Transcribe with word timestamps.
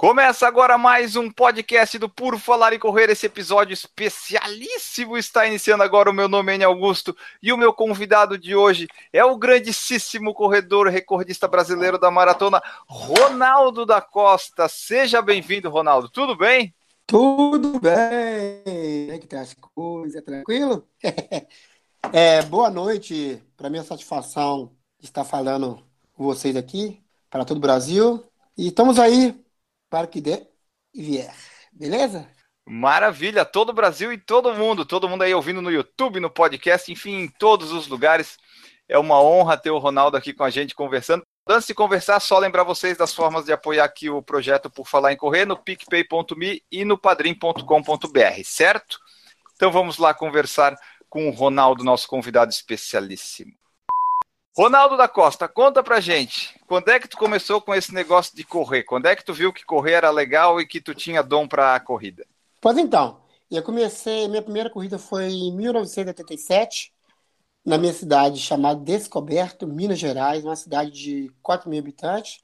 Começa 0.00 0.48
agora 0.48 0.78
mais 0.78 1.14
um 1.14 1.30
podcast 1.30 1.98
do 1.98 2.08
Por 2.08 2.38
Falar 2.38 2.72
em 2.72 2.78
Correr. 2.78 3.10
Esse 3.10 3.26
episódio 3.26 3.74
especialíssimo 3.74 5.18
está 5.18 5.46
iniciando 5.46 5.82
agora. 5.82 6.08
O 6.08 6.14
meu 6.14 6.26
nome 6.26 6.52
é 6.52 6.54
Enio 6.54 6.68
Augusto 6.68 7.14
e 7.42 7.52
o 7.52 7.58
meu 7.58 7.70
convidado 7.70 8.38
de 8.38 8.56
hoje 8.56 8.88
é 9.12 9.22
o 9.22 9.36
grandíssimo 9.36 10.32
corredor 10.32 10.88
recordista 10.88 11.46
brasileiro 11.46 11.98
da 11.98 12.10
maratona, 12.10 12.62
Ronaldo 12.88 13.84
da 13.84 14.00
Costa. 14.00 14.70
Seja 14.70 15.20
bem-vindo, 15.20 15.68
Ronaldo. 15.68 16.08
Tudo 16.08 16.34
bem? 16.34 16.74
Tudo 17.06 17.78
bem? 17.78 18.62
Como 19.04 19.12
é 19.12 19.18
que 19.18 19.26
tá 19.26 19.42
as 19.42 19.52
coisas? 19.52 20.24
Tranquilo? 20.24 20.88
É, 22.14 22.40
boa 22.40 22.70
noite. 22.70 23.44
Para 23.54 23.68
minha 23.68 23.82
satisfação 23.82 24.74
estar 25.02 25.22
falando 25.22 25.84
com 26.14 26.24
vocês 26.24 26.56
aqui, 26.56 27.04
para 27.28 27.44
todo 27.44 27.58
o 27.58 27.60
Brasil. 27.60 28.24
E 28.56 28.68
estamos 28.68 28.98
aí 28.98 29.38
para 29.90 30.06
que 30.06 30.20
der 30.20 30.48
e 30.94 31.02
vier. 31.02 31.34
Beleza? 31.72 32.26
Maravilha, 32.66 33.44
todo 33.44 33.70
o 33.70 33.74
Brasil 33.74 34.12
e 34.12 34.18
todo 34.18 34.54
mundo, 34.54 34.86
todo 34.86 35.08
mundo 35.08 35.22
aí 35.22 35.34
ouvindo 35.34 35.60
no 35.60 35.70
YouTube, 35.70 36.20
no 36.20 36.30
podcast, 36.30 36.90
enfim, 36.90 37.22
em 37.22 37.28
todos 37.28 37.72
os 37.72 37.88
lugares. 37.88 38.38
É 38.88 38.96
uma 38.96 39.20
honra 39.20 39.56
ter 39.56 39.70
o 39.70 39.78
Ronaldo 39.78 40.16
aqui 40.16 40.32
com 40.32 40.44
a 40.44 40.50
gente 40.50 40.74
conversando. 40.74 41.22
Antes 41.48 41.66
de 41.66 41.74
conversar, 41.74 42.20
só 42.20 42.38
lembrar 42.38 42.62
vocês 42.62 42.96
das 42.96 43.12
formas 43.12 43.44
de 43.44 43.52
apoiar 43.52 43.84
aqui 43.84 44.08
o 44.08 44.22
projeto 44.22 44.70
Por 44.70 44.86
Falar 44.86 45.12
em 45.12 45.16
Correr 45.16 45.44
no 45.44 45.56
picpay.me 45.56 46.62
e 46.70 46.84
no 46.84 46.96
padrim.com.br, 46.96 48.44
certo? 48.44 48.98
Então 49.56 49.72
vamos 49.72 49.98
lá 49.98 50.14
conversar 50.14 50.76
com 51.08 51.28
o 51.28 51.32
Ronaldo, 51.32 51.82
nosso 51.82 52.06
convidado 52.06 52.52
especialíssimo. 52.52 53.52
Ronaldo 54.56 54.96
da 54.96 55.06
Costa, 55.06 55.46
conta 55.46 55.80
pra 55.80 56.00
gente, 56.00 56.58
quando 56.66 56.88
é 56.88 56.98
que 56.98 57.06
tu 57.06 57.16
começou 57.16 57.60
com 57.60 57.72
esse 57.72 57.94
negócio 57.94 58.34
de 58.34 58.42
correr? 58.42 58.82
Quando 58.82 59.06
é 59.06 59.14
que 59.14 59.24
tu 59.24 59.32
viu 59.32 59.52
que 59.52 59.64
correr 59.64 59.92
era 59.92 60.10
legal 60.10 60.60
e 60.60 60.66
que 60.66 60.80
tu 60.80 60.92
tinha 60.92 61.22
dom 61.22 61.46
pra 61.46 61.78
corrida? 61.78 62.26
Pois 62.60 62.76
então, 62.76 63.20
eu 63.48 63.62
comecei, 63.62 64.26
minha 64.26 64.42
primeira 64.42 64.68
corrida 64.68 64.98
foi 64.98 65.26
em 65.26 65.56
1987, 65.56 66.92
na 67.64 67.78
minha 67.78 67.92
cidade 67.92 68.40
chamada 68.40 68.80
Descoberto, 68.80 69.68
Minas 69.68 70.00
Gerais, 70.00 70.44
uma 70.44 70.56
cidade 70.56 70.90
de 70.90 71.32
4 71.42 71.70
mil 71.70 71.78
habitantes, 71.78 72.40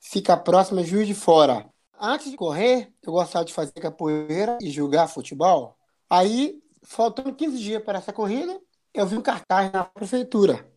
fica 0.00 0.36
próxima 0.36 0.82
de 0.82 0.90
Juiz 0.90 1.06
de 1.06 1.14
Fora. 1.14 1.64
Antes 1.98 2.30
de 2.30 2.36
correr, 2.36 2.92
eu 3.02 3.12
gostava 3.12 3.44
de 3.44 3.52
fazer 3.52 3.72
capoeira 3.74 4.58
e 4.60 4.68
jogar 4.68 5.06
futebol. 5.06 5.76
Aí, 6.08 6.60
faltando 6.82 7.32
15 7.32 7.58
dias 7.58 7.82
para 7.84 7.98
essa 7.98 8.12
corrida, 8.12 8.60
eu 8.92 9.06
vi 9.06 9.16
um 9.16 9.22
cartaz 9.22 9.70
na 9.70 9.84
prefeitura. 9.84 10.69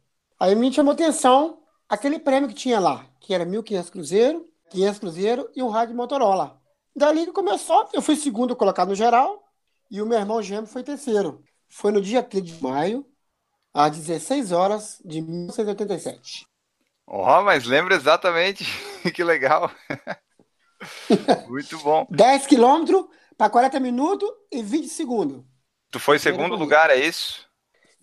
Aí 0.44 0.56
me 0.56 0.74
chamou 0.74 0.92
atenção 0.92 1.64
aquele 1.88 2.20
prêmio 2.20 2.50
que 2.50 2.54
tinha 2.54 2.78
lá, 2.78 3.08
que 3.22 3.34
era 3.34 3.46
1.500 3.46 3.90
cruzeiro, 3.90 4.46
500 4.72 5.00
cruzeiro 5.00 5.50
e 5.56 5.64
um 5.64 5.70
rádio 5.70 5.96
Motorola. 5.96 6.60
Dali 6.94 7.28
que 7.28 7.32
começou, 7.32 7.88
eu 7.94 8.02
fui 8.02 8.18
segundo 8.18 8.54
colocado 8.54 8.90
no 8.90 8.96
geral 8.96 9.42
e 9.90 10.02
o 10.02 10.06
meu 10.06 10.20
irmão 10.20 10.42
gêmeo 10.42 10.68
foi 10.68 10.84
terceiro. 10.84 11.42
Foi 11.70 11.94
no 11.94 12.02
dia 12.02 12.22
3 12.22 12.44
de 12.44 12.62
maio, 12.62 13.06
às 13.74 13.96
16 13.96 14.52
horas 14.52 15.02
de 15.06 15.22
1987. 15.22 16.46
Ó, 17.08 17.40
oh, 17.40 17.44
mas 17.46 17.64
lembra 17.64 17.96
exatamente, 17.96 18.66
que 19.16 19.24
legal. 19.24 19.72
Muito 21.48 21.80
bom. 21.80 22.06
10 22.09 22.48
quilômetros 22.48 23.06
para 23.38 23.50
40 23.50 23.80
minutos 23.80 24.30
e 24.52 24.62
20 24.62 24.90
segundos. 24.90 25.42
Tu 25.90 26.02
foi 26.02 26.20
segundo 26.20 26.58
lugar, 26.58 26.90
é 26.90 26.98
isso? 26.98 27.48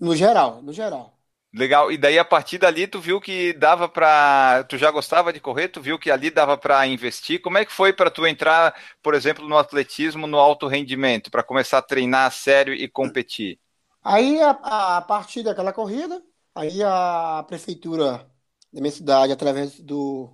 No 0.00 0.16
geral, 0.16 0.62
no 0.62 0.72
geral. 0.72 1.19
Legal. 1.52 1.90
E 1.90 1.98
daí 1.98 2.16
a 2.16 2.24
partir 2.24 2.58
dali 2.58 2.86
tu 2.86 3.00
viu 3.00 3.20
que 3.20 3.52
dava 3.54 3.88
para, 3.88 4.62
tu 4.68 4.78
já 4.78 4.90
gostava 4.90 5.32
de 5.32 5.40
correr, 5.40 5.68
tu 5.68 5.80
viu 5.80 5.98
que 5.98 6.10
ali 6.10 6.30
dava 6.30 6.56
para 6.56 6.86
investir. 6.86 7.40
Como 7.40 7.58
é 7.58 7.64
que 7.64 7.72
foi 7.72 7.92
para 7.92 8.10
tu 8.10 8.24
entrar, 8.24 8.74
por 9.02 9.14
exemplo, 9.14 9.48
no 9.48 9.58
atletismo, 9.58 10.28
no 10.28 10.38
alto 10.38 10.68
rendimento, 10.68 11.28
para 11.30 11.42
começar 11.42 11.78
a 11.78 11.82
treinar 11.82 12.26
a 12.26 12.30
sério 12.30 12.72
e 12.72 12.88
competir? 12.88 13.58
Aí 14.02 14.40
a, 14.40 14.50
a 14.98 15.02
partir 15.02 15.42
daquela 15.42 15.72
corrida, 15.72 16.22
aí 16.54 16.82
a 16.84 17.44
prefeitura 17.48 18.30
da 18.72 18.80
minha 18.80 18.92
cidade, 18.92 19.32
através 19.32 19.80
do 19.80 20.30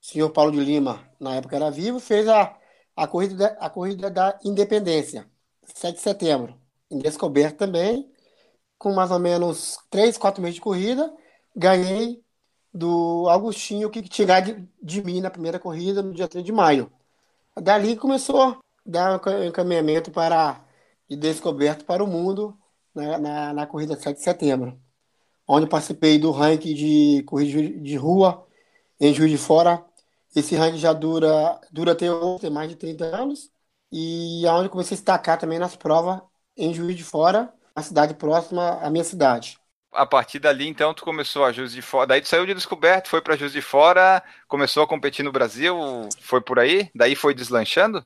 senhor 0.00 0.30
Paulo 0.30 0.52
de 0.52 0.60
Lima, 0.60 1.08
na 1.20 1.34
época 1.36 1.56
era 1.56 1.70
vivo, 1.70 2.00
fez 2.00 2.28
a, 2.28 2.56
a 2.96 3.06
corrida 3.08 3.56
a 3.60 3.68
corrida 3.70 4.10
da 4.10 4.38
Independência, 4.44 5.28
7 5.64 5.96
de 5.96 6.02
setembro, 6.02 6.60
em 6.90 6.98
Descoberto 6.98 7.58
também 7.58 8.10
com 8.78 8.92
mais 8.94 9.10
ou 9.10 9.18
menos 9.18 9.78
3, 9.90 10.16
4 10.18 10.42
meses 10.42 10.56
de 10.56 10.60
corrida, 10.60 11.12
ganhei 11.54 12.22
do 12.72 13.28
Augustinho 13.28 13.90
que 13.90 14.02
tirar 14.02 14.40
de, 14.40 14.68
de 14.82 15.02
mim 15.02 15.20
na 15.20 15.30
primeira 15.30 15.58
corrida 15.58 16.02
no 16.02 16.12
dia 16.12 16.28
3 16.28 16.44
de 16.44 16.52
maio. 16.52 16.92
Dali 17.56 17.96
começou 17.96 18.42
a 18.42 18.58
dar 18.84 19.20
um 19.26 19.44
encaminhamento 19.44 20.10
para 20.10 20.62
de 21.08 21.16
descoberto 21.16 21.84
para 21.84 22.04
o 22.04 22.06
mundo 22.06 22.56
na, 22.94 23.18
na, 23.18 23.52
na 23.54 23.66
corrida 23.66 23.96
7 23.96 24.16
de 24.16 24.22
setembro, 24.22 24.78
onde 25.46 25.66
participei 25.68 26.18
do 26.18 26.30
ranking 26.30 26.74
de 26.74 27.22
corrida 27.24 27.80
de 27.80 27.96
rua 27.96 28.46
em 29.00 29.14
Juiz 29.14 29.30
de 29.30 29.38
Fora. 29.38 29.84
Esse 30.34 30.54
ranking 30.54 30.78
já 30.78 30.92
dura, 30.92 31.60
dura 31.72 31.92
até 31.92 32.12
hoje, 32.12 32.50
mais 32.50 32.68
de 32.68 32.76
30 32.76 33.04
anos, 33.04 33.50
e 33.90 34.46
aonde 34.46 34.68
comecei 34.68 34.94
a 34.94 34.98
destacar 34.98 35.38
também 35.38 35.58
nas 35.58 35.76
provas 35.76 36.20
em 36.56 36.74
Juiz 36.74 36.96
de 36.96 37.04
Fora, 37.04 37.52
a 37.76 37.82
cidade 37.82 38.14
próxima 38.14 38.78
à 38.80 38.88
minha 38.88 39.04
cidade. 39.04 39.58
A 39.92 40.06
partir 40.06 40.38
dali, 40.38 40.66
então, 40.66 40.94
tu 40.94 41.04
começou 41.04 41.44
a 41.44 41.52
Juiz 41.52 41.72
de 41.72 41.82
Fora. 41.82 42.06
Daí 42.06 42.20
tu 42.20 42.28
saiu 42.28 42.46
de 42.46 42.54
descoberto, 42.54 43.08
foi 43.08 43.20
para 43.20 43.36
Juiz 43.36 43.52
de 43.52 43.60
Fora, 43.60 44.22
começou 44.48 44.82
a 44.82 44.86
competir 44.86 45.24
no 45.24 45.30
Brasil, 45.32 45.76
foi 46.20 46.40
por 46.40 46.58
aí? 46.58 46.90
Daí 46.94 47.14
foi 47.14 47.34
deslanchando? 47.34 48.02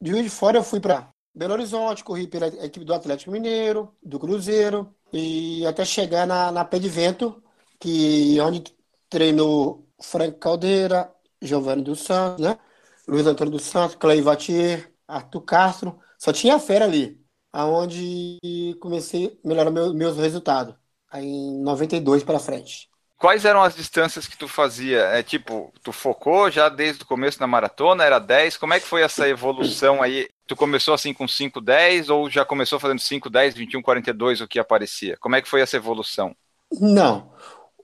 De 0.00 0.10
Juiz 0.10 0.24
de 0.24 0.30
Fora 0.30 0.58
eu 0.58 0.64
fui 0.64 0.80
para 0.80 1.08
Belo 1.34 1.54
Horizonte, 1.54 2.04
corri 2.04 2.26
pela 2.26 2.48
equipe 2.48 2.84
do 2.84 2.92
Atlético 2.92 3.30
Mineiro, 3.30 3.94
do 4.02 4.18
Cruzeiro, 4.18 4.92
e 5.12 5.64
até 5.66 5.84
chegar 5.84 6.26
na, 6.26 6.50
na 6.50 6.64
Pé 6.64 6.78
de 6.78 6.88
Vento, 6.88 7.42
que 7.80 8.38
onde 8.40 8.64
treinou 9.08 9.88
Frank 10.00 10.38
Caldeira, 10.38 11.12
Giovanni 11.40 11.82
dos 11.82 12.00
Santos, 12.00 12.44
né? 12.44 12.58
Luiz 13.06 13.26
Antônio 13.26 13.52
dos 13.52 13.62
Santos, 13.62 13.96
Clay 13.96 14.20
Vatier, 14.20 14.92
Arthur 15.08 15.42
Castro, 15.42 15.98
só 16.18 16.32
tinha 16.32 16.58
fera 16.58 16.84
ali 16.84 17.21
aonde 17.52 18.38
comecei 18.80 19.38
a 19.44 19.48
melhorar 19.48 19.70
meu, 19.70 19.92
meus 19.92 20.16
resultados, 20.16 20.74
aí 21.10 21.26
em 21.26 21.62
92 21.62 22.24
para 22.24 22.38
frente. 22.38 22.90
Quais 23.22 23.44
eram 23.44 23.62
as 23.62 23.76
distâncias 23.76 24.26
que 24.26 24.36
tu 24.36 24.48
fazia? 24.48 25.02
É 25.02 25.22
tipo, 25.22 25.72
tu 25.80 25.92
focou 25.92 26.50
já 26.50 26.68
desde 26.68 27.04
o 27.04 27.06
começo 27.06 27.38
na 27.38 27.46
maratona, 27.46 28.02
era 28.02 28.18
10? 28.18 28.56
Como 28.56 28.74
é 28.74 28.80
que 28.80 28.86
foi 28.86 29.02
essa 29.02 29.28
evolução 29.28 30.02
aí? 30.02 30.28
Tu 30.44 30.56
começou 30.56 30.92
assim 30.92 31.14
com 31.14 31.28
5, 31.28 31.60
10 31.60 32.10
ou 32.10 32.28
já 32.28 32.44
começou 32.44 32.80
fazendo 32.80 32.98
5, 32.98 33.30
10, 33.30 33.54
21, 33.54 33.80
42 33.80 34.40
o 34.40 34.48
que 34.48 34.58
aparecia? 34.58 35.16
Como 35.18 35.36
é 35.36 35.40
que 35.40 35.48
foi 35.48 35.60
essa 35.60 35.76
evolução? 35.76 36.34
Não. 36.80 37.32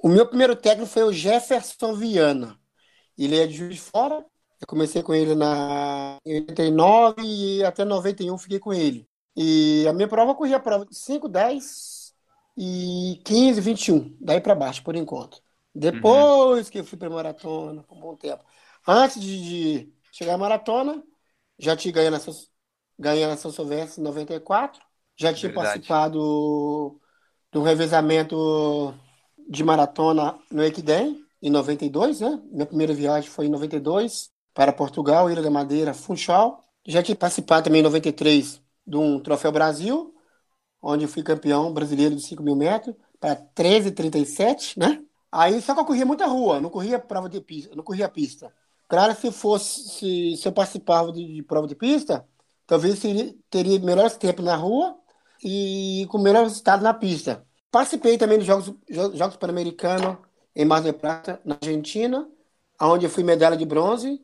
O 0.02 0.08
meu 0.08 0.26
primeiro 0.26 0.56
técnico 0.56 0.90
foi 0.90 1.04
o 1.04 1.12
Jefferson 1.12 1.94
Viana. 1.94 2.58
Ele 3.16 3.38
é 3.38 3.46
de 3.46 3.54
Juiz 3.54 3.76
de 3.76 3.80
Fora. 3.80 4.24
Eu 4.60 4.66
comecei 4.66 5.04
com 5.04 5.14
ele 5.14 5.36
na 5.36 6.16
em 6.26 6.40
89 6.40 7.22
e 7.22 7.64
até 7.64 7.84
91 7.84 8.36
fiquei 8.38 8.58
com 8.58 8.74
ele. 8.74 9.07
E 9.40 9.86
a 9.86 9.92
minha 9.92 10.08
prova 10.08 10.32
eu 10.32 10.34
corri 10.34 10.52
a 10.52 10.58
prova 10.58 10.84
de 10.84 10.96
5, 10.96 11.28
10 11.28 12.12
e 12.56 13.20
15, 13.24 13.60
21. 13.60 14.16
Daí 14.20 14.40
para 14.40 14.52
baixo, 14.52 14.82
por 14.82 14.96
enquanto. 14.96 15.40
Depois 15.72 16.66
uhum. 16.66 16.72
que 16.72 16.80
eu 16.80 16.84
fui 16.84 16.98
para 16.98 17.08
maratona, 17.08 17.84
por 17.84 17.96
um 17.96 18.00
bom 18.00 18.16
tempo. 18.16 18.44
Antes 18.84 19.20
de, 19.20 19.40
de 19.40 19.92
chegar 20.10 20.34
à 20.34 20.38
maratona, 20.38 21.00
já 21.56 21.76
tinha 21.76 21.94
ganhado 21.94 22.16
na, 22.16 22.34
ganhei 22.98 23.24
na 23.28 23.36
São 23.36 23.52
Silvestre 23.52 24.00
em 24.00 24.04
94. 24.04 24.82
Já 25.16 25.32
tinha 25.32 25.52
Verdade. 25.52 25.68
participado 25.68 27.00
do 27.52 27.62
revezamento 27.62 28.92
de 29.48 29.62
maratona 29.62 30.36
no 30.50 30.64
Equidem, 30.64 31.24
em 31.40 31.48
92, 31.48 32.22
né? 32.22 32.42
Minha 32.50 32.66
primeira 32.66 32.92
viagem 32.92 33.30
foi 33.30 33.46
em 33.46 33.50
92 33.50 34.32
para 34.52 34.72
Portugal, 34.72 35.30
Ilha 35.30 35.42
da 35.42 35.50
Madeira, 35.50 35.94
Funchal. 35.94 36.68
Já 36.84 37.04
tinha 37.04 37.14
participado 37.14 37.62
também 37.62 37.82
em 37.82 37.84
93 37.84 38.60
de 38.88 38.96
um 38.96 39.20
Troféu 39.20 39.52
Brasil, 39.52 40.14
onde 40.80 41.04
eu 41.04 41.08
fui 41.08 41.22
campeão 41.22 41.72
brasileiro 41.72 42.16
de 42.16 42.22
5 42.22 42.42
mil 42.42 42.56
metros, 42.56 42.94
para 43.20 43.36
13,37, 43.36 44.78
né? 44.78 45.02
Aí 45.30 45.60
só 45.60 45.74
que 45.74 45.80
eu 45.80 45.84
corria 45.84 46.06
muita 46.06 46.26
rua, 46.26 46.60
não 46.60 46.70
corria 46.70 46.98
prova 46.98 47.28
de 47.28 47.40
pista, 47.40 47.74
não 47.76 47.84
corria 47.84 48.08
pista. 48.08 48.52
Claro, 48.88 49.14
se 49.14 49.30
fosse, 49.30 49.88
se, 49.90 50.36
se 50.36 50.48
eu 50.48 50.52
participava 50.52 51.12
de, 51.12 51.34
de, 51.34 51.42
prova 51.42 51.66
de 51.66 51.74
pista, 51.74 52.26
talvez 52.66 53.00
teria, 53.00 53.34
teria 53.50 53.78
melhores 53.80 54.16
tempos 54.16 54.44
na 54.44 54.56
rua 54.56 54.96
e 55.44 56.06
com 56.10 56.18
melhor 56.18 56.44
resultado 56.44 56.82
na 56.82 56.94
pista. 56.94 57.44
Participei 57.70 58.16
também 58.16 58.38
dos 58.38 58.46
Jogos, 58.46 58.74
Jogos 58.88 59.36
Pan-Americanos 59.36 60.16
em 60.56 60.64
Mar 60.64 60.80
del 60.82 60.94
Plata, 60.94 61.40
na 61.44 61.56
Argentina, 61.60 62.28
onde 62.80 63.06
eu 63.06 63.10
fui 63.10 63.22
medalha 63.22 63.56
de 63.56 63.66
bronze. 63.66 64.20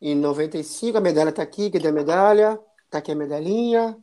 Em 0.00 0.14
95, 0.14 0.98
a 0.98 1.00
medalha 1.00 1.30
está 1.30 1.42
aqui, 1.42 1.70
que 1.70 1.80
tem 1.80 1.90
a 1.90 1.92
medalha. 1.92 2.60
Está 2.84 2.98
aqui 2.98 3.12
a 3.12 3.14
medalhinha. 3.14 3.96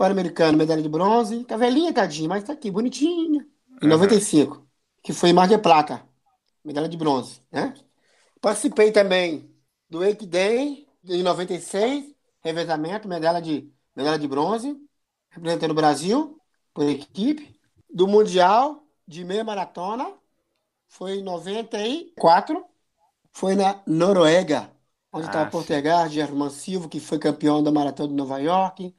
Pan-Americano, 0.00 0.56
medalha 0.56 0.80
de 0.80 0.88
bronze. 0.88 1.44
Tá 1.44 1.58
velhinha, 1.58 1.92
tadinha, 1.92 2.26
mas 2.26 2.42
tá 2.42 2.54
aqui, 2.54 2.70
bonitinha. 2.70 3.46
Em 3.82 3.86
95, 3.86 4.66
que 5.02 5.12
foi 5.12 5.28
em 5.28 5.34
Mar 5.34 5.46
del 5.46 5.58
Plata, 5.58 6.02
medalha 6.64 6.88
de 6.88 6.96
bronze, 6.96 7.42
né? 7.52 7.74
Participei 8.40 8.92
também 8.92 9.54
do 9.90 10.00
Wake 10.00 10.24
Day, 10.24 10.88
em 11.04 11.22
96, 11.22 12.14
revezamento, 12.42 13.06
medalha 13.06 13.42
de, 13.42 13.70
medalha 13.94 14.18
de 14.18 14.26
bronze, 14.26 14.74
representando 15.28 15.72
o 15.72 15.74
Brasil, 15.74 16.40
por 16.72 16.88
equipe. 16.88 17.60
Do 17.92 18.08
Mundial 18.08 18.82
de 19.06 19.22
meia 19.22 19.44
maratona, 19.44 20.10
foi 20.88 21.18
em 21.18 21.22
94, 21.22 22.64
foi 23.32 23.54
na 23.54 23.82
Noruega, 23.86 24.70
onde 25.12 25.26
estava 25.26 25.46
ah, 25.46 25.50
Portegard, 25.50 26.14
Germán 26.14 26.48
Silva, 26.48 26.88
que 26.88 27.00
foi 27.00 27.18
campeão 27.18 27.62
da 27.62 27.70
maratona 27.70 28.08
de 28.08 28.14
Nova 28.14 28.38
York. 28.38 28.94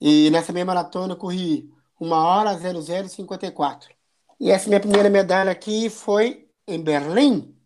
E 0.00 0.30
nessa 0.30 0.52
meia 0.52 0.64
maratona 0.64 1.14
eu 1.14 1.18
corri 1.18 1.72
1 2.00 2.10
hora 2.12 2.54
0054. 2.56 3.94
E 4.40 4.50
essa 4.50 4.68
minha 4.68 4.80
primeira 4.80 5.08
medalha 5.10 5.50
aqui 5.50 5.88
foi 5.90 6.48
em 6.66 6.82
Berlim, 6.82 7.56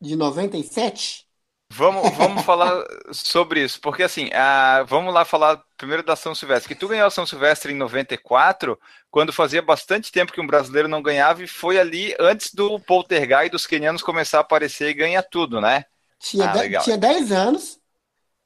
de 0.00 0.16
97. 0.16 1.28
Vamos, 1.72 2.10
vamos 2.16 2.42
falar 2.42 2.84
sobre 3.12 3.62
isso, 3.62 3.80
porque 3.80 4.02
assim, 4.02 4.28
a, 4.34 4.82
vamos 4.82 5.14
lá 5.14 5.24
falar 5.24 5.62
primeiro 5.76 6.02
da 6.02 6.16
São 6.16 6.34
Silvestre, 6.34 6.74
que 6.74 6.78
tu 6.78 6.88
ganhou 6.88 7.06
a 7.06 7.10
São 7.10 7.24
Silvestre 7.24 7.72
em 7.72 7.76
94, 7.76 8.78
quando 9.08 9.32
fazia 9.32 9.62
bastante 9.62 10.10
tempo 10.10 10.32
que 10.32 10.40
um 10.40 10.46
brasileiro 10.46 10.88
não 10.88 11.00
ganhava, 11.00 11.44
e 11.44 11.46
foi 11.46 11.78
ali 11.78 12.12
antes 12.18 12.52
do 12.52 12.80
Poltergeist 12.80 13.46
e 13.46 13.50
dos 13.50 13.66
quenianos 13.68 14.02
começar 14.02 14.38
a 14.38 14.40
aparecer 14.40 14.88
e 14.88 14.94
ganhar 14.94 15.22
tudo, 15.22 15.60
né? 15.60 15.84
Tinha, 16.18 16.50
ah, 16.50 16.66
de, 16.66 16.76
tinha 16.76 16.98
10 16.98 17.32
anos, 17.32 17.80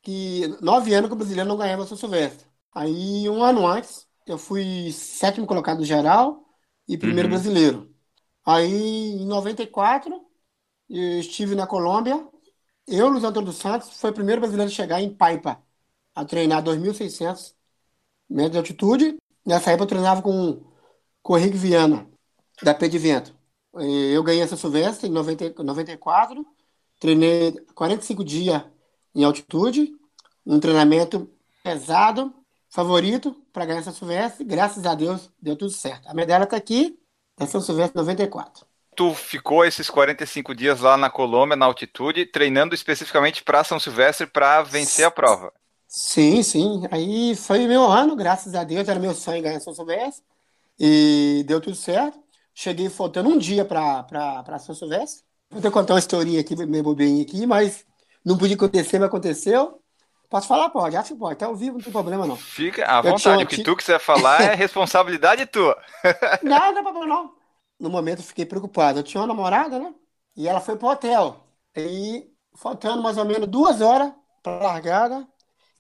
que 0.03 0.49
9 0.63 0.95
anos 0.95 1.09
que 1.09 1.15
o 1.15 1.19
brasileiro 1.19 1.49
não 1.49 1.57
ganhava 1.59 1.85
a 1.85 1.87
São 1.87 1.97
Silvestre. 1.97 2.47
Aí, 2.75 3.29
um 3.29 3.43
ano 3.43 3.67
antes, 3.67 4.07
eu 4.27 4.39
fui 4.39 4.91
sétimo 4.93 5.47
colocado 5.47 5.85
geral 5.85 6.45
e 6.89 6.99
primeiro 6.99 7.29
uhum. 7.29 7.35
brasileiro. 7.35 7.95
Aí, 8.45 9.13
em 9.13 9.27
94, 9.27 10.13
eu 10.89 11.21
estive 11.21 11.55
na 11.55 11.67
Colômbia, 11.67 12.27
eu, 12.87 13.09
Luiz 13.09 13.25
Antônio 13.25 13.47
dos 13.47 13.57
Santos, 13.57 13.91
foi 13.99 14.11
o 14.11 14.15
primeiro 14.15 14.41
brasileiro 14.41 14.71
a 14.71 14.75
chegar 14.75 15.01
em 15.01 15.15
Paipa, 15.15 15.63
a 16.15 16.25
treinar 16.25 16.63
2.600 16.63 17.55
metros 18.29 18.53
de 18.53 18.59
altitude. 18.59 19.17
Nessa 19.45 19.71
época 19.71 19.85
eu 19.85 19.89
treinava 19.89 20.23
com, 20.23 20.63
com 21.23 21.33
o 21.33 21.39
Henrique 21.39 21.57
Viana, 21.57 22.09
da 22.63 22.75
Pé 22.75 22.89
de 22.89 22.99
Vento. 22.99 23.35
Eu 23.75 24.23
ganhei 24.23 24.43
essa 24.43 24.57
Silvestre 24.57 25.09
em 25.09 25.13
90, 25.13 25.63
94, 25.63 26.47
treinei 27.01 27.53
45 27.75 28.23
dias 28.23 28.63
em 29.15 29.25
altitude, 29.25 29.93
um 30.47 30.61
treinamento 30.61 31.31
pesado, 31.63 32.33
favorito 32.75 33.35
para 33.53 33.65
ganhar 33.65 33.81
essa 33.81 33.93
Silvestre. 33.93 34.45
Graças 34.45 34.85
a 34.85 34.95
Deus 34.95 35.31
deu 35.41 35.57
tudo 35.57 35.71
certo. 35.71 36.09
A 36.09 36.15
medalha 36.15 36.45
está 36.45 36.57
aqui, 36.57 36.99
da 37.39 37.47
São 37.47 37.61
Silvestre 37.61 37.97
94 37.97 38.67
tu 38.97 39.13
ficou 39.13 39.65
esses 39.65 39.91
45 39.91 40.55
dias 40.55 40.81
lá 40.81 40.97
na 40.97 41.11
Colômbia, 41.11 41.57
na 41.57 41.67
altitude, 41.67 42.27
treinando 42.27 42.75
especificamente 42.75 43.43
para 43.43 43.65
São 43.65 43.81
Silvestre 43.81 44.27
para 44.27 44.63
vencer 44.63 45.05
a 45.05 45.11
prova. 45.11 45.53
Sim, 45.89 46.43
sim. 46.43 46.83
Aí 46.91 47.35
foi 47.35 47.67
meu 47.67 47.85
ano, 47.85 48.15
graças 48.17 48.55
a 48.55 48.65
Deus, 48.65 48.89
era 48.89 49.01
meu 49.01 49.15
sonho 49.15 49.43
ganhar 49.43 49.61
São 49.61 49.75
Silvestre. 49.75 50.25
E 50.79 51.45
deu 51.47 51.61
tudo 51.61 51.77
certo. 51.77 52.19
Cheguei 52.55 52.89
faltando 52.89 53.31
um 53.31 53.39
dia 53.39 53.65
para 53.65 54.59
São 54.61 54.75
Silvestre. 54.75 55.25
Vou 55.51 55.61
ter 55.61 55.69
que 55.69 55.75
contar 55.75 55.95
uma 55.95 55.99
historinha 55.99 56.41
aqui, 56.41 56.55
meio 56.67 56.85
bobinha 56.85 57.23
aqui, 57.23 57.47
mas 57.47 57.85
não 58.25 58.39
podia 58.39 58.57
acontecer, 58.57 58.99
mas 58.99 59.09
aconteceu. 59.09 59.81
Posso 60.35 60.49
falar? 60.49 60.69
Pode, 60.71 60.97
acho 60.97 61.13
que 61.13 61.19
pode. 61.19 61.39
Tá 61.39 61.47
ao 61.47 61.55
vivo, 61.55 61.77
não 61.77 61.85
tem 61.85 61.93
problema 61.93 62.27
não. 62.27 62.37
Fica 62.37 62.85
à 62.87 63.01
vontade. 63.01 63.23
Tinha... 63.23 63.45
O 63.45 63.47
que 63.47 63.63
tu 63.63 63.77
quiser 63.77 64.01
falar 64.01 64.43
é 64.43 64.55
responsabilidade 64.57 65.47
tua. 65.47 65.81
não, 66.43 66.59
não 66.59 66.75
tem 66.75 66.83
problema 66.83 67.07
não 67.07 67.45
no 67.79 67.91
momento 67.91 68.21
eu 68.21 68.25
fiquei 68.25 68.45
preocupado. 68.47 68.99
Eu 68.99 69.03
tinha 69.03 69.21
uma 69.21 69.27
namorada, 69.27 69.79
né? 69.79 69.95
E 70.37 70.49
ela 70.49 70.61
foi 70.61 70.77
pro 70.77 70.89
hotel. 70.89 71.47
E 71.77 72.29
faltando 72.57 73.03
mais 73.03 73.19
ou 73.19 73.25
menos 73.25 73.47
duas 73.47 73.81
horas 73.81 74.13
pra 74.43 74.59
largada, 74.59 75.27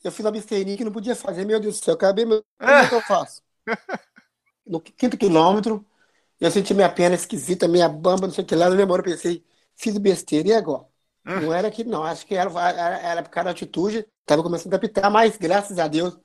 eu 0.02 0.12
fiz 0.12 0.24
a 0.24 0.30
besteirinha 0.30 0.76
que 0.76 0.84
não 0.84 0.92
podia 0.92 1.16
fazer. 1.16 1.44
Meu 1.44 1.58
Deus 1.60 1.80
do 1.80 1.84
céu, 1.84 1.94
acabei 1.94 2.24
meu. 2.24 2.44
Como 2.58 2.70
é 2.70 2.88
que 2.88 2.94
eu 2.94 3.02
faço? 3.02 3.42
No 4.66 4.80
quinto 4.80 5.18
quilômetro, 5.18 5.86
eu 6.40 6.50
senti 6.50 6.72
minha 6.72 6.88
perna 6.88 7.14
esquisita, 7.14 7.68
minha 7.68 7.86
bamba, 7.86 8.26
não 8.26 8.32
sei 8.32 8.42
o 8.42 8.46
que 8.46 8.54
lá. 8.54 8.70
Na 8.70 8.74
memória 8.74 9.02
eu 9.02 9.04
pensei, 9.04 9.44
fiz 9.76 9.98
besteira, 9.98 10.48
e 10.48 10.52
agora? 10.54 10.86
Hum. 11.26 11.40
Não 11.42 11.52
era 11.52 11.70
que 11.70 11.84
não, 11.84 12.02
acho 12.02 12.24
que 12.26 12.34
era, 12.34 12.50
era, 12.70 12.98
era 12.98 13.22
por 13.22 13.28
causa 13.28 13.44
da 13.44 13.50
altitude, 13.50 14.06
tava 14.26 14.42
começando 14.42 14.72
a 14.72 14.76
apitar, 14.76 15.10
mas 15.10 15.36
graças 15.36 15.78
a 15.78 15.88
Deus 15.88 16.18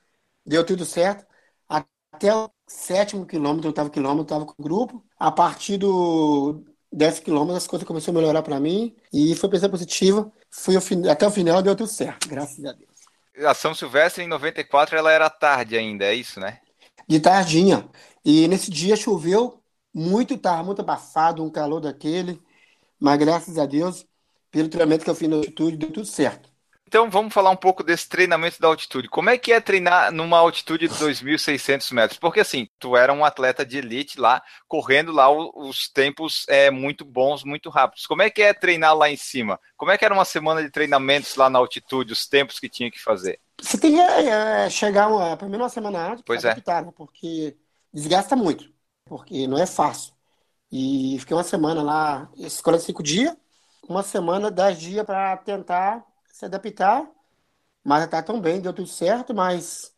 deu 0.46 0.66
tudo 0.66 0.86
certo. 0.86 1.26
Até 1.68 2.34
o 2.34 2.50
sétimo 2.68 3.26
quilômetro, 3.26 3.68
oitavo 3.68 3.90
quilômetro, 3.90 4.24
estava 4.24 4.46
com 4.46 4.56
o 4.58 4.64
grupo. 4.64 5.04
A 5.18 5.32
partir 5.32 5.78
do 5.78 6.64
décimo 6.92 7.26
quilômetro, 7.26 7.58
as 7.58 7.68
coisas 7.68 7.88
começaram 7.88 8.18
a 8.18 8.22
melhorar 8.22 8.42
para 8.42 8.60
mim. 8.60 8.96
E 9.14 9.36
foi 9.36 9.50
pensar 9.50 9.70
positiva. 9.70 10.32
Fui 10.50 10.76
até 11.10 11.28
o 11.28 11.32
final, 11.32 11.62
deu 11.62 11.76
tudo 11.76 11.90
certo, 11.90 12.28
graças 12.28 12.64
a 12.66 12.72
Deus. 12.72 12.90
A 13.46 13.54
São 13.54 13.74
Silvestre, 13.74 14.24
em 14.24 14.28
94, 14.28 14.98
ela 14.98 15.12
era 15.12 15.30
tarde 15.30 15.78
ainda, 15.78 16.06
é 16.06 16.14
isso, 16.14 16.40
né? 16.40 16.60
De 17.08 17.20
tardinha. 17.20 17.88
E 18.26 18.48
nesse 18.48 18.70
dia 18.70 18.96
choveu 18.96 19.62
muito, 19.94 20.34
estava 20.34 20.62
muito 20.64 20.82
abafado, 20.82 21.44
um 21.44 21.50
calor 21.50 21.80
daquele. 21.80 22.42
Mas 23.00 23.18
graças 23.18 23.58
a 23.58 23.66
Deus, 23.66 24.06
pelo 24.52 24.68
treinamento 24.68 25.04
que 25.04 25.10
eu 25.10 25.16
fiz 25.16 25.30
na 25.30 25.38
altitude, 25.38 25.78
deu 25.78 25.92
tudo 25.92 26.06
certo. 26.06 26.49
Então 26.90 27.08
vamos 27.08 27.32
falar 27.32 27.52
um 27.52 27.56
pouco 27.56 27.84
desse 27.84 28.10
treinamento 28.10 28.60
da 28.60 28.68
altitude. 28.68 29.08
Como 29.08 29.30
é 29.30 29.38
que 29.38 29.54
é 29.54 29.62
treinar 29.62 30.12
numa 30.12 30.40
altitude 30.40 30.88
de 30.88 30.96
2.600 30.96 31.94
metros? 31.94 32.20
Porque 32.20 32.40
assim, 32.40 32.68
tu 32.80 32.98
era 32.98 33.14
um 33.14 33.24
atleta 33.24 33.64
de 33.64 33.78
elite 33.78 34.20
lá, 34.20 34.42
correndo 34.68 35.12
lá 35.12 35.30
os 35.30 35.88
tempos 35.88 36.48
é, 36.50 36.72
muito 36.72 37.06
bons, 37.06 37.44
muito 37.44 37.70
rápidos. 37.70 38.08
Como 38.08 38.24
é 38.24 38.30
que 38.32 38.42
é 38.42 38.56
treinar 38.56 38.98
lá 38.98 39.08
em 39.08 39.16
cima? 39.16 39.60
Como 39.78 39.92
é 39.92 40.00
que 40.00 40.04
era 40.04 40.16
uma 40.16 40.26
semana 40.26 40.64
de 40.64 40.72
treinamentos 40.72 41.36
lá 41.36 41.48
na 41.48 41.60
altitude, 41.60 42.12
os 42.12 42.28
tempos 42.28 42.60
que 42.60 42.68
tinha 42.68 42.90
que 42.90 43.00
fazer? 43.00 43.40
Você 43.62 43.78
tem 43.78 43.94
que 43.94 44.00
é, 44.02 44.68
chegar 44.72 45.10
uma, 45.10 45.38
primeiro 45.38 45.64
uma 45.64 45.70
semana 45.70 46.14
antes, 46.14 46.24
pois 46.26 46.44
é. 46.44 46.54
Adaptar, 46.54 46.84
né? 46.84 46.92
porque 46.96 47.56
desgasta 47.94 48.36
muito, 48.36 48.66
porque 49.06 49.46
não 49.46 49.60
é 49.60 49.68
fácil. 49.68 50.12
E 50.72 51.18
fiquei 51.20 51.38
uma 51.38 51.44
semana 51.44 51.84
lá, 51.84 52.28
esses 52.36 52.62
45 52.62 53.04
dias, 53.04 53.38
uma 53.88 54.02
semana, 54.02 54.50
10 54.50 54.80
dias 54.80 55.06
para 55.06 55.38
tentar 55.38 56.09
se 56.40 56.46
adaptar, 56.46 57.06
mas 57.84 58.08
tá 58.08 58.24
tão 58.24 58.40
bem, 58.40 58.62
deu 58.62 58.72
tudo 58.72 58.88
certo, 58.88 59.34
mas 59.34 59.94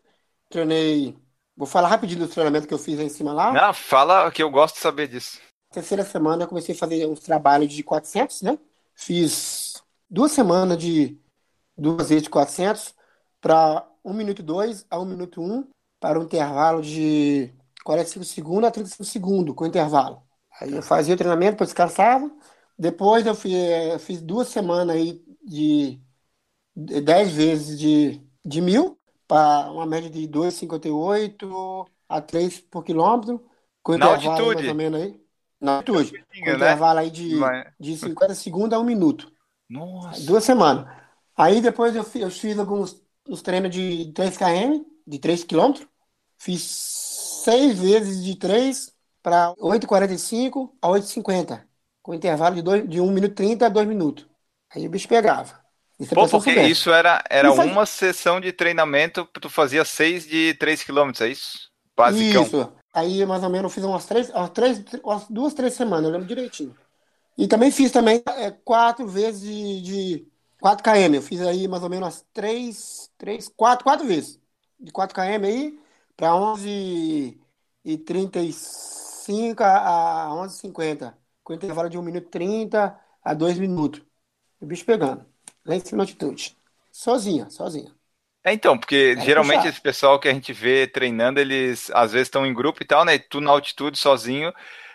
treinei. 0.50 1.16
Vou 1.56 1.68
falar 1.68 1.88
rapidinho 1.88 2.22
do 2.22 2.28
treinamento 2.28 2.68
que 2.68 2.74
eu 2.74 2.80
fiz 2.80 3.00
aí 3.00 3.06
em 3.06 3.10
cima 3.10 3.32
lá. 3.32 3.54
Não, 3.54 3.72
fala 3.76 4.32
que 4.32 4.42
eu 4.42 4.50
gosto 4.50 4.76
de 4.76 4.82
saber 4.82 5.08
disso. 5.08 5.40
Terceira 5.70 6.04
semana 6.04 6.44
eu 6.44 6.48
comecei 6.48 6.74
a 6.74 6.78
fazer 6.78 7.06
uns 7.06 7.20
trabalhos 7.20 7.72
de 7.72 7.84
400, 7.84 8.42
né? 8.42 8.58
Fiz 8.96 9.84
duas 10.10 10.32
semanas 10.32 10.80
de 10.80 11.16
duas 11.78 12.10
vezes 12.10 12.24
de 12.24 12.30
400 12.32 12.96
para 13.40 13.88
1 14.04 14.12
minuto 14.12 14.42
2 14.42 14.88
a 14.90 15.00
1 15.00 15.06
minuto 15.06 15.42
1 15.44 15.68
para 16.00 16.20
um 16.20 16.24
intervalo 16.24 16.82
de 16.82 17.54
45 17.84 18.26
segundos 18.26 18.68
a 18.68 18.72
35 18.72 19.04
segundos 19.04 19.56
com 19.56 19.68
intervalo. 19.68 20.24
Aí 20.60 20.74
eu 20.74 20.82
fazia 20.82 21.14
o 21.14 21.18
treinamento, 21.18 21.52
depois 21.52 21.70
descansava. 21.70 22.32
Depois 22.80 23.28
eu 23.28 23.36
fiz, 23.36 23.54
eh, 23.54 24.00
fiz 24.00 24.20
duas 24.24 24.48
semanas 24.48 24.96
aí 24.96 25.24
de 25.44 26.02
10 26.86 27.32
vezes 27.32 27.80
de, 27.80 28.22
de 28.44 28.62
mil, 28.62 29.00
para 29.28 29.72
uma 29.72 29.86
média 29.86 30.10
de 30.10 30.28
2,58 30.28 31.88
a 32.10 32.22
3 32.22 32.60
por 32.62 32.84
quilômetro, 32.84 33.46
com 33.82 33.98
Na 33.98 34.08
altitude. 34.08 34.68
ou 34.68 34.76
menos 34.76 35.02
aí. 35.02 35.22
Na 35.60 35.78
altitude. 35.78 36.12
Com 36.12 36.46
né? 36.46 36.56
intervalo 36.56 37.00
aí 37.00 37.10
de, 37.10 37.40
de 37.80 37.98
50 37.98 38.36
segundos 38.36 38.74
a 38.74 38.80
1 38.80 38.84
minuto. 38.84 39.32
Nossa. 39.70 40.22
Duas 40.26 40.44
semanas. 40.44 40.86
Aí 41.36 41.62
depois 41.62 41.96
eu 41.96 42.04
fiz, 42.04 42.22
eu 42.22 42.30
fiz 42.30 42.60
alguns 42.60 43.02
os 43.28 43.42
treinos 43.42 43.72
de 43.72 44.12
3 44.14 44.38
km, 44.38 44.84
de 45.08 45.20
3 45.20 45.44
km. 45.46 45.86
Fiz 46.38 46.62
6 47.46 47.80
vezes 47.80 48.24
de 48.24 48.36
3 48.36 48.94
para 49.24 49.54
8,45 49.56 50.72
a 50.82 50.90
8,50. 50.90 51.64
Com 52.02 52.14
intervalo 52.14 52.56
de, 52.56 52.62
2, 52.62 52.90
de 52.90 53.00
1 53.00 53.12
minuto 53.12 53.36
30 53.36 53.66
a 53.66 53.70
2 53.70 53.88
minutos. 53.88 54.28
Aí 54.74 54.88
o 54.88 54.90
bicho 54.90 55.08
pegava. 55.08 55.61
Isso 56.02 56.16
Pô, 56.16 56.28
porque 56.28 56.52
soubesse. 56.52 56.72
isso 56.72 56.92
era, 56.92 57.24
era 57.30 57.54
faz... 57.54 57.72
uma 57.72 57.86
sessão 57.86 58.42
de 58.42 58.52
treinamento, 58.52 59.26
tu 59.40 59.50
fazia 59.50 59.86
seis 59.86 60.26
de 60.26 60.54
3 60.56 60.84
km, 60.84 61.12
é 61.22 61.28
isso? 61.28 61.70
Basicão. 61.96 62.44
Isso. 62.44 62.74
Aí 62.94 63.26
mais 63.26 63.44
ou 63.44 63.50
menos 63.50 63.66
eu 63.66 63.70
fiz 63.70 63.84
umas 63.84 64.06
três, 64.06 64.30
umas 64.32 64.50
três, 64.50 64.84
umas 65.04 65.28
duas, 65.30 65.54
três 65.54 65.74
semanas, 65.74 66.06
eu 66.06 66.12
lembro 66.12 66.28
direitinho. 66.28 66.76
E 67.38 67.48
também 67.48 67.72
fiz 67.72 67.92
também 67.92 68.22
é, 68.38 68.52
quatro 68.52 69.08
vezes 69.08 69.42
de, 69.42 69.82
de 69.82 70.28
4 70.60 70.84
km. 70.84 71.16
Eu 71.16 71.22
fiz 71.22 71.42
aí 71.42 71.68
mais 71.68 71.84
ou 71.84 71.90
menos 71.90 72.06
umas 72.06 72.26
três, 72.34 73.10
três, 73.18 73.48
quatro, 73.48 73.86
quatro 73.86 74.06
vezes. 74.06 74.40
De 74.80 74.92
4 74.92 75.16
km 75.16 75.46
aí 75.46 75.80
para 76.18 76.36
11 76.36 77.40
e 77.86 77.98
36 77.98 79.02
5 79.22 79.64
a 79.64 80.30
11h50, 80.34 81.14
com 81.44 81.54
intervalo 81.54 81.90
de 81.90 81.98
1 81.98 82.02
minuto 82.02 82.26
e 82.26 82.30
30 82.30 83.00
a 83.24 83.34
2 83.34 83.60
minutos. 83.60 84.02
O 84.60 84.66
bicho 84.66 84.86
pegando, 84.86 85.26
lá 85.66 85.76
em 85.76 85.80
cima 85.80 85.98
na 85.98 86.04
altitude. 86.04 86.58
Sozinha, 86.92 87.50
sozinha. 87.50 87.94
É, 88.44 88.54
então, 88.54 88.78
porque 88.78 89.16
é 89.18 89.22
geralmente 89.22 89.60
puxar. 89.60 89.70
esse 89.70 89.82
pessoal 89.82 90.20
que 90.20 90.28
a 90.28 90.34
gente 90.34 90.52
vê 90.52 90.88
treinando, 90.88 91.40
eles 91.40 91.92
às 91.92 92.12
vezes 92.12 92.28
estão 92.28 92.46
em 92.46 92.54
grupo 92.54 92.82
e 92.82 92.86
tal, 92.86 93.06
né? 93.06 93.16
E 93.16 93.20
tu 93.20 93.40
na 93.40 93.52
altitude 93.52 93.98
sozinho. 93.98 94.52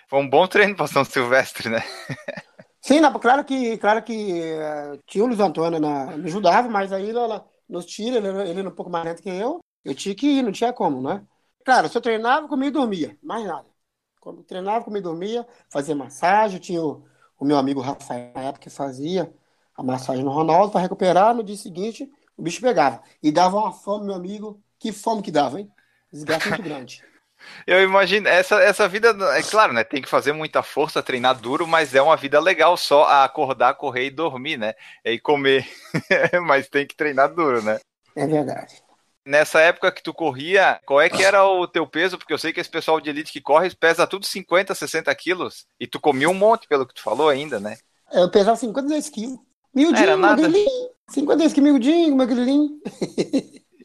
Foi 0.08 0.20
um 0.20 0.28
bom 0.28 0.46
treino 0.48 0.76
para 0.76 0.86
São 0.86 1.04
Silvestre, 1.04 1.68
né? 1.68 1.82
Sim, 2.80 3.00
não, 3.00 3.12
claro 3.18 3.44
que, 3.44 3.76
claro 3.78 4.02
que 4.02 4.14
uh, 4.14 5.02
tinha 5.06 5.24
o 5.24 5.26
Luiz 5.26 5.40
Antônio 5.40 5.80
na, 5.80 6.16
me 6.16 6.26
ajudava, 6.28 6.68
mas 6.68 6.92
aí 6.92 7.10
ela, 7.10 7.44
nos 7.68 7.84
tira, 7.84 8.18
ele, 8.18 8.28
ele 8.48 8.60
era 8.60 8.68
um 8.68 8.74
pouco 8.74 8.90
mais 8.90 9.04
lento 9.04 9.22
que 9.22 9.28
eu, 9.28 9.60
eu 9.84 9.94
tinha 9.94 10.14
que 10.14 10.26
ir, 10.26 10.42
não 10.42 10.52
tinha 10.52 10.72
como, 10.72 11.02
né? 11.02 11.26
Claro, 11.64 11.88
se 11.88 11.98
eu 11.98 12.02
treinava, 12.02 12.46
comia 12.46 12.68
e 12.68 12.70
dormia, 12.70 13.18
mais 13.22 13.44
nada. 13.44 13.66
Quando 14.20 14.42
treinava, 14.44 14.84
comia 14.84 15.00
e 15.00 15.02
dormia, 15.02 15.46
fazia 15.68 15.96
massagem, 15.96 16.60
tinha 16.60 16.80
o, 16.80 17.04
o 17.38 17.44
meu 17.44 17.56
amigo 17.58 17.80
Rafael 17.80 18.32
na 18.34 18.42
época 18.42 18.64
que 18.64 18.70
fazia 18.70 19.32
a 19.76 19.82
massagem 19.82 20.24
no 20.24 20.30
Ronaldo 20.30 20.72
para 20.72 20.80
recuperar, 20.80 21.34
no 21.34 21.42
dia 21.42 21.56
seguinte 21.56 22.10
o 22.36 22.42
bicho 22.42 22.60
pegava. 22.60 23.02
E 23.22 23.32
dava 23.32 23.56
uma 23.56 23.72
fome, 23.72 24.06
meu 24.06 24.14
amigo, 24.14 24.60
que 24.78 24.92
fome 24.92 25.22
que 25.22 25.30
dava, 25.30 25.60
hein? 25.60 25.70
Desgaste 26.12 26.48
muito 26.48 26.62
grande. 26.62 27.02
Eu 27.66 27.82
imagino, 27.82 28.26
essa, 28.28 28.56
essa 28.62 28.88
vida, 28.88 29.14
é 29.36 29.42
claro, 29.42 29.72
né? 29.72 29.84
Tem 29.84 30.00
que 30.00 30.08
fazer 30.08 30.32
muita 30.32 30.62
força, 30.62 31.02
treinar 31.02 31.38
duro, 31.38 31.66
mas 31.66 31.94
é 31.94 32.00
uma 32.00 32.16
vida 32.16 32.40
legal 32.40 32.76
só 32.78 33.04
acordar, 33.04 33.74
correr 33.74 34.06
e 34.06 34.10
dormir, 34.10 34.56
né? 34.56 34.74
E 35.04 35.18
comer. 35.18 35.68
mas 36.46 36.68
tem 36.68 36.86
que 36.86 36.96
treinar 36.96 37.32
duro, 37.34 37.62
né? 37.62 37.78
É 38.16 38.26
verdade. 38.26 38.82
Nessa 39.24 39.60
época 39.60 39.92
que 39.92 40.02
tu 40.02 40.14
corria, 40.14 40.80
qual 40.86 41.00
é 41.00 41.10
que 41.10 41.22
era 41.22 41.44
o 41.44 41.68
teu 41.68 41.86
peso? 41.86 42.16
Porque 42.16 42.32
eu 42.32 42.38
sei 42.38 42.52
que 42.52 42.60
esse 42.60 42.70
pessoal 42.70 43.00
de 43.00 43.10
elite 43.10 43.32
que 43.32 43.40
corre 43.40 43.68
pesa 43.74 44.06
tudo 44.06 44.24
50, 44.24 44.74
60 44.74 45.14
quilos. 45.14 45.66
E 45.78 45.86
tu 45.86 46.00
comia 46.00 46.30
um 46.30 46.34
monte, 46.34 46.66
pelo 46.66 46.86
que 46.86 46.94
tu 46.94 47.02
falou 47.02 47.28
ainda, 47.28 47.60
né? 47.60 47.76
Eu 48.12 48.30
pesava 48.30 48.56
52 48.56 49.10
quilos. 49.10 49.38
Miudinho, 49.76 50.02
era 50.02 50.16
nada. 50.16 50.42
Magrilinho. 50.42 50.90
52 51.10 51.52
quilos, 51.52 51.70
miudinho, 51.70 52.16
magrilinho. 52.16 52.80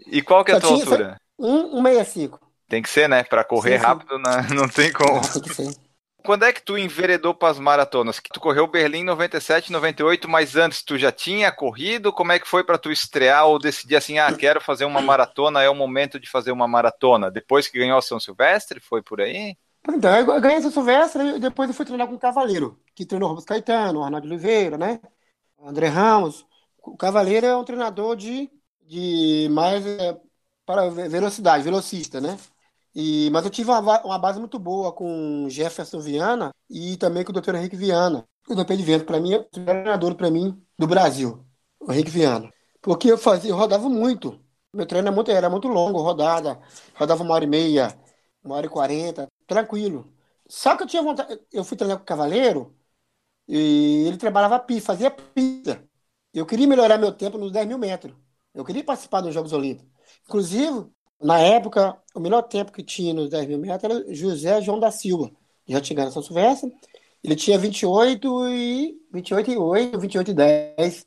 E 0.07 0.21
qual 0.21 0.43
que 0.43 0.51
é 0.51 0.55
a 0.55 0.60
tua 0.60 0.71
altura? 0.71 1.21
1,65. 1.39 2.39
Tem 2.67 2.81
que 2.81 2.89
ser, 2.89 3.10
né? 3.10 3.24
Para 3.24 3.43
correr 3.43 3.74
sim, 3.74 3.79
sim. 3.79 3.86
rápido 3.86 4.17
não, 4.17 4.43
não 4.55 4.69
tem 4.69 4.91
como. 4.91 5.15
Não, 5.15 5.21
tem 5.21 5.41
que 5.41 5.53
ser. 5.53 5.75
Quando 6.24 6.45
é 6.45 6.53
que 6.53 6.62
tu 6.62 6.77
enveredou 6.77 7.33
para 7.33 7.50
as 7.50 7.60
maratonas? 7.60 8.19
Que 8.19 8.29
tu 8.29 8.39
correu 8.39 8.67
Berlim 8.67 9.03
97, 9.03 9.71
98, 9.71 10.29
mas 10.29 10.55
antes 10.55 10.83
tu 10.83 10.98
já 10.98 11.12
tinha 11.12 11.51
corrido? 11.51 12.13
Como 12.13 12.31
é 12.31 12.39
que 12.39 12.48
foi 12.48 12.63
para 12.63 12.77
tu 12.77 12.91
estrear 12.91 13.48
ou 13.48 13.57
decidir 13.57 13.95
assim, 13.95 14.19
ah, 14.19 14.31
quero 14.31 14.62
fazer 14.62 14.86
uma 14.86 15.01
maratona, 15.01 15.63
é 15.63 15.69
o 15.69 15.75
momento 15.75 16.19
de 16.19 16.29
fazer 16.29 16.51
uma 16.51 16.67
maratona? 16.67 17.31
Depois 17.31 17.67
que 17.67 17.79
ganhou 17.79 17.98
a 17.98 18.03
São 18.03 18.19
Silvestre, 18.19 18.79
foi 18.79 19.01
por 19.01 19.19
aí? 19.19 19.55
Então, 19.89 20.15
eu 20.15 20.39
ganhei 20.39 20.60
a 20.60 20.62
São 20.62 20.71
Silvestre 20.71 21.38
e 21.38 21.39
depois 21.39 21.69
eu 21.69 21.75
fui 21.75 21.86
treinar 21.86 22.07
com 22.07 22.13
o 22.13 22.19
Cavaleiro, 22.19 22.79
que 22.93 23.05
treinou 23.05 23.29
Rubens 23.29 23.45
Caetano, 23.45 24.03
Arnaldo 24.03 24.27
Oliveira, 24.27 24.77
né? 24.77 25.00
André 25.63 25.88
Ramos. 25.88 26.46
O 26.84 26.98
Cavaleiro 26.98 27.46
é 27.46 27.56
um 27.56 27.63
treinador 27.63 28.15
de, 28.15 28.50
de 28.82 29.48
mais 29.51 29.86
é, 29.86 30.20
para 30.65 30.89
velocidade, 30.89 31.63
velocista, 31.63 32.20
né? 32.20 32.38
E, 32.94 33.30
mas 33.32 33.46
eu 33.46 33.51
tive 33.51 33.70
uma, 33.70 34.01
uma, 34.03 34.20
base 34.20 34.39
muito 34.39 34.60
boa 34.60 34.91
com 34.91 35.48
Jefferson 35.50 36.00
Viana 36.00 36.51
e 36.70 36.98
também 36.98 37.24
com 37.24 37.32
o 37.32 37.41
Dr. 37.41 37.56
Henrique 37.56 37.75
Viana. 37.75 38.25
O 38.50 38.56
Dr. 38.56 38.74
de 38.75 38.84
Vento, 38.84 39.06
para 39.06 39.20
mim, 39.20 39.34
é 39.34 39.38
o 39.38 39.44
treinador 39.46 40.15
para 40.15 40.30
mim 40.30 40.62
do 40.77 40.88
Brasil, 40.88 41.46
o 41.80 41.91
Henrique 41.91 42.12
Viana. 42.12 42.51
Porque 42.82 43.12
eu 43.12 43.18
fazia, 43.18 43.51
eu 43.51 43.56
rodava 43.56 43.88
muito. 43.88 44.39
Meu 44.74 44.86
treino 44.86 45.08
era 45.08 45.15
muito, 45.15 45.32
era 45.32 45.50
muito 45.50 45.68
longo, 45.68 46.01
rodada. 46.01 46.60
Rodava 46.96 47.24
uma 47.24 47.34
hora 47.36 47.44
e 47.46 47.48
meia, 47.48 47.96
uma 48.44 48.56
hora 48.56 48.65
e 48.65 48.70
quarenta, 48.70 49.27
tranquilo. 49.48 50.12
Só 50.48 50.75
que 50.75 50.84
eu 50.84 50.88
tinha 50.88 51.03
vontade. 51.03 51.39
Eu 51.51 51.63
fui 51.63 51.77
treinar 51.77 51.98
com 51.98 52.03
o 52.03 52.06
Cavaleiro 52.06 52.75
e 53.48 54.05
ele 54.07 54.17
trabalhava 54.17 54.60
pista, 54.60 54.93
fazia 54.93 55.12
pista. 55.12 55.83
Eu 56.33 56.45
queria 56.45 56.67
melhorar 56.67 56.98
meu 56.98 57.12
tempo 57.12 57.38
nos 57.38 57.51
10 57.51 57.67
mil 57.67 57.77
metros. 57.77 58.15
Eu 58.53 58.63
queria 58.63 58.83
participar 58.83 59.21
dos 59.21 59.33
Jogos 59.33 59.53
Olímpicos. 59.53 59.91
Inclusive, 60.27 60.86
na 61.21 61.39
época, 61.39 61.98
o 62.15 62.19
melhor 62.19 62.41
tempo 62.43 62.71
que 62.71 62.83
tinha 62.83 63.13
nos 63.13 63.29
10 63.29 63.48
mil 63.48 63.60
metros 63.60 63.83
era 63.83 64.13
José 64.13 64.62
João 64.62 64.79
da 64.79 64.91
Silva, 64.91 65.31
já 65.67 65.79
tinha 65.79 65.95
ganho 65.95 66.12
São 66.12 66.24
Silvestre. 66.24 66.74
Ele 67.24 67.36
tinha 67.36 67.57
28 67.57 68.48
e 68.48 69.00
28 69.13 69.51
e 69.51 69.57
8, 69.57 70.00
28 70.00 70.31
e 70.31 70.33
10 70.33 71.05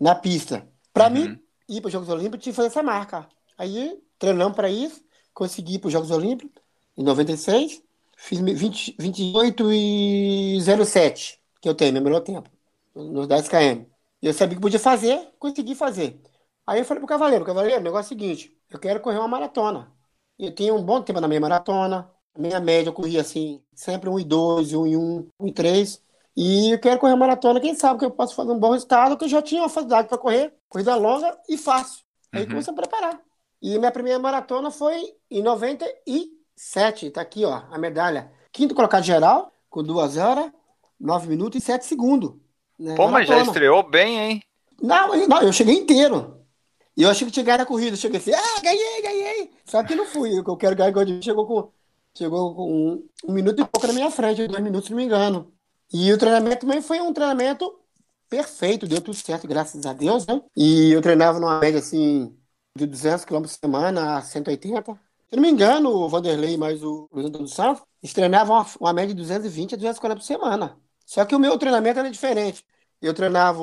na 0.00 0.14
pista. 0.14 0.66
Para 0.92 1.06
uhum. 1.06 1.12
mim, 1.12 1.40
ir 1.68 1.80
para 1.80 1.88
os 1.88 1.92
Jogos 1.92 2.08
Olímpicos, 2.08 2.42
tinha 2.42 2.52
que 2.52 2.56
fazer 2.56 2.68
essa 2.68 2.82
marca. 2.82 3.28
Aí, 3.58 4.00
treinamos 4.18 4.56
para 4.56 4.70
isso, 4.70 5.04
consegui 5.34 5.74
ir 5.74 5.78
para 5.78 5.88
os 5.88 5.92
Jogos 5.92 6.10
Olímpicos 6.10 6.60
em 6.96 7.02
96, 7.02 7.82
fiz 8.16 8.40
20, 8.40 8.96
28 8.98 9.72
e 9.72 10.58
07, 10.86 11.39
que 11.60 11.68
eu 11.68 11.74
tenho, 11.74 11.92
meu 11.92 12.02
melhor 12.02 12.20
tempo, 12.20 12.50
nos 12.94 13.26
10 13.26 13.48
km. 13.48 13.84
E 14.22 14.26
eu 14.26 14.34
sabia 14.34 14.56
que 14.56 14.62
podia 14.62 14.78
fazer, 14.80 15.32
consegui 15.38 15.74
fazer. 15.74 16.20
Aí 16.66 16.80
eu 16.80 16.84
falei 16.84 17.00
pro 17.00 17.08
Cavaleiro, 17.08 17.44
Cavaleiro, 17.44 17.80
o 17.80 17.84
negócio 17.84 18.12
é 18.12 18.16
o 18.16 18.18
seguinte, 18.20 18.56
eu 18.70 18.78
quero 18.78 19.00
correr 19.00 19.18
uma 19.18 19.28
maratona. 19.28 19.92
Eu 20.38 20.54
tinha 20.54 20.74
um 20.74 20.82
bom 20.82 21.02
tempo 21.02 21.20
na 21.20 21.28
minha 21.28 21.40
maratona. 21.40 22.10
Minha 22.36 22.60
média 22.60 22.88
eu 22.88 22.92
corria 22.94 23.20
assim, 23.20 23.62
sempre 23.74 24.08
1 24.08 24.20
e 24.20 24.24
2, 24.24 24.72
1 24.72 24.86
e 24.86 24.96
1, 24.96 25.28
1 25.40 25.46
e 25.48 25.52
3. 25.52 26.02
E 26.36 26.70
eu 26.72 26.78
quero 26.78 26.98
correr 26.98 27.12
uma 27.12 27.18
maratona, 27.18 27.60
quem 27.60 27.74
sabe 27.74 27.98
que 27.98 28.04
eu 28.04 28.10
posso 28.10 28.34
fazer 28.34 28.52
um 28.52 28.58
bom 28.58 28.72
resultado, 28.72 29.16
que 29.18 29.24
eu 29.24 29.28
já 29.28 29.42
tinha 29.42 29.62
uma 29.62 29.68
facilidade 29.68 30.08
para 30.08 30.16
correr, 30.16 30.54
corrida 30.68 30.94
longa 30.94 31.38
e 31.48 31.58
fácil. 31.58 32.04
Aí 32.32 32.42
uhum. 32.44 32.50
comecei 32.50 32.72
a 32.72 32.76
preparar. 32.76 33.20
E 33.60 33.78
minha 33.78 33.90
primeira 33.90 34.18
maratona 34.18 34.70
foi 34.70 35.14
em 35.30 35.42
97, 35.42 37.10
tá 37.10 37.20
aqui, 37.20 37.44
ó, 37.44 37.62
a 37.70 37.76
medalha. 37.78 38.32
Quinto 38.52 38.74
colocado 38.74 39.02
geral, 39.04 39.52
com 39.68 39.82
2 39.82 40.16
horas, 40.16 40.50
9 41.00 41.28
minutos 41.28 41.62
e 41.62 41.64
7 41.64 41.84
segundos. 41.86 42.32
Né? 42.78 42.94
Pô, 42.94 43.08
mas 43.08 43.26
já 43.26 43.40
estreou 43.42 43.82
bem, 43.82 44.18
hein? 44.18 44.42
Não, 44.80 45.26
não, 45.26 45.42
eu 45.42 45.52
cheguei 45.52 45.74
inteiro. 45.74 46.40
E 46.96 47.02
eu 47.02 47.10
achei 47.10 47.26
que 47.26 47.32
tinha 47.32 47.44
ganhado 47.44 47.62
a 47.62 47.66
corrida. 47.66 47.96
Cheguei 47.96 48.18
assim, 48.18 48.32
ah, 48.32 48.60
ganhei, 48.62 49.02
ganhei. 49.02 49.50
Só 49.64 49.82
que 49.82 49.94
não 49.94 50.06
fui. 50.06 50.38
Eu 50.38 50.56
quero 50.56 50.76
ganhar 50.76 51.22
chegou 51.22 51.46
com, 51.46 51.70
chegou 52.16 52.54
com 52.54 52.72
um, 52.72 53.08
um, 53.28 53.32
minuto 53.32 53.60
e 53.60 53.64
pouco 53.64 53.86
na 53.86 53.92
minha 53.92 54.10
frente, 54.10 54.46
dois 54.46 54.62
minutos, 54.62 54.86
se 54.86 54.90
não 54.90 54.98
me 54.98 55.04
engano. 55.04 55.52
E 55.92 56.12
o 56.12 56.18
treinamento 56.18 56.60
também 56.60 56.82
foi 56.82 57.00
um 57.00 57.12
treinamento 57.12 57.78
perfeito, 58.28 58.86
deu 58.86 59.00
tudo 59.00 59.16
certo, 59.16 59.48
graças 59.48 59.84
a 59.84 59.92
Deus, 59.92 60.26
né? 60.26 60.40
E 60.56 60.92
eu 60.92 61.02
treinava 61.02 61.40
numa 61.40 61.58
média 61.58 61.80
assim 61.80 62.36
de 62.76 62.86
200 62.86 63.24
km 63.24 63.40
por 63.42 63.48
semana 63.48 64.18
a 64.18 64.22
180. 64.22 64.94
Se 65.28 65.36
não 65.36 65.42
me 65.42 65.50
engano, 65.50 65.90
o 65.90 66.08
Vanderlei 66.08 66.56
mais 66.56 66.82
o 66.82 67.08
Luiz 67.12 67.26
Antônio 67.26 67.48
Santos, 67.48 67.82
eles 68.02 68.12
treinavam 68.12 68.56
uma, 68.56 68.66
uma 68.80 68.92
média 68.92 69.14
de 69.14 69.20
220 69.20 69.74
a 69.74 69.76
200 69.76 69.98
km 69.98 70.14
por 70.14 70.22
semana. 70.22 70.76
Só 71.10 71.24
que 71.24 71.34
o 71.34 71.40
meu 71.40 71.58
treinamento 71.58 71.98
era 71.98 72.08
diferente. 72.08 72.64
Eu 73.02 73.12
treinava, 73.12 73.60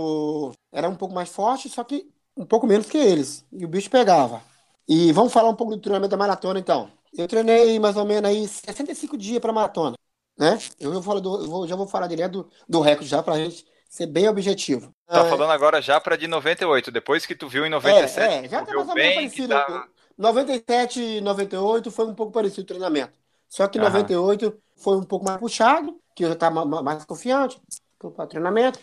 era 0.69 0.89
um 0.89 0.95
pouco 0.95 1.15
mais 1.15 1.29
forte, 1.29 1.69
só 1.69 1.81
que 1.81 2.11
um 2.35 2.45
pouco 2.45 2.67
menos 2.67 2.87
que 2.87 2.97
eles. 2.97 3.45
E 3.53 3.63
o 3.63 3.69
bicho 3.69 3.89
pegava. 3.89 4.41
E 4.85 5.13
vamos 5.13 5.31
falar 5.31 5.47
um 5.47 5.55
pouco 5.55 5.73
do 5.73 5.81
treinamento 5.81 6.11
da 6.11 6.17
maratona, 6.17 6.59
então. 6.59 6.91
Eu 7.17 7.25
treinei 7.25 7.79
mais 7.79 7.95
ou 7.95 8.03
menos 8.03 8.29
aí 8.29 8.45
65 8.45 9.17
dias 9.17 9.39
para 9.39 9.53
maratona, 9.53 9.95
né? 10.37 10.59
Eu, 10.77 10.93
eu, 10.93 10.99
do, 11.21 11.41
eu 11.41 11.47
vou, 11.47 11.65
já 11.65 11.77
vou 11.77 11.87
falar 11.87 12.07
direto 12.07 12.33
do, 12.33 12.49
do 12.67 12.81
recorde 12.81 13.09
já 13.09 13.23
para 13.23 13.35
a 13.35 13.37
gente 13.37 13.65
ser 13.87 14.07
bem 14.07 14.27
objetivo. 14.27 14.93
Tá 15.07 15.25
é, 15.25 15.29
falando 15.29 15.51
agora 15.51 15.81
já 15.81 16.01
para 16.01 16.17
de 16.17 16.27
98, 16.27 16.91
depois 16.91 17.25
que 17.25 17.33
tu 17.33 17.47
viu 17.47 17.65
em 17.65 17.69
97. 17.69 18.19
É, 18.19 18.45
é 18.45 18.49
já 18.49 18.65
tá 18.65 18.75
mais 18.75 18.89
ou 18.89 18.93
menos 18.93 19.15
parecido. 19.15 19.53
Tá... 19.53 19.87
97 20.17 20.99
e 20.99 21.21
98 21.21 21.91
foi 21.91 22.07
um 22.07 22.13
pouco 22.13 22.33
parecido 22.33 22.63
o 22.63 22.65
treinamento. 22.65 23.17
Só 23.47 23.65
que 23.69 23.79
Aham. 23.79 23.87
98 23.87 24.53
foi 24.75 24.97
um 24.97 25.03
pouco 25.03 25.23
mais 25.23 25.39
puxado, 25.39 25.97
que 26.17 26.23
eu 26.23 26.29
já 26.29 26.33
estava 26.33 26.65
mais 26.65 27.05
confiante 27.05 27.61
para 27.99 28.07
o 28.07 28.27
treinamento. 28.27 28.79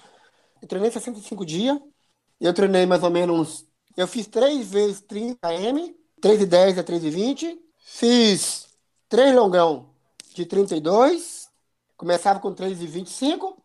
Eu 0.63 0.69
treinei 0.69 0.89
65 0.89 1.45
dias, 1.45 1.77
eu 2.41 2.55
treinei 2.55 2.87
mais 2.87 3.03
ou 3.03 3.11
menos. 3.11 3.67
Eu 3.97 4.07
fiz 4.07 4.29
três 4.29 4.71
vezes 4.71 5.01
30 5.01 5.37
km, 5.41 5.93
3,10 6.23 6.79
a 6.79 6.85
3,20. 6.85 7.59
Fiz 7.77 8.69
três 9.09 9.35
longão 9.35 9.91
de 10.33 10.47
32. 10.47 11.49
Começava 11.97 12.39
com 12.39 12.55
3,25. 12.55 13.57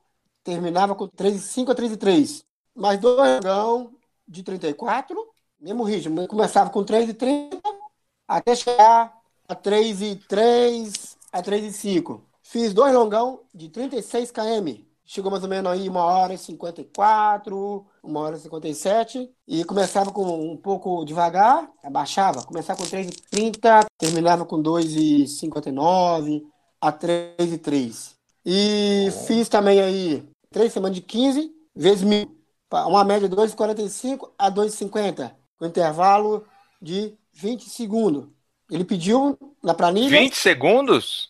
Terminava 0.44 0.96
com 0.96 1.08
3,5 1.08 1.70
a 1.70 1.76
3,3. 1.76 2.44
Mais 2.74 3.00
dois 3.00 3.36
longão 3.36 3.96
de 4.28 4.42
34. 4.42 5.16
Mesmo 5.60 5.84
ritmo. 5.84 6.28
Começava 6.28 6.72
com 6.72 6.84
3,30 6.84 7.62
até 8.28 8.56
chegar 8.56 9.16
a 9.48 9.56
3,3 9.56 11.16
a 11.32 11.44
3,5. 11.44 12.29
Fiz 12.52 12.74
dois 12.74 12.94
longão 12.94 13.42
de 13.54 13.70
36 13.70 14.32
km 14.32 14.90
chegou 15.10 15.32
mais 15.32 15.42
ou 15.44 15.50
menos 15.50 15.72
aí 15.72 15.90
uma 15.90 16.04
hora 16.04 16.36
e 16.36 16.38
54, 16.38 17.86
uma 18.04 18.20
hora 18.20 18.38
e 18.38 18.40
57, 18.40 19.28
e 19.48 19.64
começava 19.64 20.12
com 20.12 20.52
um 20.52 20.56
pouco 20.56 21.04
devagar, 21.04 21.68
abaixava, 21.84 22.44
começava 22.44 22.78
com 22.78 22.86
3,30, 22.86 23.86
terminava 23.98 24.46
com 24.46 24.62
2,59 24.62 26.44
a 26.80 26.94
3,3. 26.94 28.12
E 28.46 29.10
fiz 29.26 29.50
também 29.50 29.82
aí 29.82 30.24
três 30.52 30.72
semanas 30.72 30.96
de 30.96 31.02
15 31.02 31.52
vezes 31.76 32.04
mil, 32.04 32.30
uma 32.72 33.04
média 33.04 33.28
de 33.28 33.36
2,45 33.36 34.30
a 34.38 34.52
2,50, 34.52 35.32
com 35.58 35.66
intervalo 35.66 36.46
de 36.80 37.16
20 37.34 37.68
segundos. 37.68 38.28
Ele 38.70 38.84
pediu 38.84 39.36
na 39.64 39.74
planilha. 39.74 40.20
20 40.20 40.36
segundos? 40.36 41.30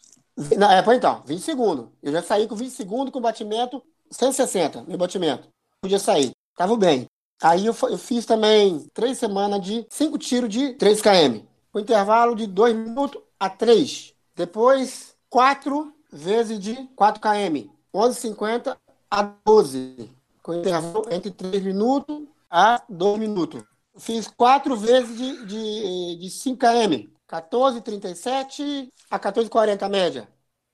Na 0.58 0.74
época, 0.76 0.96
então, 0.96 1.22
20 1.26 1.42
segundos. 1.42 1.88
Eu 2.02 2.12
já 2.12 2.22
saí 2.24 2.48
com 2.48 2.56
20 2.56 2.72
segundos 2.72 3.12
com 3.12 3.20
batimento 3.20 3.84
160, 4.12 4.84
meu 4.88 4.98
batimento. 4.98 5.48
Podia 5.82 6.00
sair. 6.00 6.32
Tava 6.56 6.76
bem. 6.76 7.08
Aí 7.42 7.66
eu, 7.66 7.76
eu 7.84 7.98
fiz 7.98 8.26
também 8.26 8.86
três 8.94 9.18
semanas 9.18 9.62
de 9.62 9.86
cinco 9.90 10.18
tiros 10.18 10.50
de 10.50 10.74
3 10.74 11.02
km. 11.02 11.42
Com 11.72 11.80
intervalo 11.80 12.36
de 12.36 12.48
2 12.48 12.76
minutos 12.76 13.22
a 13.40 13.50
3. 13.50 14.14
Depois, 14.36 15.16
quatro 15.30 15.94
vezes 16.12 16.60
de 16.60 16.76
4 16.96 17.22
km. 17.22 17.70
11,50 17.94 18.78
a 19.10 19.34
12. 19.46 20.12
Com 20.44 20.56
intervalo 20.56 21.06
entre 21.12 21.32
3 21.32 21.64
minutos 21.64 22.24
a 22.50 22.82
2 22.90 23.20
minutos. 23.20 23.64
Fiz 23.98 24.28
quatro 24.28 24.76
vezes 24.76 25.18
de, 25.18 25.46
de, 25.46 26.16
de 26.18 26.30
5 26.30 26.58
km. 26.58 27.10
14,37 27.30 28.90
a 29.10 29.20
14,40 29.20 29.84
a 29.84 29.90
média. 29.90 30.28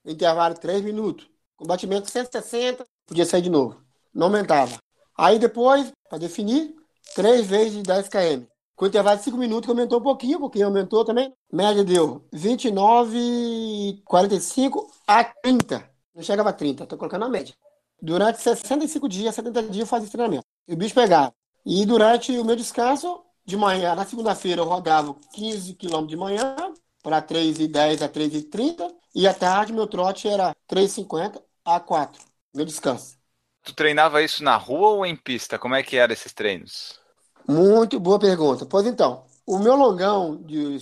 Intervalo 0.05 0.55
3 0.55 0.81
minutos. 0.81 1.27
Com 1.57 1.65
batimento 1.65 2.09
160, 2.09 2.85
podia 3.05 3.25
sair 3.25 3.41
de 3.41 3.49
novo. 3.49 3.83
Não 4.13 4.27
aumentava. 4.27 4.77
Aí 5.17 5.39
depois, 5.39 5.91
para 6.09 6.17
definir, 6.17 6.73
3 7.15 7.45
vezes 7.45 7.73
de 7.73 7.83
10 7.83 8.07
km. 8.07 8.45
Com 8.75 8.87
intervalo 8.87 9.17
de 9.17 9.23
5 9.23 9.37
minutos, 9.37 9.69
aumentou 9.69 9.99
um 9.99 10.03
pouquinho, 10.03 10.39
porque 10.39 10.61
aumentou 10.61 11.05
também. 11.05 11.33
Média 11.51 11.83
deu 11.83 12.25
29,45 12.33 14.87
a 15.07 15.23
30. 15.23 15.89
Não 16.13 16.23
chegava 16.23 16.49
a 16.49 16.53
30, 16.53 16.83
estou 16.83 16.97
colocando 16.97 17.25
a 17.25 17.29
média. 17.29 17.53
Durante 18.01 18.41
65 18.41 19.07
dias, 19.07 19.35
70 19.35 19.63
dias, 19.63 19.77
eu 19.77 19.87
fazia 19.87 20.05
esse 20.05 20.11
treinamento. 20.11 20.45
E 20.67 20.73
o 20.73 20.77
bicho 20.77 20.93
pegava. 20.93 21.33
E 21.65 21.85
durante 21.85 22.37
o 22.37 22.45
meu 22.45 22.55
descanso, 22.55 23.24
de 23.45 23.55
manhã, 23.55 23.93
na 23.95 24.05
segunda-feira, 24.05 24.61
eu 24.61 24.65
rodava 24.65 25.15
15 25.33 25.75
km 25.75 26.05
de 26.05 26.17
manhã, 26.17 26.55
para 27.03 27.21
3,10 27.21 28.01
a 28.01 28.09
3,30. 28.09 28.91
E 29.13 29.27
à 29.27 29.33
tarde, 29.33 29.71
meu 29.71 29.85
trote 29.85 30.27
era 30.27 30.55
3,50 30.67 31.41
a 31.63 31.79
4. 31.79 32.21
Meu 32.53 32.65
descanso. 32.65 33.17
Tu 33.63 33.73
treinava 33.73 34.21
isso 34.23 34.43
na 34.43 34.57
rua 34.57 34.89
ou 34.89 35.05
em 35.05 35.15
pista? 35.15 35.59
Como 35.59 35.75
é 35.75 35.83
que 35.83 35.95
eram 35.97 36.13
esses 36.13 36.33
treinos? 36.33 36.99
Muito 37.47 37.99
boa 37.99 38.19
pergunta. 38.19 38.65
Pois 38.65 38.85
então, 38.87 39.23
o 39.45 39.59
meu 39.59 39.75
longão 39.75 40.35
de 40.37 40.79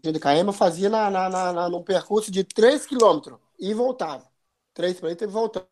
30 0.00 0.20
km 0.20 0.46
eu 0.46 0.52
fazia 0.52 0.88
na, 0.88 1.10
na, 1.10 1.28
na, 1.28 1.68
num 1.68 1.82
percurso 1.82 2.30
de 2.30 2.44
3 2.44 2.86
km 2.86 3.36
e 3.58 3.74
voltava. 3.74 4.24
3 4.72 5.00
para 5.00 5.12
e 5.12 5.26
voltava. 5.26 5.66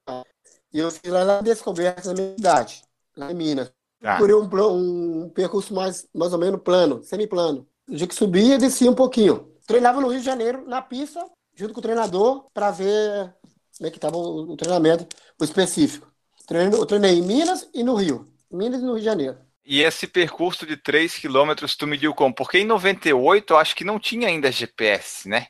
E 0.72 0.78
eu 0.78 0.90
fiz 0.90 1.10
lá 1.12 1.24
na 1.24 1.40
descoberta 1.40 2.12
da 2.12 2.14
minha 2.14 2.34
cidade, 2.34 2.82
lá 3.16 3.30
em 3.30 3.34
Minas. 3.34 3.72
Ah. 4.02 4.16
Procurei 4.16 4.34
um, 4.34 5.24
um 5.24 5.28
percurso 5.30 5.74
mais, 5.74 6.08
mais 6.14 6.32
ou 6.32 6.38
menos 6.38 6.60
plano, 6.62 7.02
semiplano. 7.02 7.66
No 7.86 7.96
dia 7.96 8.06
que 8.06 8.14
subia, 8.14 8.58
descia 8.58 8.90
um 8.90 8.94
pouquinho. 8.94 9.52
Treinava 9.66 10.00
no 10.00 10.08
Rio 10.08 10.18
de 10.18 10.26
Janeiro, 10.26 10.64
na 10.66 10.82
pista, 10.82 11.24
junto 11.54 11.72
com 11.72 11.80
o 11.80 11.82
treinador, 11.82 12.46
para 12.52 12.70
ver 12.70 13.34
como 13.76 13.86
é 13.86 13.90
que 13.90 13.98
estava 13.98 14.16
o, 14.16 14.52
o, 14.52 14.56
treinamento 14.56 15.06
o 15.40 15.44
específico. 15.44 16.10
Treinei, 16.46 16.78
eu 16.78 16.86
treinei 16.86 17.18
em 17.18 17.22
Minas 17.22 17.68
e 17.72 17.82
no 17.82 17.94
Rio. 17.94 18.28
Minas 18.50 18.80
e 18.80 18.84
no 18.84 18.92
Rio 18.92 19.00
de 19.00 19.04
Janeiro. 19.04 19.38
E 19.64 19.80
esse 19.80 20.06
percurso 20.06 20.66
de 20.66 20.76
3 20.76 21.16
quilômetros 21.16 21.76
tu 21.76 21.86
mediu 21.86 22.12
como? 22.12 22.34
Porque 22.34 22.58
em 22.58 22.64
98 22.64 23.52
eu 23.52 23.58
acho 23.58 23.76
que 23.76 23.84
não 23.84 23.98
tinha 23.98 24.26
ainda 24.26 24.50
GPS, 24.50 25.28
né? 25.28 25.46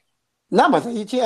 Não, 0.51 0.69
mas 0.71 0.87
aí 0.87 1.05
tinha. 1.05 1.25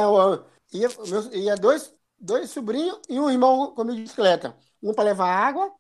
Ia, 0.73 0.89
ia 1.33 1.57
dois, 1.57 1.93
dois 2.19 2.51
sobrinhos 2.51 3.01
e 3.09 3.19
um 3.19 3.29
irmão 3.29 3.73
comigo 3.75 3.97
de 3.97 4.03
bicicleta. 4.03 4.57
Um 4.81 4.95
para 4.95 5.05
levar 5.05 5.29
água, 5.29 5.73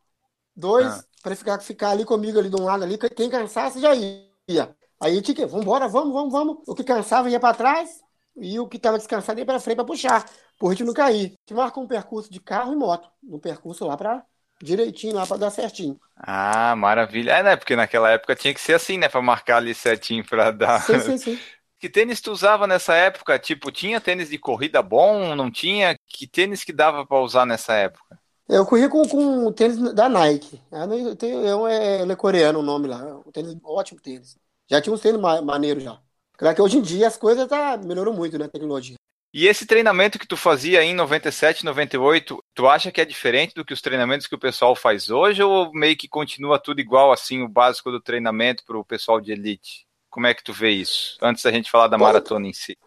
dois 0.56 0.86
ah. 0.86 1.04
para 1.22 1.36
ficar, 1.36 1.58
ficar 1.60 1.90
ali 1.90 2.04
comigo 2.04 2.38
ali 2.38 2.48
de 2.48 2.56
um 2.56 2.64
lado 2.64 2.84
ali. 2.84 2.98
Quem 2.98 3.28
cansasse 3.28 3.80
já 3.80 3.94
ia. 3.94 4.74
Aí 5.00 5.20
tinha 5.20 5.34
que, 5.34 5.46
vambora, 5.46 5.86
vamos, 5.88 6.12
vamos, 6.12 6.32
vamos. 6.32 6.56
O 6.66 6.74
que 6.74 6.82
cansava 6.82 7.28
ia 7.28 7.38
para 7.38 7.54
trás 7.54 8.00
e 8.36 8.58
o 8.58 8.66
que 8.66 8.76
estava 8.76 8.98
descansado 8.98 9.38
ia 9.38 9.46
para 9.46 9.60
frente 9.60 9.76
para 9.76 9.84
puxar, 9.84 10.24
por 10.58 10.70
gente 10.70 10.84
não 10.84 10.94
cair. 10.94 11.26
A 11.26 11.28
gente 11.28 11.54
marcou 11.54 11.84
um 11.84 11.86
percurso 11.86 12.30
de 12.30 12.40
carro 12.40 12.72
e 12.72 12.76
moto, 12.76 13.08
no 13.22 13.38
percurso 13.38 13.86
lá 13.86 13.96
para 13.96 14.24
direitinho 14.62 15.14
lá 15.14 15.26
para 15.26 15.36
dar 15.36 15.50
certinho. 15.50 16.00
Ah, 16.16 16.74
maravilha. 16.76 17.32
É, 17.32 17.42
né? 17.42 17.56
Porque 17.56 17.76
naquela 17.76 18.10
época 18.10 18.34
tinha 18.34 18.54
que 18.54 18.60
ser 18.60 18.74
assim, 18.74 18.96
né? 18.98 19.08
Para 19.08 19.20
marcar 19.20 19.58
ali 19.58 19.74
certinho 19.74 20.24
para 20.24 20.50
dar. 20.50 20.80
Sim, 20.82 21.00
sim, 21.00 21.18
sim. 21.18 21.40
Que 21.78 21.90
tênis 21.90 22.22
tu 22.22 22.32
usava 22.32 22.66
nessa 22.66 22.94
época? 22.94 23.38
Tipo, 23.38 23.70
tinha 23.70 24.00
tênis 24.00 24.30
de 24.30 24.38
corrida 24.38 24.80
bom? 24.80 25.34
Não 25.34 25.50
tinha? 25.50 25.94
Que 26.06 26.26
tênis 26.26 26.64
que 26.64 26.72
dava 26.72 27.04
para 27.04 27.20
usar 27.20 27.44
nessa 27.44 27.74
época? 27.74 28.18
Eu 28.48 28.64
corri 28.64 28.88
com, 28.88 29.06
com 29.08 29.46
o 29.46 29.52
tênis 29.52 29.76
da 29.94 30.08
Nike. 30.08 30.60
É, 30.70 32.02
é, 32.02 32.12
é 32.12 32.16
coreano 32.16 32.60
o 32.60 32.62
nome 32.62 32.86
lá. 32.88 33.18
O 33.24 33.32
tênis, 33.32 33.56
ótimo 33.64 34.00
tênis. 34.00 34.36
Já 34.68 34.80
tinha 34.80 34.94
uns 34.94 35.00
tênis 35.00 35.20
maneiros 35.20 35.82
já. 35.82 36.00
Claro 36.36 36.54
que 36.54 36.62
hoje 36.62 36.78
em 36.78 36.82
dia 36.82 37.08
as 37.08 37.16
coisas 37.16 37.48
tá, 37.48 37.76
melhorou 37.76 38.14
muito, 38.14 38.38
né? 38.38 38.44
A 38.44 38.48
tecnologia. 38.48 38.96
E 39.32 39.46
esse 39.46 39.66
treinamento 39.66 40.18
que 40.18 40.26
tu 40.26 40.36
fazia 40.36 40.82
em 40.82 40.94
97, 40.94 41.64
98, 41.64 42.42
tu 42.54 42.66
acha 42.68 42.90
que 42.90 43.00
é 43.00 43.04
diferente 43.04 43.54
do 43.54 43.64
que 43.64 43.74
os 43.74 43.82
treinamentos 43.82 44.26
que 44.26 44.34
o 44.34 44.38
pessoal 44.38 44.74
faz 44.74 45.10
hoje 45.10 45.42
ou 45.42 45.72
meio 45.74 45.96
que 45.96 46.08
continua 46.08 46.58
tudo 46.58 46.80
igual 46.80 47.12
assim, 47.12 47.42
o 47.42 47.48
básico 47.48 47.90
do 47.90 48.00
treinamento 48.00 48.64
para 48.64 48.78
o 48.78 48.84
pessoal 48.84 49.20
de 49.20 49.32
elite? 49.32 49.86
Como 50.08 50.26
é 50.26 50.32
que 50.32 50.42
tu 50.42 50.52
vê 50.52 50.70
isso? 50.70 51.18
Antes 51.20 51.42
da 51.42 51.50
gente 51.50 51.70
falar 51.70 51.88
da 51.88 51.98
pois, 51.98 52.08
maratona 52.08 52.46
em 52.46 52.52
si. 52.52 52.78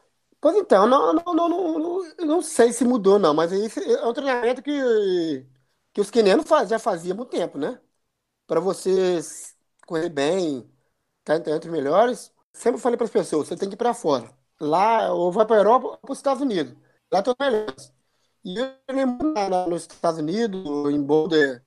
Pois 0.42 0.56
então, 0.56 0.88
não, 0.88 1.14
não, 1.14 1.34
não, 1.36 1.50
não, 1.50 2.16
não, 2.26 2.42
sei 2.42 2.72
se 2.72 2.86
mudou 2.86 3.20
não, 3.20 3.34
mas 3.34 3.52
é 3.52 4.06
um 4.06 4.14
treinamento 4.14 4.62
que, 4.62 5.46
que 5.94 6.00
os 6.02 6.10
quenianos 6.10 6.48
faz, 6.48 6.70
já 6.70 6.80
faziam 6.80 7.14
há 7.14 7.18
muito 7.18 7.30
tempo, 7.30 7.58
né? 7.58 7.80
Para 8.48 8.60
você 8.62 9.20
correr 9.88 10.10
bem, 10.10 10.70
tá 11.24 11.36
entre 11.38 11.56
os 11.58 11.66
melhores, 11.68 12.34
sempre 12.54 12.82
falei 12.82 12.98
para 12.98 13.06
as 13.06 13.12
pessoas, 13.12 13.48
você 13.48 13.58
tem 13.58 13.70
que 13.70 13.76
ir 13.76 13.78
para 13.78 13.94
fora 13.94 14.34
lá, 14.60 15.14
ou 15.14 15.32
vai 15.32 15.46
para 15.46 15.58
a 15.58 15.60
Europa 15.60 15.88
ou 15.88 15.98
para 15.98 16.12
os 16.12 16.20
Estados 16.20 16.42
Unidos. 16.42 16.76
Lá 17.12 17.20
estão 17.20 17.36
melhores. 17.40 17.94
E 18.44 18.58
eu 18.58 18.70
lembro 18.90 19.34
lá 19.34 19.68
nos 19.68 19.84
Estados 19.84 20.20
Unidos, 20.20 20.62
em 20.94 21.02
Boulder, 21.04 21.64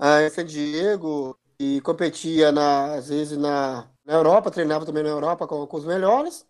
em 0.00 0.30
San 0.30 0.44
Diego, 0.44 1.38
e 1.58 1.80
competia 1.82 2.52
na, 2.52 2.94
às 2.94 3.08
vezes 3.08 3.38
na, 3.38 3.88
na 4.04 4.14
Europa, 4.14 4.50
treinava 4.50 4.86
também 4.86 5.02
na 5.02 5.10
Europa 5.10 5.46
com, 5.46 5.66
com 5.66 5.76
os 5.76 5.84
melhores, 5.84 6.46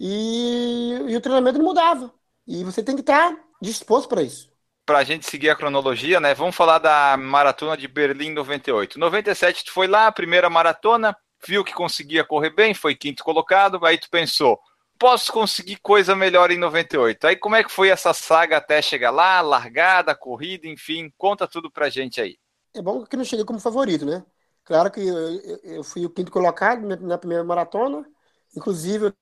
e, 0.00 0.94
e, 1.08 1.16
o 1.16 1.20
treinamento 1.20 1.58
não 1.58 1.66
mudava. 1.66 2.10
E 2.46 2.64
você 2.64 2.82
tem 2.82 2.94
que 2.94 3.02
estar 3.02 3.36
disposto 3.60 4.08
para 4.08 4.22
isso. 4.22 4.50
Para 4.86 5.00
a 5.00 5.04
gente 5.04 5.26
seguir 5.26 5.50
a 5.50 5.54
cronologia, 5.54 6.18
né? 6.18 6.34
Vamos 6.34 6.56
falar 6.56 6.78
da 6.78 7.18
maratona 7.18 7.76
de 7.76 7.86
Berlim 7.86 8.32
98. 8.32 8.98
97, 8.98 9.66
tu 9.66 9.72
foi 9.72 9.86
lá, 9.86 10.10
primeira 10.10 10.48
maratona, 10.48 11.14
viu 11.46 11.62
que 11.62 11.74
conseguia 11.74 12.24
correr 12.24 12.48
bem, 12.48 12.72
foi 12.72 12.94
quinto 12.94 13.22
colocado, 13.22 13.84
aí 13.84 13.98
tu 13.98 14.08
pensou, 14.08 14.58
posso 14.98 15.30
conseguir 15.30 15.76
coisa 15.76 16.16
melhor 16.16 16.50
em 16.50 16.58
98. 16.58 17.26
Aí 17.26 17.36
como 17.36 17.56
é 17.56 17.62
que 17.62 17.70
foi 17.70 17.90
essa 17.90 18.14
saga 18.14 18.56
até 18.56 18.80
chegar 18.80 19.10
lá, 19.10 19.42
largada, 19.42 20.14
corrida, 20.14 20.66
enfim, 20.66 21.12
conta 21.18 21.46
tudo 21.46 21.70
pra 21.70 21.90
gente 21.90 22.22
aí. 22.22 22.38
É 22.74 22.80
bom 22.80 23.04
que 23.04 23.18
não 23.18 23.24
cheguei 23.24 23.44
como 23.44 23.60
favorito, 23.60 24.06
né? 24.06 24.24
Claro 24.64 24.90
que 24.90 25.00
eu, 25.00 25.60
eu 25.62 25.84
fui 25.84 26.06
o 26.06 26.10
quinto 26.10 26.32
colocado 26.32 26.86
na 26.86 27.18
primeira 27.18 27.44
maratona, 27.44 28.06
inclusive 28.56 29.12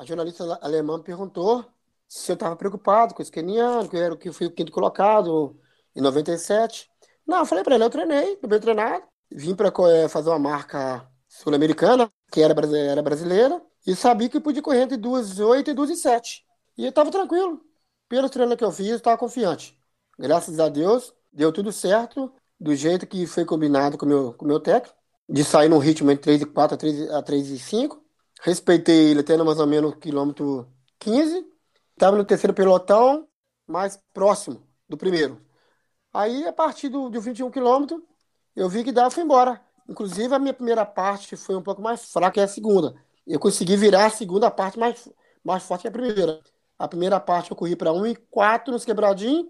a 0.00 0.04
jornalista 0.04 0.58
alemã 0.62 0.98
perguntou 0.98 1.62
se 2.08 2.32
eu 2.32 2.34
estava 2.34 2.56
preocupado 2.56 3.14
com 3.14 3.20
esse 3.20 3.30
keniano, 3.30 3.86
que 3.86 3.98
era 3.98 4.16
que 4.16 4.32
fui 4.32 4.46
o 4.46 4.50
quinto 4.50 4.72
colocado 4.72 5.60
em 5.94 6.00
97. 6.00 6.90
Não, 7.26 7.40
eu 7.40 7.46
falei 7.46 7.62
para 7.62 7.74
ele, 7.74 7.84
eu 7.84 7.90
treinei, 7.90 8.38
bem 8.42 8.58
treinado, 8.58 9.04
vim 9.30 9.54
para 9.54 9.70
é, 9.90 10.08
fazer 10.08 10.30
uma 10.30 10.38
marca 10.38 11.06
sul-americana, 11.28 12.10
que 12.32 12.40
era, 12.40 12.54
era 12.76 13.02
brasileira, 13.02 13.62
e 13.86 13.94
sabia 13.94 14.30
que 14.30 14.40
podia 14.40 14.62
correr 14.62 14.80
entre 14.80 14.96
2,8 14.96 15.68
e 15.68 15.74
2,7. 15.74 16.44
E 16.78 16.84
eu 16.84 16.88
estava 16.88 17.10
tranquilo. 17.10 17.60
Pelo 18.08 18.30
treino 18.30 18.56
que 18.56 18.64
eu 18.64 18.72
fiz, 18.72 18.88
eu 18.88 18.96
estava 18.96 19.18
confiante. 19.18 19.78
Graças 20.18 20.58
a 20.58 20.70
Deus, 20.70 21.14
deu 21.30 21.52
tudo 21.52 21.70
certo, 21.70 22.32
do 22.58 22.74
jeito 22.74 23.06
que 23.06 23.26
foi 23.26 23.44
combinado 23.44 23.98
com 23.98 24.06
meu, 24.06 24.28
o 24.28 24.34
com 24.34 24.46
meu 24.46 24.60
técnico, 24.60 24.96
de 25.28 25.44
sair 25.44 25.68
num 25.68 25.78
ritmo 25.78 26.10
entre 26.10 26.22
3 26.22 26.42
e 26.42 26.46
4 26.46 26.74
a 26.74 26.78
3, 26.78 27.10
a 27.10 27.22
3 27.22 27.50
e 27.50 27.58
5. 27.58 28.09
Respeitei 28.40 29.10
ele 29.10 29.20
até 29.20 29.36
mais 29.36 29.60
ou 29.60 29.66
menos 29.66 29.94
quilômetro 29.96 30.68
15. 30.98 31.46
Estava 31.92 32.16
no 32.16 32.24
terceiro 32.24 32.54
pelotão, 32.54 33.28
mais 33.66 33.98
próximo 34.12 34.66
do 34.88 34.96
primeiro. 34.96 35.40
Aí, 36.12 36.46
a 36.46 36.52
partir 36.52 36.88
do, 36.88 37.08
do 37.10 37.20
21 37.20 37.50
quilômetros, 37.50 38.00
eu 38.56 38.68
vi 38.68 38.82
que 38.82 38.92
dava 38.92 39.08
e 39.08 39.12
fui 39.12 39.22
embora. 39.22 39.60
Inclusive, 39.88 40.34
a 40.34 40.38
minha 40.38 40.54
primeira 40.54 40.84
parte 40.86 41.36
foi 41.36 41.56
um 41.56 41.62
pouco 41.62 41.82
mais 41.82 42.04
fraca 42.12 42.32
que 42.32 42.40
a 42.40 42.48
segunda 42.48 42.94
eu 43.26 43.38
consegui 43.38 43.76
virar 43.76 44.06
a 44.06 44.10
segunda 44.10 44.50
parte 44.50 44.78
mais, 44.78 45.08
mais 45.44 45.62
forte 45.62 45.82
que 45.82 45.88
a 45.88 45.90
primeira. 45.90 46.40
A 46.78 46.88
primeira 46.88 47.20
parte 47.20 47.50
eu 47.50 47.56
corri 47.56 47.76
para 47.76 47.92
1 47.92 48.06
e 48.06 48.16
4 48.16 48.72
nos 48.72 48.84
quebradinhos, 48.84 49.46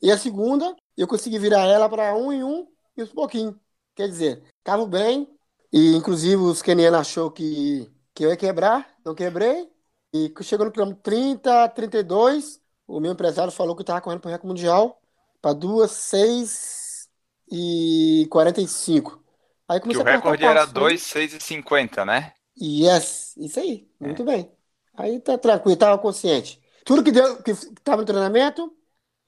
e 0.00 0.12
a 0.12 0.18
segunda 0.18 0.76
eu 0.96 1.08
consegui 1.08 1.38
virar 1.38 1.64
ela 1.64 1.88
para 1.88 2.14
1 2.14 2.32
e 2.34 2.44
1 2.44 2.68
e 2.98 3.02
uns 3.02 3.12
pouquinho. 3.12 3.58
Quer 3.94 4.08
dizer, 4.08 4.44
estava 4.58 4.86
bem, 4.86 5.28
e 5.72 5.96
inclusive 5.96 6.36
os 6.36 6.62
kenianos 6.62 7.00
achou 7.00 7.30
que, 7.30 7.90
que 8.16 8.24
eu 8.24 8.30
ia 8.30 8.36
quebrar, 8.36 8.88
não 9.04 9.14
quebrei. 9.14 9.70
E 10.12 10.32
chegou 10.42 10.64
no 10.64 10.72
quilômetro 10.72 11.02
30, 11.02 11.68
32, 11.68 12.58
o 12.86 12.98
meu 12.98 13.12
empresário 13.12 13.52
falou 13.52 13.76
que 13.76 13.82
estava 13.82 14.00
correndo 14.00 14.20
para 14.20 14.28
o 14.28 14.32
recorde 14.32 14.48
mundial 14.48 14.98
para 15.42 15.52
2, 15.52 15.90
6 15.90 17.08
e 17.52 18.26
45. 18.30 19.22
Aí 19.68 19.78
que 19.78 19.88
o 19.94 20.02
recorde 20.02 20.44
era 20.44 20.64
2, 20.64 21.02
6 21.02 21.34
e 21.34 21.40
50, 21.40 22.06
né? 22.06 22.32
Yes, 22.58 23.36
isso 23.36 23.60
aí. 23.60 23.86
Muito 24.00 24.22
é. 24.22 24.24
bem. 24.24 24.52
Aí 24.94 25.20
tá 25.20 25.36
tranquilo, 25.36 25.76
tava 25.76 25.98
consciente. 25.98 26.58
Tudo 26.86 27.04
que 27.04 27.12
deu, 27.12 27.42
que 27.42 27.50
estava 27.50 28.00
no 28.00 28.06
treinamento, 28.06 28.74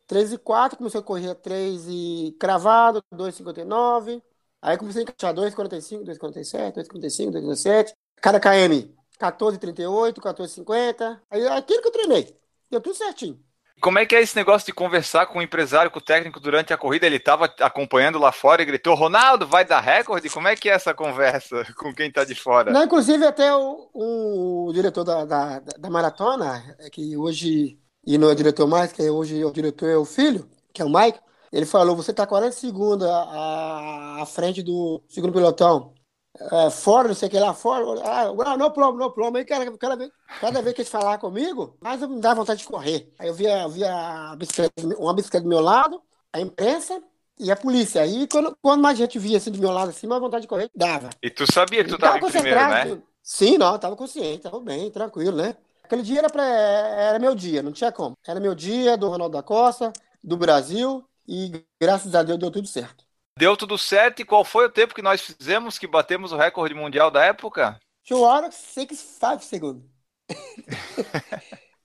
3 0.06 0.32
e 0.32 0.38
4, 0.38 0.78
comecei 0.78 1.00
a 1.00 1.02
correr 1.02 1.34
3 1.34 1.84
e 1.88 2.36
cravado, 2.40 3.04
2,59. 3.12 4.22
Aí 4.62 4.78
comecei 4.78 5.02
a 5.02 5.04
encaixar 5.04 5.34
2,45, 5.34 6.04
2,47, 6.04 6.72
2,55, 6.72 7.30
2,17. 7.32 7.92
Cada 8.20 8.40
KM, 8.40 8.94
14,38, 9.20 10.14
14,50. 10.20 11.20
Aí 11.30 11.46
aquilo 11.48 11.82
que 11.82 11.88
eu 11.88 11.92
treinei. 11.92 12.36
Deu 12.70 12.80
tudo 12.80 12.96
certinho. 12.96 13.38
Como 13.80 13.98
é 13.98 14.04
que 14.04 14.16
é 14.16 14.20
esse 14.20 14.34
negócio 14.34 14.66
de 14.66 14.72
conversar 14.72 15.26
com 15.26 15.38
o 15.38 15.42
empresário, 15.42 15.90
com 15.90 16.00
o 16.00 16.02
técnico 16.02 16.40
durante 16.40 16.72
a 16.72 16.76
corrida? 16.76 17.06
Ele 17.06 17.16
estava 17.16 17.44
acompanhando 17.60 18.18
lá 18.18 18.32
fora 18.32 18.60
e 18.60 18.64
gritou: 18.64 18.94
Ronaldo, 18.94 19.46
vai 19.46 19.64
dar 19.64 19.80
recorde? 19.80 20.28
Como 20.28 20.48
é 20.48 20.56
que 20.56 20.68
é 20.68 20.72
essa 20.72 20.92
conversa 20.92 21.64
com 21.78 21.94
quem 21.94 22.08
está 22.08 22.24
de 22.24 22.34
fora? 22.34 22.72
Não, 22.72 22.82
inclusive, 22.82 23.24
até 23.24 23.54
o, 23.54 23.88
o 23.94 24.72
diretor 24.72 25.04
da, 25.04 25.24
da, 25.24 25.60
da, 25.60 25.90
maratona, 25.90 26.76
é 26.80 26.90
que 26.90 27.16
hoje, 27.16 27.78
e 28.04 28.18
não 28.18 28.30
é 28.30 28.34
diretor 28.34 28.66
mais, 28.66 28.92
que 28.92 29.08
hoje 29.08 29.44
o 29.44 29.52
diretor 29.52 29.88
é 29.88 29.96
o 29.96 30.04
filho, 30.04 30.50
que 30.72 30.82
é 30.82 30.84
o 30.84 30.92
Mike, 30.92 31.20
ele 31.52 31.64
falou: 31.64 31.94
você 31.94 32.10
está 32.10 32.26
40 32.26 32.52
segundos 32.52 33.06
à, 33.08 34.22
à 34.22 34.26
frente 34.26 34.60
do 34.60 35.00
segundo 35.08 35.32
pelotão 35.32 35.94
é, 36.40 36.70
fora, 36.70 37.08
não 37.08 37.14
sei 37.14 37.28
o 37.28 37.30
que 37.30 37.38
lá, 37.38 37.52
fora. 37.52 37.84
Ah, 38.04 38.56
não 38.56 38.70
plomo, 38.70 38.98
não 38.98 39.10
plomo. 39.10 39.36
Aí 39.36 39.44
cada, 39.44 39.70
cada, 39.76 39.96
vez, 39.96 40.10
cada 40.40 40.62
vez 40.62 40.74
que 40.74 40.82
eles 40.82 40.90
falavam 40.90 41.18
comigo, 41.18 41.76
mais 41.80 42.00
me 42.00 42.20
dava 42.20 42.36
vontade 42.36 42.60
de 42.60 42.66
correr. 42.66 43.12
Aí 43.18 43.28
eu 43.28 43.34
via, 43.34 43.66
via 43.68 43.92
a 43.92 44.36
bicicleta, 44.36 44.74
uma 44.98 45.14
bicicleta 45.14 45.44
do 45.44 45.48
meu 45.48 45.60
lado, 45.60 46.00
a 46.32 46.40
imprensa 46.40 47.02
e 47.38 47.50
a 47.50 47.56
polícia. 47.56 48.02
Aí 48.02 48.28
quando, 48.28 48.56
quando 48.62 48.80
mais 48.80 48.96
gente 48.96 49.18
via 49.18 49.38
assim 49.38 49.50
do 49.50 49.58
meu 49.58 49.72
lado, 49.72 49.90
assim, 49.90 50.06
mais 50.06 50.20
vontade 50.20 50.42
de 50.42 50.48
correr, 50.48 50.70
dava. 50.74 51.10
E 51.22 51.28
tu 51.28 51.50
sabia 51.50 51.82
que 51.82 51.90
tu 51.90 51.96
estava 51.96 52.18
em 52.18 52.30
primeiro, 52.30 52.60
né? 52.68 53.02
Sim, 53.22 53.58
não, 53.58 53.78
tava 53.78 53.96
consciente, 53.96 54.42
tava 54.42 54.60
bem, 54.60 54.90
tranquilo, 54.90 55.36
né? 55.36 55.54
Aquele 55.82 56.02
dia 56.02 56.18
era, 56.18 56.30
pra, 56.30 56.44
era 56.44 57.18
meu 57.18 57.34
dia, 57.34 57.62
não 57.62 57.72
tinha 57.72 57.90
como. 57.90 58.16
Era 58.26 58.38
meu 58.38 58.54
dia 58.54 58.96
do 58.96 59.08
Ronaldo 59.08 59.36
da 59.36 59.42
Costa, 59.42 59.92
do 60.22 60.36
Brasil, 60.36 61.04
e 61.26 61.64
graças 61.80 62.14
a 62.14 62.22
Deus 62.22 62.38
deu 62.38 62.50
tudo 62.50 62.68
certo. 62.68 63.07
Deu 63.38 63.56
tudo 63.56 63.78
certo. 63.78 64.20
E 64.20 64.24
qual 64.24 64.44
foi 64.44 64.66
o 64.66 64.70
tempo 64.70 64.92
que 64.92 65.00
nós 65.00 65.20
fizemos 65.20 65.78
que 65.78 65.86
batemos 65.86 66.32
o 66.32 66.36
recorde 66.36 66.74
mundial 66.74 67.08
da 67.08 67.24
época? 67.24 67.78
2 68.08 68.20
horas, 68.20 68.54
6, 68.56 68.98
5 68.98 69.44
segundos. 69.44 69.84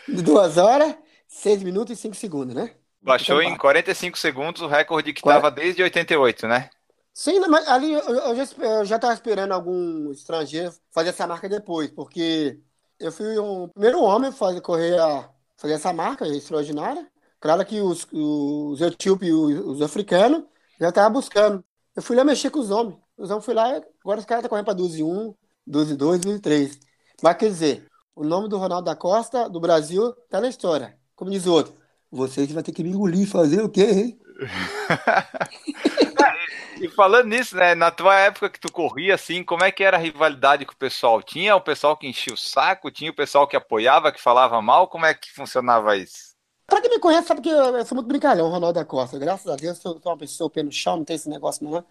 Duas 0.08 0.58
horas, 0.58 0.96
6 1.28 1.62
minutos 1.62 1.96
e 1.96 2.02
5 2.02 2.16
segundos, 2.16 2.56
né? 2.56 2.74
Baixou 3.00 3.40
em 3.40 3.56
45 3.56 4.18
segundos 4.18 4.64
o 4.64 4.68
recorde 4.68 5.14
que 5.14 5.20
estava 5.20 5.52
desde 5.52 5.84
88, 5.84 6.48
né? 6.48 6.72
Sim, 7.14 7.40
mas 7.42 7.68
ali 7.68 7.94
eu, 7.94 8.02
eu 8.02 8.86
já 8.86 8.96
estava 8.96 9.14
esperando 9.14 9.52
algum 9.52 10.12
estrangeiro 10.12 10.74
fazer 10.90 11.10
essa 11.10 11.28
marca 11.28 11.48
depois, 11.48 11.92
porque 11.92 12.60
eu 13.00 13.12
fui 13.12 13.38
o 13.38 13.68
primeiro 13.68 14.02
homem 14.02 14.30
a 14.30 14.34
fazer, 14.34 14.60
correr 14.62 15.00
a, 15.00 15.30
fazer 15.56 15.74
essa 15.74 15.94
marca 15.94 16.26
extraordinária. 16.26 17.08
Claro 17.40 17.64
que 17.64 17.80
os, 17.80 18.08
os 18.12 18.82
etíopes 18.82 19.30
e 19.30 19.32
os, 19.32 19.60
os 19.76 19.82
africanos 19.84 20.46
já 20.80 20.92
tava 20.92 21.10
buscando. 21.10 21.64
Eu 21.96 22.02
fui 22.02 22.16
lá 22.16 22.24
mexer 22.24 22.50
com 22.50 22.60
os 22.60 22.72
homens. 22.72 22.98
Os 23.18 23.30
homens 23.30 23.46
fui 23.46 23.54
lá, 23.54 23.82
agora 24.04 24.20
os 24.20 24.26
caras 24.26 24.44
estão 24.44 24.50
correndo 24.50 24.66
para 24.66 24.74
12 24.74 25.00
e 25.00 25.04
1, 25.04 25.36
12 25.68 25.94
e 25.94 25.98
2, 25.98 26.22
12 26.22 26.38
e 26.38 26.42
3. 26.42 26.80
Mas 27.22 27.38
quer 27.38 27.46
dizer, 27.46 27.88
o 28.16 28.24
nome 28.24 28.50
do 28.50 28.58
Ronaldo 28.58 28.86
da 28.86 28.96
Costa, 28.96 29.50
do 29.50 29.60
Brasil, 29.60 30.14
tá 30.30 30.42
na 30.42 30.50
história. 30.50 30.98
Como 31.16 31.32
diz 31.32 31.46
o 31.46 31.54
outro, 31.54 31.76
vocês 32.12 32.52
vão 32.52 32.64
ter 32.64 32.72
que 32.72 32.84
me 32.84 32.90
engolir, 32.90 33.28
fazer 33.28 33.62
o 33.62 33.70
quê, 33.70 33.84
hein? 33.84 34.20
e 36.82 36.90
falando 36.90 37.28
nisso, 37.28 37.56
né, 37.56 37.76
na 37.76 37.92
tua 37.92 38.18
época 38.20 38.50
que 38.50 38.60
tu 38.60 38.72
corria 38.72 39.16
assim, 39.16 39.44
como 39.44 39.64
é 39.64 39.72
que 39.72 39.84
era 39.84 39.98
a 39.98 40.00
rivalidade 40.00 40.66
com 40.66 40.74
o 40.74 40.78
pessoal? 40.78 41.22
Tinha 41.22 41.56
o 41.56 41.62
pessoal 41.62 41.96
que 41.96 42.08
enchia 42.08 42.34
o 42.34 42.38
saco, 42.38 42.92
tinha 42.92 43.12
o 43.12 43.16
pessoal 43.16 43.48
que 43.48 43.56
apoiava, 43.56 44.12
que 44.12 44.22
falava 44.22 44.62
mal, 44.62 44.88
como 44.88 45.06
é 45.06 45.14
que 45.14 45.32
funcionava 45.32 45.96
isso? 45.96 46.33
Pra 46.68 46.82
quem 46.82 46.90
me 46.90 47.00
conhece, 47.00 47.28
sabe 47.28 47.42
que 47.42 47.50
eu, 47.50 47.86
sou 47.86 47.96
muito 47.96 48.08
brincalhão, 48.08 48.50
Ronaldo 48.50 48.80
da 48.80 48.86
Costa. 48.86 49.20
Graças 49.20 49.48
a 49.48 49.56
Deus, 49.56 49.78
sou, 49.78 50.00
sou 50.02 50.12
uma 50.12 50.18
pessoa 50.18 50.50
pé 50.50 50.64
no 50.64 50.72
chão, 50.72 50.98
não 50.98 51.04
tem 51.04 51.16
esse 51.16 51.30
negócio, 51.30 51.64
não. 51.64 51.84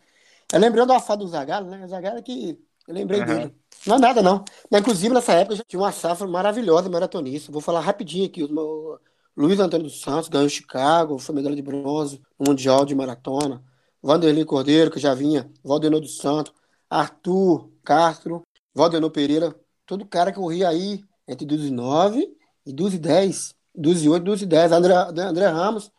Eu 0.52 0.60
lembrei 0.60 0.84
do 0.84 0.92
afado 0.92 1.24
do 1.24 1.30
Zagallo, 1.30 1.70
né? 1.70 1.84
O 1.84 1.88
Zagallo 1.88 2.18
é 2.18 2.22
que 2.22 2.58
eu 2.86 2.94
lembrei 2.94 3.20
uhum. 3.20 3.26
dele. 3.26 3.54
Não 3.86 3.96
é 3.96 3.98
nada, 3.98 4.22
não. 4.22 4.44
Inclusive, 4.70 5.14
nessa 5.14 5.32
época, 5.32 5.56
já 5.56 5.64
tinha 5.66 5.80
uma 5.80 5.92
safra 5.92 6.26
maravilhosa 6.26 6.88
maratonista. 6.88 7.52
Vou 7.52 7.60
falar 7.60 7.80
rapidinho 7.80 8.26
aqui. 8.26 8.42
O 8.44 8.98
Luiz 9.36 9.58
Antônio 9.60 9.86
dos 9.86 10.00
Santos 10.00 10.28
ganhou 10.28 10.48
Chicago, 10.48 11.18
foi 11.18 11.34
medalha 11.34 11.56
de 11.56 11.62
bronze 11.62 12.20
no 12.38 12.50
Mundial 12.50 12.84
de 12.84 12.94
Maratona. 12.94 13.62
Vanderlei 14.02 14.44
Cordeiro, 14.44 14.90
que 14.90 14.98
já 14.98 15.14
vinha. 15.14 15.50
Valdenor 15.64 16.00
dos 16.00 16.16
Santos. 16.18 16.52
Arthur 16.90 17.70
Castro. 17.84 18.42
Valdenor 18.74 19.10
Pereira. 19.10 19.54
Todo 19.86 20.06
cara 20.06 20.32
que 20.32 20.38
corria 20.38 20.68
aí 20.68 21.02
entre 21.26 21.46
12 21.46 21.68
e 21.68 21.70
9 21.70 22.36
e 22.66 22.72
12 22.72 22.96
e 22.96 22.98
10. 22.98 23.54
12 23.74 24.04
e 24.04 24.08
8, 24.08 24.22
12 24.22 24.44
e 24.44 24.46
10. 24.46 24.72
André, 24.72 24.94
André 24.94 25.46
Ramos, 25.46 25.90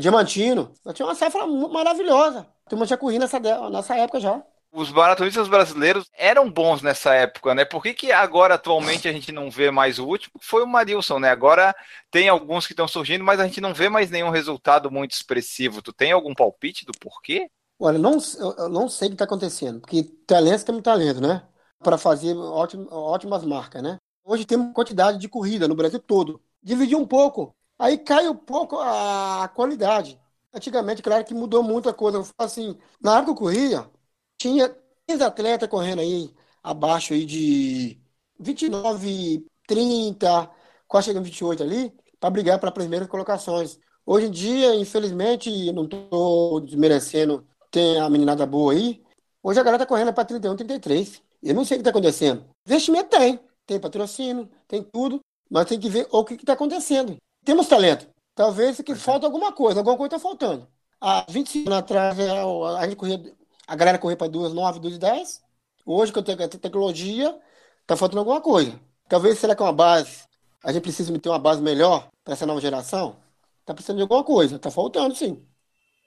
Diamantino. 0.00 0.72
Tinha 0.94 1.06
uma 1.06 1.14
safra 1.14 1.46
maravilhosa. 1.46 2.46
A 2.66 2.70
turma 2.70 2.86
tinha 2.86 2.96
corrido 2.96 3.20
nessa, 3.22 3.38
nessa 3.38 3.96
época 3.96 4.20
já. 4.20 4.42
Os 4.72 4.92
maratonistas 4.92 5.48
brasileiros 5.48 6.08
eram 6.16 6.48
bons 6.48 6.80
nessa 6.80 7.12
época, 7.12 7.54
né? 7.56 7.64
Por 7.64 7.82
que, 7.82 7.92
que 7.92 8.12
agora, 8.12 8.54
atualmente, 8.54 9.08
a 9.08 9.12
gente 9.12 9.32
não 9.32 9.50
vê 9.50 9.68
mais 9.68 9.98
o 9.98 10.06
último? 10.06 10.34
Foi 10.40 10.62
o 10.62 10.66
Marilson, 10.66 11.18
né? 11.18 11.28
Agora 11.28 11.74
tem 12.08 12.28
alguns 12.28 12.68
que 12.68 12.72
estão 12.72 12.86
surgindo, 12.86 13.24
mas 13.24 13.40
a 13.40 13.46
gente 13.46 13.60
não 13.60 13.74
vê 13.74 13.88
mais 13.88 14.10
nenhum 14.10 14.30
resultado 14.30 14.88
muito 14.88 15.10
expressivo. 15.12 15.82
Tu 15.82 15.92
tem 15.92 16.12
algum 16.12 16.34
palpite 16.34 16.86
do 16.86 16.92
porquê? 17.00 17.50
Olha, 17.80 17.98
não, 17.98 18.18
eu 18.58 18.68
não 18.68 18.88
sei 18.88 19.08
o 19.08 19.10
que 19.10 19.14
está 19.16 19.24
acontecendo, 19.24 19.80
porque 19.80 20.04
talento 20.24 20.64
tem 20.64 20.80
talento, 20.80 21.20
né? 21.20 21.42
Para 21.82 21.98
fazer 21.98 22.36
ótimas 22.36 23.44
marcas, 23.44 23.82
né? 23.82 23.96
Hoje 24.22 24.44
tem 24.44 24.56
uma 24.56 24.72
quantidade 24.72 25.18
de 25.18 25.28
corrida 25.28 25.66
no 25.66 25.74
Brasil 25.74 25.98
todo 25.98 26.40
dividir 26.62 26.96
um 26.96 27.06
pouco. 27.06 27.54
Aí 27.78 27.98
cai 27.98 28.28
um 28.28 28.36
pouco 28.36 28.78
a 28.78 29.48
qualidade. 29.54 30.20
Antigamente, 30.52 31.02
claro 31.02 31.24
que 31.24 31.34
mudou 31.34 31.62
muita 31.62 31.92
coisa. 31.94 32.22
Assim, 32.38 32.76
na 33.00 33.18
época 33.18 33.24
que 33.26 33.30
eu 33.30 33.34
corria, 33.36 33.90
tinha 34.38 34.74
15 35.06 35.22
atletas 35.24 35.68
correndo 35.68 36.00
aí 36.00 36.34
abaixo 36.62 37.14
aí 37.14 37.24
de 37.24 38.00
29, 38.38 39.46
30, 39.66 40.50
quase 40.88 41.06
chegando 41.06 41.24
28 41.24 41.62
ali, 41.62 41.92
para 42.18 42.30
brigar 42.30 42.58
para 42.58 42.68
as 42.68 42.74
primeiras 42.74 43.08
colocações. 43.08 43.78
Hoje 44.04 44.26
em 44.26 44.30
dia, 44.30 44.74
infelizmente, 44.74 45.72
não 45.72 45.84
estou 45.84 46.60
desmerecendo, 46.60 47.46
tem 47.70 47.98
a 48.00 48.10
meninada 48.10 48.44
boa 48.46 48.72
aí. 48.72 49.02
Hoje 49.42 49.60
a 49.60 49.62
galera 49.62 49.82
está 49.82 49.86
correndo 49.86 50.12
para 50.12 50.24
31, 50.24 50.56
33. 50.56 51.22
Eu 51.42 51.54
não 51.54 51.64
sei 51.64 51.76
o 51.76 51.78
que 51.78 51.88
está 51.88 51.90
acontecendo. 51.90 52.44
Investimento 52.66 53.10
tem, 53.10 53.40
tem 53.66 53.80
patrocínio, 53.80 54.50
tem 54.68 54.82
tudo, 54.82 55.20
mas 55.50 55.66
tem 55.66 55.80
que 55.80 55.88
ver 55.88 56.06
o 56.10 56.24
que 56.24 56.34
está 56.34 56.52
acontecendo. 56.52 57.16
Temos 57.44 57.66
talento. 57.66 58.06
Talvez 58.34 58.80
que 58.80 58.94
falta 58.94 59.26
alguma 59.26 59.52
coisa, 59.52 59.80
alguma 59.80 59.96
coisa 59.96 60.16
está 60.16 60.28
faltando. 60.28 60.66
Há 61.00 61.26
25 61.28 61.68
anos 61.68 61.78
atrás, 61.78 62.18
é, 62.18 62.30
a, 62.30 62.84
gente 62.84 62.96
corria, 62.96 63.20
a 63.66 63.76
galera 63.76 63.98
corria 63.98 64.16
para 64.16 64.28
2, 64.28 64.52
9, 64.52 64.78
2, 64.78 64.98
10. 64.98 65.42
Hoje, 65.84 66.12
com 66.12 66.20
a 66.20 66.22
tecnologia, 66.22 67.36
está 67.82 67.96
faltando 67.96 68.20
alguma 68.20 68.40
coisa. 68.40 68.78
Talvez, 69.08 69.38
será 69.38 69.56
que 69.56 69.62
é 69.62 69.66
uma 69.66 69.72
base, 69.72 70.24
a 70.62 70.72
gente 70.72 70.82
precisa 70.82 71.18
ter 71.18 71.28
uma 71.28 71.38
base 71.38 71.60
melhor 71.60 72.08
para 72.22 72.34
essa 72.34 72.46
nova 72.46 72.60
geração? 72.60 73.16
Está 73.60 73.74
precisando 73.74 73.96
de 73.96 74.02
alguma 74.02 74.22
coisa, 74.22 74.56
está 74.56 74.70
faltando, 74.70 75.14
sim. 75.16 75.44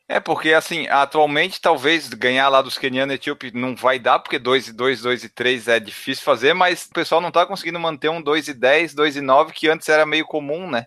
É, 0.07 0.19
porque 0.19 0.53
assim, 0.53 0.87
atualmente 0.87 1.61
talvez 1.61 2.09
ganhar 2.09 2.49
lá 2.49 2.61
dos 2.61 2.77
kenianos 2.77 3.13
e 3.13 3.15
etíope 3.15 3.51
não 3.53 3.75
vai 3.75 3.97
dar, 3.97 4.19
porque 4.19 4.37
2 4.37 4.67
e 4.67 4.73
2, 4.73 5.01
2 5.01 5.23
e 5.23 5.29
3 5.29 5.67
é 5.69 5.79
difícil 5.79 6.23
fazer, 6.23 6.53
mas 6.53 6.85
o 6.85 6.89
pessoal 6.89 7.21
não 7.21 7.31
tá 7.31 7.45
conseguindo 7.45 7.79
manter 7.79 8.09
um 8.09 8.21
2 8.21 8.49
e 8.49 8.53
10, 8.53 8.93
2 8.93 9.15
e 9.17 9.21
9, 9.21 9.53
que 9.53 9.69
antes 9.69 9.87
era 9.87 10.05
meio 10.05 10.25
comum, 10.25 10.69
né? 10.69 10.85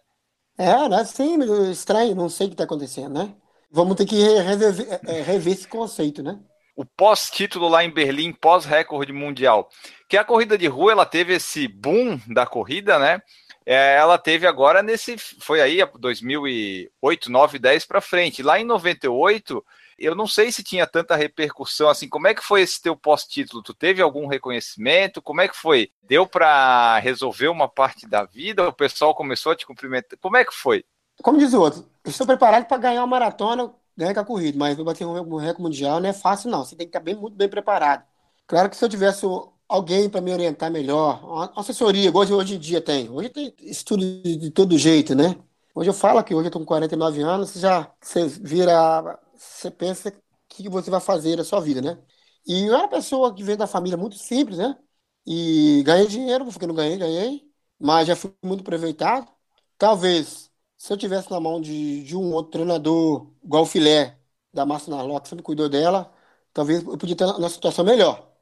É, 0.59 0.89
né? 0.89 1.05
Sim, 1.05 1.39
estranho, 1.71 2.15
não 2.15 2.29
sei 2.29 2.47
o 2.47 2.51
que 2.51 2.57
tá 2.57 2.65
acontecendo, 2.65 3.15
né? 3.15 3.35
Vamos 3.71 3.97
ter 3.97 4.07
que 4.07 4.17
rever, 4.17 5.01
é, 5.07 5.23
rever 5.23 5.53
esse 5.53 5.67
conceito, 5.67 6.23
né? 6.23 6.39
O 6.75 6.85
pós-título 6.85 7.69
lá 7.69 7.83
em 7.83 7.91
Berlim, 7.91 8.33
pós-recorde 8.33 9.13
mundial. 9.13 9.69
Que 10.09 10.17
a 10.17 10.25
corrida 10.25 10.59
de 10.59 10.67
rua, 10.67 10.93
ela 10.93 11.07
teve 11.07 11.35
esse 11.35 11.67
boom 11.67 12.21
da 12.29 12.47
corrida, 12.47 12.99
né? 12.99 13.21
É, 13.67 13.97
ela 13.97 14.17
teve 14.17 14.47
agora 14.47 14.81
nesse. 14.81 15.17
Foi 15.19 15.61
aí 15.61 15.85
2008, 15.99 17.31
9, 17.31 17.59
10 17.59 17.85
para 17.85 18.01
frente. 18.01 18.41
Lá 18.41 18.61
em 18.61 18.65
98, 18.65 19.65
eu 19.99 20.15
não 20.15 20.29
sei 20.29 20.53
se 20.53 20.63
tinha 20.63 20.87
tanta 20.87 21.17
repercussão 21.17 21.89
assim. 21.89 22.09
Como 22.09 22.29
é 22.29 22.35
que 22.35 22.45
foi 22.45 22.61
esse 22.63 22.81
teu 22.81 22.95
pós-título? 22.97 23.65
Tu 23.65 23.75
teve 23.75 24.01
algum 24.01 24.29
reconhecimento? 24.29 25.21
Como 25.21 25.41
é 25.41 25.49
que 25.49 25.57
foi? 25.57 25.91
Deu 26.01 26.29
para 26.29 26.99
resolver 27.01 27.49
uma 27.49 27.69
parte 27.69 28.07
da 28.07 28.25
vida? 28.25 28.69
O 28.69 28.73
pessoal 28.73 29.13
começou 29.17 29.51
a 29.51 29.57
te 29.57 29.67
cumprimentar? 29.67 30.17
Como 30.21 30.37
é 30.37 30.45
que 30.45 30.55
foi? 30.55 30.85
Como 31.21 31.39
diz 31.39 31.53
o 31.53 31.61
outro, 31.61 31.89
estou 32.05 32.27
preparado 32.27 32.67
para 32.67 32.77
ganhar 32.77 33.01
uma 33.01 33.07
maratona, 33.07 33.73
ganhar 33.97 34.15
com 34.15 34.21
a 34.21 34.25
corrida, 34.25 34.59
mas 34.59 34.77
bater 34.77 35.07
um 35.07 35.39
recorde 35.39 35.63
mundial 35.63 35.99
não 35.99 36.09
é 36.09 36.13
fácil, 36.13 36.51
não. 36.51 36.65
Você 36.65 36.77
tem 36.77 36.87
que 36.87 36.91
estar 36.91 37.01
bem, 37.01 37.17
muito 37.17 37.35
bem 37.35 37.49
preparado. 37.49 38.05
Claro 38.47 38.71
que 38.71 38.77
se 38.77 38.85
eu 38.85 38.89
tivesse 38.89 39.27
alguém 39.69 40.09
para 40.11 40.21
me 40.21 40.33
orientar 40.33 40.71
melhor, 40.71 41.25
uma 41.25 41.53
assessoria, 41.61 42.09
igual 42.09 42.27
hoje 42.31 42.55
em 42.55 42.59
dia 42.59 42.81
tem. 42.81 43.09
Hoje 43.11 43.29
tem 43.31 43.55
estudo 43.61 44.03
de, 44.23 44.37
de 44.37 44.51
todo 44.51 44.79
jeito, 44.79 45.15
né? 45.15 45.37
Hoje 45.75 45.91
eu 45.91 45.95
falo 45.95 46.23
que 46.25 46.35
hoje 46.35 46.47
eu 46.47 46.49
estou 46.49 46.61
com 46.61 46.67
49 46.67 47.21
anos, 47.23 47.51
você 47.51 47.61
já 47.61 47.93
você 48.01 48.27
vira, 48.29 49.19
você 49.37 49.71
pensa 49.71 50.09
o 50.11 50.13
que 50.49 50.69
você 50.69 50.91
vai 50.91 51.01
fazer 51.01 51.37
na 51.37 51.45
sua 51.45 51.61
vida, 51.61 51.83
né? 51.83 52.03
E 52.47 52.65
eu 52.67 52.75
era 52.75 52.85
uma 52.85 52.89
pessoa 52.89 53.35
que 53.35 53.43
veio 53.43 53.59
da 53.59 53.67
família 53.67 53.97
muito 53.97 54.17
simples, 54.17 54.59
né? 54.59 54.79
E 55.27 55.83
ganhei 55.85 56.07
dinheiro, 56.07 56.45
porque 56.47 56.67
não 56.67 56.75
ganhei, 56.75 56.97
ganhei, 56.97 57.51
mas 57.79 58.07
já 58.07 58.15
fui 58.17 58.33
muito 58.45 58.61
aproveitado. 58.61 59.29
talvez, 59.77 60.51
se 60.77 60.93
eu 60.93 60.97
tivesse 60.97 61.31
na 61.31 61.41
mão 61.41 61.61
de, 61.61 62.03
de 62.05 62.17
um 62.17 62.33
outro 62.33 62.53
treinador, 62.53 63.31
igual 63.45 63.63
o 63.65 63.67
Filé, 63.67 64.19
da 64.53 64.65
Márcia 64.65 64.91
Narlock, 64.95 65.23
que 65.25 65.29
sempre 65.29 65.43
cuidou 65.45 65.69
dela, 65.69 66.13
talvez 66.53 66.83
eu 66.85 66.97
podia 66.97 67.17
ter 67.17 67.25
uma 67.25 67.49
situação 67.49 67.85
melhor. 67.85 68.33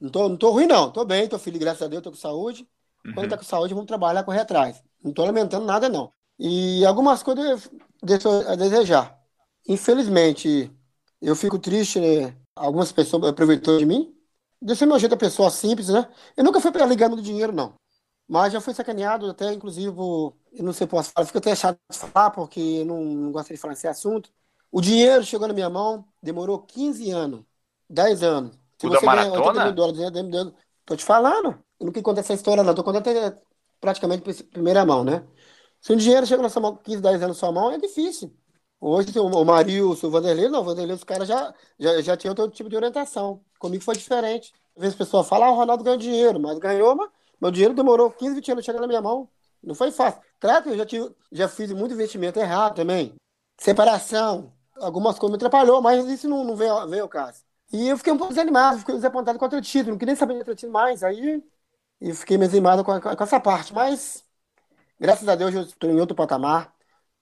Não 0.00 0.10
tô, 0.10 0.28
não 0.28 0.36
tô 0.36 0.50
ruim, 0.50 0.66
não. 0.66 0.90
Tô 0.90 1.04
bem, 1.04 1.28
tô 1.28 1.38
feliz, 1.38 1.60
graças 1.60 1.82
a 1.82 1.88
Deus, 1.88 2.02
tô 2.02 2.10
com 2.10 2.16
saúde. 2.16 2.66
Uhum. 3.04 3.14
Quando 3.14 3.30
tá 3.30 3.36
com 3.36 3.44
saúde, 3.44 3.74
vamos 3.74 3.86
trabalhar, 3.86 4.24
correr 4.24 4.40
atrás. 4.40 4.82
Não 5.02 5.12
tô 5.12 5.24
lamentando 5.24 5.66
nada, 5.66 5.88
não. 5.88 6.12
E 6.38 6.84
algumas 6.86 7.22
coisas 7.22 7.70
deixam 8.02 8.40
a 8.48 8.54
desejar. 8.54 9.18
Infelizmente, 9.68 10.70
eu 11.20 11.36
fico 11.36 11.58
triste, 11.58 12.00
né? 12.00 12.34
Algumas 12.56 12.90
pessoas 12.92 13.24
aproveitou 13.24 13.78
de 13.78 13.84
mim. 13.84 14.14
Deixei 14.60 14.86
meu 14.86 14.98
jeito 14.98 15.14
a 15.14 15.18
pessoa 15.18 15.50
simples, 15.50 15.88
né? 15.88 16.08
Eu 16.36 16.44
nunca 16.44 16.60
fui 16.60 16.70
para 16.70 16.86
ligar 16.86 17.08
do 17.08 17.20
dinheiro, 17.22 17.52
não. 17.52 17.74
Mas 18.28 18.52
já 18.52 18.60
fui 18.60 18.72
sacaneado, 18.72 19.28
até 19.28 19.52
inclusive, 19.52 19.88
eu 19.88 20.34
não 20.62 20.72
sei 20.72 20.86
posso 20.86 21.10
falar, 21.10 21.26
fico 21.26 21.38
até 21.38 21.54
chato 21.54 21.78
de 21.90 21.98
falar, 21.98 22.30
porque 22.30 22.60
eu 22.60 22.84
não, 22.84 23.04
não 23.04 23.32
gosto 23.32 23.52
de 23.52 23.56
falar 23.56 23.72
esse 23.74 23.88
assunto. 23.88 24.30
O 24.70 24.80
dinheiro 24.80 25.24
chegou 25.24 25.48
na 25.48 25.54
minha 25.54 25.68
mão, 25.68 26.04
demorou 26.22 26.60
15 26.60 27.10
anos, 27.10 27.44
10 27.88 28.22
anos. 28.22 28.56
Se 28.80 28.86
o 28.86 28.90
da 28.90 29.00
maratona? 29.02 29.64
Mil 29.66 29.74
dólares, 29.74 29.98
né? 30.00 30.52
Tô 30.86 30.96
te 30.96 31.04
falando. 31.04 31.62
Eu 31.78 31.86
nunca 31.86 32.00
contei 32.02 32.22
essa 32.22 32.32
história, 32.32 32.62
não. 32.62 32.74
Tô 32.74 32.82
contando 32.82 33.08
até 33.08 33.38
praticamente 33.78 34.42
primeira 34.44 34.86
mão, 34.86 35.04
né? 35.04 35.22
Se 35.82 35.92
o 35.92 35.96
dinheiro 35.96 36.26
chega 36.26 36.42
na 36.42 36.48
sua 36.48 36.62
mão, 36.62 36.76
15, 36.76 37.02
10 37.02 37.22
anos 37.22 37.36
na 37.36 37.40
sua 37.40 37.52
mão, 37.52 37.70
é 37.70 37.78
difícil. 37.78 38.34
Hoje, 38.80 39.12
o 39.18 39.44
Mario, 39.44 39.90
o 39.90 40.10
Vanderlei, 40.10 40.48
não, 40.48 40.60
o 40.60 40.64
Vanderlei, 40.64 40.96
os 40.96 41.04
caras 41.04 41.28
já, 41.28 41.54
já, 41.78 42.00
já 42.00 42.16
tinham 42.16 42.32
outro 42.32 42.56
tipo 42.56 42.70
de 42.70 42.76
orientação. 42.76 43.42
Comigo 43.58 43.84
foi 43.84 43.94
diferente. 43.94 44.54
Às 44.74 44.80
vezes 44.80 44.94
a 44.94 44.98
pessoa 44.98 45.22
fala, 45.22 45.46
ah, 45.46 45.50
o 45.50 45.56
Ronaldo 45.56 45.84
ganhou 45.84 45.98
dinheiro, 45.98 46.40
mas 46.40 46.58
ganhou, 46.58 46.96
mas 46.96 47.10
meu 47.40 47.50
dinheiro 47.50 47.74
demorou 47.74 48.10
15, 48.10 48.34
20 48.36 48.52
anos 48.52 48.64
chegar 48.64 48.80
na 48.80 48.86
minha 48.86 49.02
mão. 49.02 49.28
Não 49.62 49.74
foi 49.74 49.92
fácil. 49.92 50.22
Claro 50.38 50.64
que 50.64 50.70
eu 50.70 50.76
já, 50.78 50.86
tive, 50.86 51.14
já 51.30 51.48
fiz 51.48 51.70
muito 51.72 51.92
investimento 51.92 52.38
errado 52.38 52.76
também. 52.76 53.14
Separação, 53.58 54.54
algumas 54.76 55.18
coisas 55.18 55.32
me 55.32 55.36
atrapalhou, 55.36 55.82
mas 55.82 56.06
isso 56.06 56.26
não, 56.26 56.42
não 56.44 56.56
veio, 56.56 56.88
veio 56.88 57.02
ao 57.02 57.08
caso. 57.08 57.44
E 57.72 57.88
eu 57.88 57.96
fiquei 57.96 58.12
um 58.12 58.18
pouco 58.18 58.32
desanimado, 58.32 58.78
fiquei 58.80 58.94
desapontado 58.94 59.38
com 59.38 59.44
o 59.46 59.60
título, 59.60 59.92
não 59.92 59.98
queria 59.98 60.12
nem 60.12 60.18
saber 60.18 60.44
de 60.44 60.54
título 60.54 60.72
mais. 60.72 61.02
Aí 61.02 61.42
eu 62.00 62.14
fiquei 62.14 62.36
meio 62.38 62.48
desanimado 62.50 62.84
com, 62.84 63.00
com, 63.00 63.24
essa 63.24 63.40
parte. 63.40 63.72
Mas, 63.72 64.24
graças 64.98 65.28
a 65.28 65.34
Deus, 65.36 65.54
eu 65.54 65.62
estou 65.62 65.90
em 65.90 66.00
outro 66.00 66.16
patamar. 66.16 66.74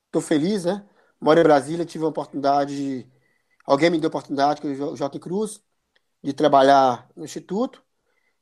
Estou 0.07 0.23
feliz, 0.23 0.65
né? 0.65 0.87
Moro 1.21 1.41
em 1.41 1.43
Brasília, 1.43 1.85
tive 1.85 2.05
a 2.05 2.09
oportunidade, 2.09 3.07
alguém 3.67 3.91
me 3.91 3.99
deu 3.99 4.09
a 4.09 4.11
oportunidade, 4.11 4.61
que 4.61 4.69
é 4.69 4.71
o 4.71 4.97
Joaquim 4.97 5.19
Cruz, 5.19 5.63
de 6.23 6.33
trabalhar 6.33 7.09
no 7.17 7.25
Instituto, 7.25 7.83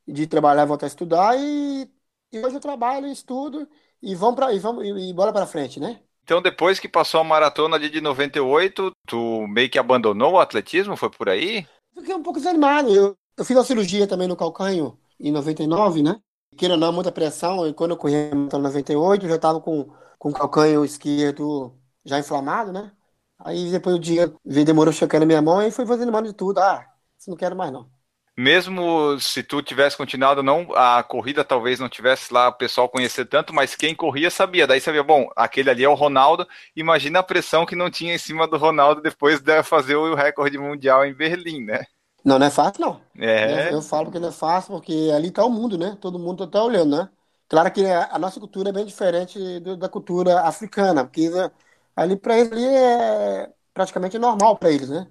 de 0.07 0.27
trabalhar 0.27 0.65
e 0.65 0.67
voltar 0.67 0.87
a 0.87 0.89
estudar. 0.89 1.37
E, 1.39 1.91
e 2.33 2.39
hoje 2.39 2.57
eu 2.57 2.61
trabalho, 2.61 3.09
estudo 3.09 3.69
e 4.03 4.15
vamos 4.15 4.37
para 4.37 4.53
e 4.53 4.59
vamos 4.59 4.85
e, 4.85 5.11
e 5.11 5.13
bola 5.13 5.33
para 5.33 5.47
frente, 5.47 5.81
né? 5.81 6.01
Então, 6.23 6.43
depois 6.43 6.81
que 6.81 6.89
passou 6.89 7.21
a 7.21 7.25
maratona 7.25 7.79
de 7.79 8.01
98, 8.01 8.91
tu 9.07 9.47
meio 9.47 9.71
que 9.71 9.79
abandonou 9.79 10.33
o 10.33 10.41
atletismo? 10.41 10.97
Foi 10.97 11.09
por 11.09 11.29
aí? 11.29 11.67
Fiquei 11.97 12.15
um 12.15 12.23
pouco 12.23 12.39
desanimado. 12.39 12.95
Eu, 12.95 13.17
eu 13.37 13.45
fiz 13.45 13.57
uma 13.57 13.65
cirurgia 13.65 14.07
também 14.07 14.29
no 14.29 14.37
calcanho 14.37 14.99
em 15.19 15.33
99, 15.33 16.03
né? 16.03 16.21
Queira 16.57 16.75
ou 16.75 16.81
não, 16.81 16.93
muita 16.93 17.13
pressão. 17.13 17.67
E 17.67 17.75
quando 17.75 17.93
eu 17.93 17.97
corri 17.97 18.15
em 18.15 18.49
98, 18.53 19.25
eu 19.25 19.29
já 19.31 19.37
estava 19.37 19.61
com, 19.61 19.85
com 20.19 20.31
o 20.31 20.33
calcanho 20.33 20.85
esquerdo 20.85 21.77
já 22.05 22.19
inflamado, 22.19 22.73
né? 22.73 22.93
Aí 23.39 23.71
depois 23.71 23.97
o 23.97 23.99
dia 23.99 24.33
demorou 24.45 24.93
checando 24.93 25.25
a 25.25 25.27
minha 25.27 25.43
mão 25.43 25.63
e 25.63 25.71
foi 25.71 25.87
fazendo 25.87 26.13
mal 26.13 26.23
de 26.23 26.33
tudo. 26.33 26.59
Ah, 26.61 26.87
isso 27.19 27.31
não 27.31 27.37
quero 27.37 27.57
mais 27.57 27.73
não 27.73 27.91
mesmo 28.37 29.19
se 29.19 29.43
tu 29.43 29.63
tivesse 29.63 29.97
continuado, 29.97 30.43
não 30.43 30.69
a 30.75 31.03
corrida 31.03 31.45
talvez 31.45 31.81
não 31.81 31.89
tivesse 31.89 32.33
lá 32.33 32.49
o 32.49 32.53
pessoal 32.53 32.89
conhecer 32.89 33.25
tanto, 33.25 33.55
mas 33.55 33.75
quem 33.75 33.95
corria 33.95 34.31
sabia. 34.31 34.67
Daí 34.67 34.81
sabia, 34.81 35.03
bom, 35.03 35.31
aquele 35.35 35.71
ali 35.71 35.85
é 35.85 35.89
o 35.89 35.95
Ronaldo. 35.95 36.47
Imagina 36.75 37.21
a 37.21 37.23
pressão 37.23 37.65
que 37.65 37.75
não 37.75 37.91
tinha 37.91 38.15
em 38.15 38.19
cima 38.19 38.47
do 38.47 38.59
Ronaldo 38.59 39.01
depois 39.01 39.41
de 39.41 39.63
fazer 39.63 39.97
o 39.97 40.15
recorde 40.15 40.59
mundial 40.59 41.05
em 41.05 41.15
Berlim, 41.15 41.65
né? 41.65 41.85
Não, 42.25 42.39
não 42.39 42.47
é 42.47 42.51
fácil, 42.51 42.81
não. 42.81 43.01
É. 43.19 43.69
Eu, 43.69 43.77
eu 43.77 43.83
falo 43.83 44.11
que 44.11 44.19
não 44.19 44.29
é 44.29 44.33
fácil 44.33 44.73
porque 44.75 45.11
ali 45.15 45.29
está 45.29 45.45
o 45.45 45.51
mundo, 45.51 45.79
né? 45.79 45.97
Todo 46.01 46.19
mundo 46.19 46.45
está 46.45 46.63
olhando, 46.63 46.97
né? 46.97 47.09
Claro 47.49 47.73
que 47.73 47.85
a 47.87 48.19
nossa 48.19 48.41
cultura 48.41 48.71
é 48.71 48.73
bem 48.73 48.85
diferente 48.85 49.39
do, 49.61 49.77
da 49.77 49.89
cultura 49.89 50.41
africana, 50.41 51.05
porque 51.05 51.31
né, 51.31 51.51
ali 51.95 52.17
para 52.17 52.37
eles 52.37 52.53
ali 52.53 52.65
é 52.67 53.53
praticamente 53.73 54.19
normal 54.19 54.59
para 54.59 54.71
eles, 54.73 54.89
né? 54.91 55.07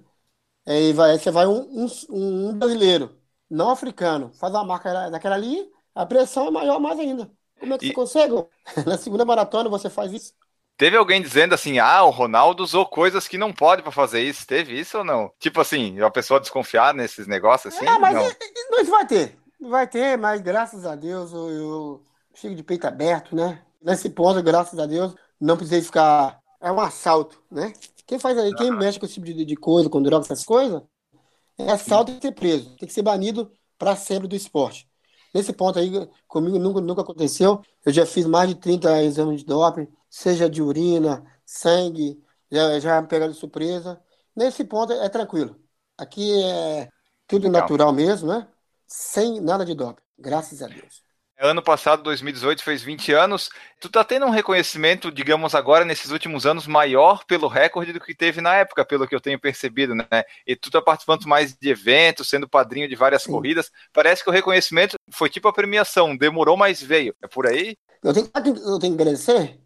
Aí 0.66 0.92
vai, 0.92 1.18
você 1.18 1.30
vai 1.30 1.46
um, 1.46 1.86
um, 2.10 2.48
um 2.48 2.58
brasileiro, 2.58 3.16
não 3.48 3.70
africano, 3.70 4.32
faz 4.34 4.52
uma 4.52 4.64
marca 4.64 5.10
daquela 5.10 5.36
ali, 5.36 5.70
a 5.94 6.04
pressão 6.04 6.48
é 6.48 6.50
maior 6.50 6.80
mais 6.80 6.98
ainda. 6.98 7.30
Como 7.58 7.74
é 7.74 7.78
que 7.78 7.86
e... 7.86 7.88
você 7.88 7.94
consegue? 7.94 8.34
Na 8.86 8.98
segunda 8.98 9.24
maratona 9.24 9.68
você 9.68 9.88
faz 9.88 10.12
isso? 10.12 10.34
Teve 10.76 10.96
alguém 10.96 11.22
dizendo 11.22 11.54
assim, 11.54 11.78
ah, 11.78 12.04
o 12.04 12.10
Ronaldo 12.10 12.62
usou 12.62 12.84
coisas 12.84 13.26
que 13.26 13.38
não 13.38 13.50
pode 13.50 13.82
para 13.82 13.90
fazer 13.90 14.20
isso. 14.20 14.46
Teve 14.46 14.78
isso 14.78 14.98
ou 14.98 15.04
não? 15.04 15.32
Tipo 15.38 15.62
assim, 15.62 15.98
a 16.00 16.10
pessoa 16.10 16.38
desconfiar 16.38 16.92
nesses 16.92 17.26
negócios 17.26 17.74
assim? 17.74 17.86
É, 17.86 17.98
mas 17.98 18.14
não. 18.14 18.28
isso 18.82 18.90
vai 18.90 19.06
ter. 19.06 19.38
Vai 19.58 19.86
ter, 19.86 20.18
mas 20.18 20.42
graças 20.42 20.84
a 20.84 20.94
Deus 20.94 21.32
eu, 21.32 21.50
eu 21.50 22.06
chego 22.34 22.54
de 22.54 22.62
peito 22.62 22.86
aberto, 22.86 23.34
né? 23.34 23.62
Nesse 23.80 24.10
ponto, 24.10 24.42
graças 24.42 24.78
a 24.78 24.84
Deus, 24.84 25.14
não 25.40 25.56
precisei 25.56 25.80
ficar. 25.80 26.38
É 26.66 26.72
um 26.72 26.80
assalto, 26.80 27.40
né? 27.48 27.72
Quem 28.04 28.18
faz 28.18 28.36
aí, 28.36 28.52
quem 28.56 28.72
mexe 28.72 28.98
com 28.98 29.06
esse 29.06 29.14
tipo 29.14 29.26
de, 29.26 29.44
de 29.44 29.54
coisa, 29.54 29.88
com 29.88 30.02
drogas, 30.02 30.28
essas 30.28 30.44
coisas, 30.44 30.82
é 31.56 31.70
assalto 31.70 32.10
e 32.10 32.20
ser 32.20 32.32
preso. 32.32 32.74
Tem 32.76 32.88
que 32.88 32.92
ser 32.92 33.02
banido 33.02 33.52
para 33.78 33.94
sempre 33.94 34.26
do 34.26 34.34
esporte. 34.34 34.90
Nesse 35.32 35.52
ponto 35.52 35.78
aí, 35.78 35.92
comigo 36.26 36.58
nunca, 36.58 36.80
nunca 36.80 37.02
aconteceu. 37.02 37.62
Eu 37.84 37.92
já 37.92 38.04
fiz 38.04 38.26
mais 38.26 38.48
de 38.48 38.56
30 38.56 39.00
exames 39.04 39.42
de 39.42 39.46
doping, 39.46 39.86
seja 40.10 40.50
de 40.50 40.60
urina, 40.60 41.24
sangue, 41.44 42.20
já, 42.50 42.80
já 42.80 43.00
pegaram 43.04 43.32
de 43.32 43.38
surpresa. 43.38 44.02
Nesse 44.34 44.64
ponto 44.64 44.92
é, 44.92 45.06
é 45.06 45.08
tranquilo. 45.08 45.56
Aqui 45.96 46.42
é 46.42 46.88
tudo 47.28 47.44
Legal. 47.44 47.62
natural 47.62 47.92
mesmo, 47.92 48.26
né? 48.26 48.48
Sem 48.88 49.40
nada 49.40 49.64
de 49.64 49.72
doping. 49.72 50.02
Graças 50.18 50.62
a 50.62 50.66
Deus. 50.66 51.05
Ano 51.38 51.62
passado, 51.62 52.02
2018, 52.02 52.62
fez 52.62 52.82
20 52.82 53.12
anos. 53.12 53.50
Tu 53.78 53.90
tá 53.90 54.02
tendo 54.02 54.24
um 54.24 54.30
reconhecimento, 54.30 55.12
digamos 55.12 55.54
agora, 55.54 55.84
nesses 55.84 56.10
últimos 56.10 56.46
anos, 56.46 56.66
maior 56.66 57.24
pelo 57.26 57.46
recorde 57.46 57.92
do 57.92 58.00
que 58.00 58.14
teve 58.14 58.40
na 58.40 58.54
época, 58.54 58.86
pelo 58.86 59.06
que 59.06 59.14
eu 59.14 59.20
tenho 59.20 59.38
percebido, 59.38 59.94
né? 59.94 60.06
E 60.46 60.56
tu 60.56 60.70
tá 60.70 60.80
participando 60.80 61.26
mais 61.26 61.54
de 61.54 61.68
eventos, 61.68 62.30
sendo 62.30 62.48
padrinho 62.48 62.88
de 62.88 62.96
várias 62.96 63.24
Sim. 63.24 63.32
corridas. 63.32 63.70
Parece 63.92 64.24
que 64.24 64.30
o 64.30 64.32
reconhecimento 64.32 64.96
foi 65.10 65.28
tipo 65.28 65.46
a 65.46 65.52
premiação, 65.52 66.16
demorou, 66.16 66.56
mas 66.56 66.82
veio. 66.82 67.14
É 67.22 67.28
por 67.28 67.46
aí? 67.46 67.76
Eu 68.02 68.14
tenho, 68.14 68.30
eu 68.34 68.78
tenho 68.78 68.96
que 68.96 69.02
agradecer 69.02 69.60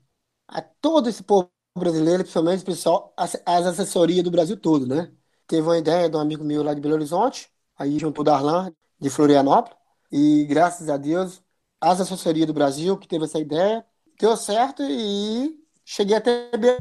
a 0.48 0.60
todo 0.60 1.08
esse 1.08 1.22
povo 1.22 1.52
brasileiro, 1.78 2.24
principalmente 2.24 2.62
o 2.62 2.66
pessoal, 2.66 3.14
as, 3.16 3.40
as 3.46 3.66
assessorias 3.66 4.24
do 4.24 4.30
Brasil 4.30 4.56
todo, 4.56 4.88
né? 4.88 5.12
Teve 5.46 5.62
uma 5.62 5.78
ideia 5.78 6.10
de 6.10 6.16
um 6.16 6.20
amigo 6.20 6.42
meu 6.42 6.64
lá 6.64 6.74
de 6.74 6.80
Belo 6.80 6.94
Horizonte, 6.94 7.48
aí 7.76 7.96
junto 7.96 8.20
o 8.22 8.24
Darlan, 8.24 8.72
de 8.98 9.08
Florianópolis, 9.08 9.78
e 10.10 10.44
graças 10.46 10.88
a 10.88 10.96
Deus 10.96 11.40
as 11.80 12.00
assessorias 12.00 12.46
do 12.46 12.52
Brasil 12.52 12.96
que 12.98 13.08
teve 13.08 13.24
essa 13.24 13.38
ideia. 13.38 13.84
Deu 14.18 14.36
certo 14.36 14.82
e 14.82 15.58
cheguei 15.84 16.16
até 16.16 16.56
bem. 16.56 16.76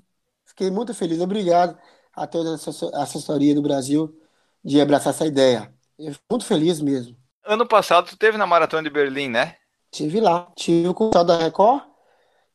Fiquei 0.46 0.70
muito 0.70 0.94
feliz. 0.94 1.22
Obrigado 1.22 1.78
a 2.14 2.28
toda 2.28 2.52
a 2.52 3.04
assessoria 3.04 3.56
do 3.56 3.62
Brasil 3.62 4.14
de 4.64 4.82
abraçar 4.82 5.14
essa 5.14 5.26
ideia. 5.26 5.74
Eu 5.98 6.14
fico 6.14 6.26
muito 6.30 6.46
feliz 6.46 6.82
mesmo. 6.82 7.16
Ano 7.46 7.68
passado 7.68 8.10
tu 8.10 8.18
teve 8.18 8.38
na 8.38 8.46
Maratona 8.46 8.84
de 8.84 8.90
Berlim, 8.90 9.30
né? 9.30 9.56
Tive 9.92 10.20
lá. 10.20 10.52
Tive 10.56 10.94
com 10.94 11.10
o 11.10 11.24
da 11.24 11.38
Record 11.38 11.84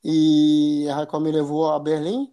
e 0.03 0.87
a 0.91 0.97
Record 0.99 1.23
me 1.23 1.33
levou 1.33 1.73
a 1.73 1.79
Berlim 1.79 2.31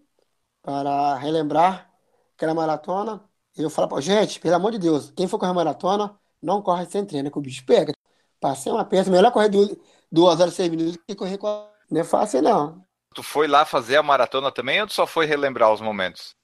para 0.61 1.15
relembrar 1.15 1.89
aquela 2.35 2.53
maratona. 2.53 3.23
Eu 3.55 3.69
falo, 3.69 3.99
gente, 4.01 4.39
pelo 4.39 4.55
amor 4.55 4.71
de 4.71 4.79
Deus, 4.79 5.11
quem 5.11 5.27
for 5.27 5.37
correr 5.39 5.53
maratona, 5.53 6.17
não 6.41 6.61
corre 6.61 6.85
sem 6.85 7.05
treino, 7.05 7.31
que 7.31 7.37
o 7.37 7.41
bicho 7.41 7.65
pega. 7.65 7.93
Passei 8.39 8.71
uma 8.71 8.85
peça, 8.85 9.11
melhor 9.11 9.31
correr 9.31 9.49
do, 9.49 9.79
duas 10.11 10.39
horas 10.39 10.53
e 10.53 10.55
seis 10.57 10.69
minutos 10.69 10.97
que 11.07 11.15
correr 11.15 11.37
com 11.37 11.47
a... 11.47 11.69
Não 11.89 12.01
é 12.01 12.03
fácil, 12.03 12.41
não. 12.41 12.83
Tu 13.13 13.23
foi 13.23 13.47
lá 13.47 13.65
fazer 13.65 13.97
a 13.97 14.03
maratona 14.03 14.51
também 14.51 14.81
ou 14.81 14.87
tu 14.87 14.93
só 14.93 15.05
foi 15.05 15.25
relembrar 15.25 15.71
os 15.73 15.81
momentos? 15.81 16.35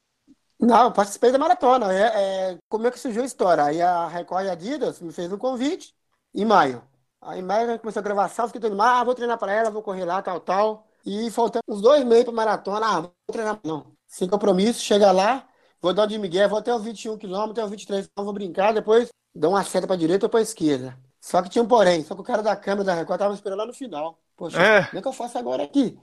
Não, 0.59 0.85
eu 0.85 0.91
participei 0.91 1.31
da 1.31 1.37
maratona. 1.37 1.93
É, 1.93 2.51
é, 2.51 2.57
como 2.67 2.87
é 2.87 2.91
que 2.91 2.99
surgiu 2.99 3.21
a 3.21 3.25
história? 3.25 3.63
Aí 3.63 3.81
a 3.81 4.07
Record 4.07 4.45
e 4.45 4.49
a 4.49 4.53
Adidas 4.53 4.99
me 5.01 5.11
fez 5.13 5.31
um 5.31 5.37
convite 5.37 5.93
em 6.33 6.45
maio. 6.45 6.83
Aí 7.21 7.39
em 7.39 7.43
maio 7.43 7.79
começou 7.79 7.99
a 7.99 8.03
gravação, 8.03 8.47
fiquei 8.47 8.61
todo 8.61 8.79
ah, 8.81 9.03
vou 9.03 9.15
treinar 9.15 9.37
para 9.37 9.51
ela, 9.51 9.69
vou 9.69 9.81
correr 9.83 10.05
lá, 10.05 10.21
tal, 10.21 10.39
tal. 10.39 10.87
E 11.05 11.29
faltando 11.31 11.63
uns 11.69 11.81
dois 11.81 12.03
meses 12.03 12.25
para 12.25 12.33
maratona, 12.33 12.85
ah, 12.85 13.01
vou 13.01 13.13
treinar. 13.31 13.59
Não, 13.63 13.91
sem 14.07 14.27
compromisso, 14.27 14.81
chega 14.81 15.11
lá, 15.11 15.47
vou 15.81 15.93
dar 15.93 16.05
de 16.05 16.17
Miguel, 16.17 16.49
vou 16.49 16.59
até 16.59 16.73
os 16.73 16.83
21 16.83 17.17
km, 17.17 17.51
até 17.51 17.63
os 17.63 17.69
23 17.69 18.07
km, 18.07 18.23
vou 18.23 18.33
brincar, 18.33 18.73
depois 18.73 19.09
dou 19.33 19.51
uma 19.51 19.63
seta 19.63 19.87
para 19.87 19.95
direita 19.95 20.25
ou 20.25 20.29
para 20.29 20.41
esquerda. 20.41 20.97
Só 21.27 21.41
que 21.41 21.49
tinha 21.49 21.61
um 21.61 21.67
porém, 21.67 22.05
só 22.05 22.15
que 22.15 22.21
o 22.21 22.23
cara 22.23 22.41
da 22.41 22.55
câmera 22.55 22.85
da 22.85 22.93
Record 22.93 23.19
tava 23.19 23.33
esperando 23.33 23.59
lá 23.59 23.65
no 23.65 23.73
final. 23.73 24.17
Poxa, 24.37 24.61
é. 24.61 24.85
como 24.85 24.99
é 24.99 25.01
que 25.01 25.07
eu 25.09 25.11
faço 25.11 25.37
agora 25.37 25.61
aqui? 25.61 25.99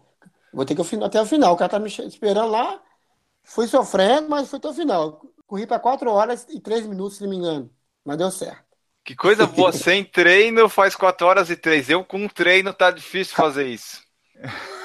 Vou 0.53 0.67
ter 0.67 0.75
que 0.75 0.83
ir 0.83 1.03
até 1.03 1.19
o 1.19 1.25
final. 1.25 1.55
O 1.55 1.57
cara 1.57 1.71
tá 1.71 1.79
me 1.79 1.89
esperando 1.89 2.51
lá. 2.51 2.79
Fui 3.43 3.67
sofrendo, 3.67 4.29
mas 4.29 4.51
foi 4.51 4.59
até 4.59 4.69
o 4.69 4.75
final. 4.75 5.23
Corri 5.47 5.67
para 5.67 5.79
4 5.79 6.11
horas 6.11 6.47
e 6.51 6.61
3 6.61 6.87
minutos, 6.87 7.17
se 7.17 7.23
não 7.23 7.31
me 7.31 7.37
engano. 7.37 7.71
Mas 8.05 8.19
deu 8.19 8.31
certo. 8.31 8.65
Que 9.03 9.17
coisa 9.17 9.47
boa, 9.47 9.73
sem 9.73 10.05
treino 10.05 10.69
faz 10.69 10.95
4 10.95 11.27
horas 11.27 11.49
e 11.49 11.57
3. 11.57 11.89
Eu 11.89 12.05
com 12.05 12.29
treino 12.29 12.75
tá 12.75 12.91
difícil 12.91 13.35
fazer 13.35 13.67
isso. 13.67 14.03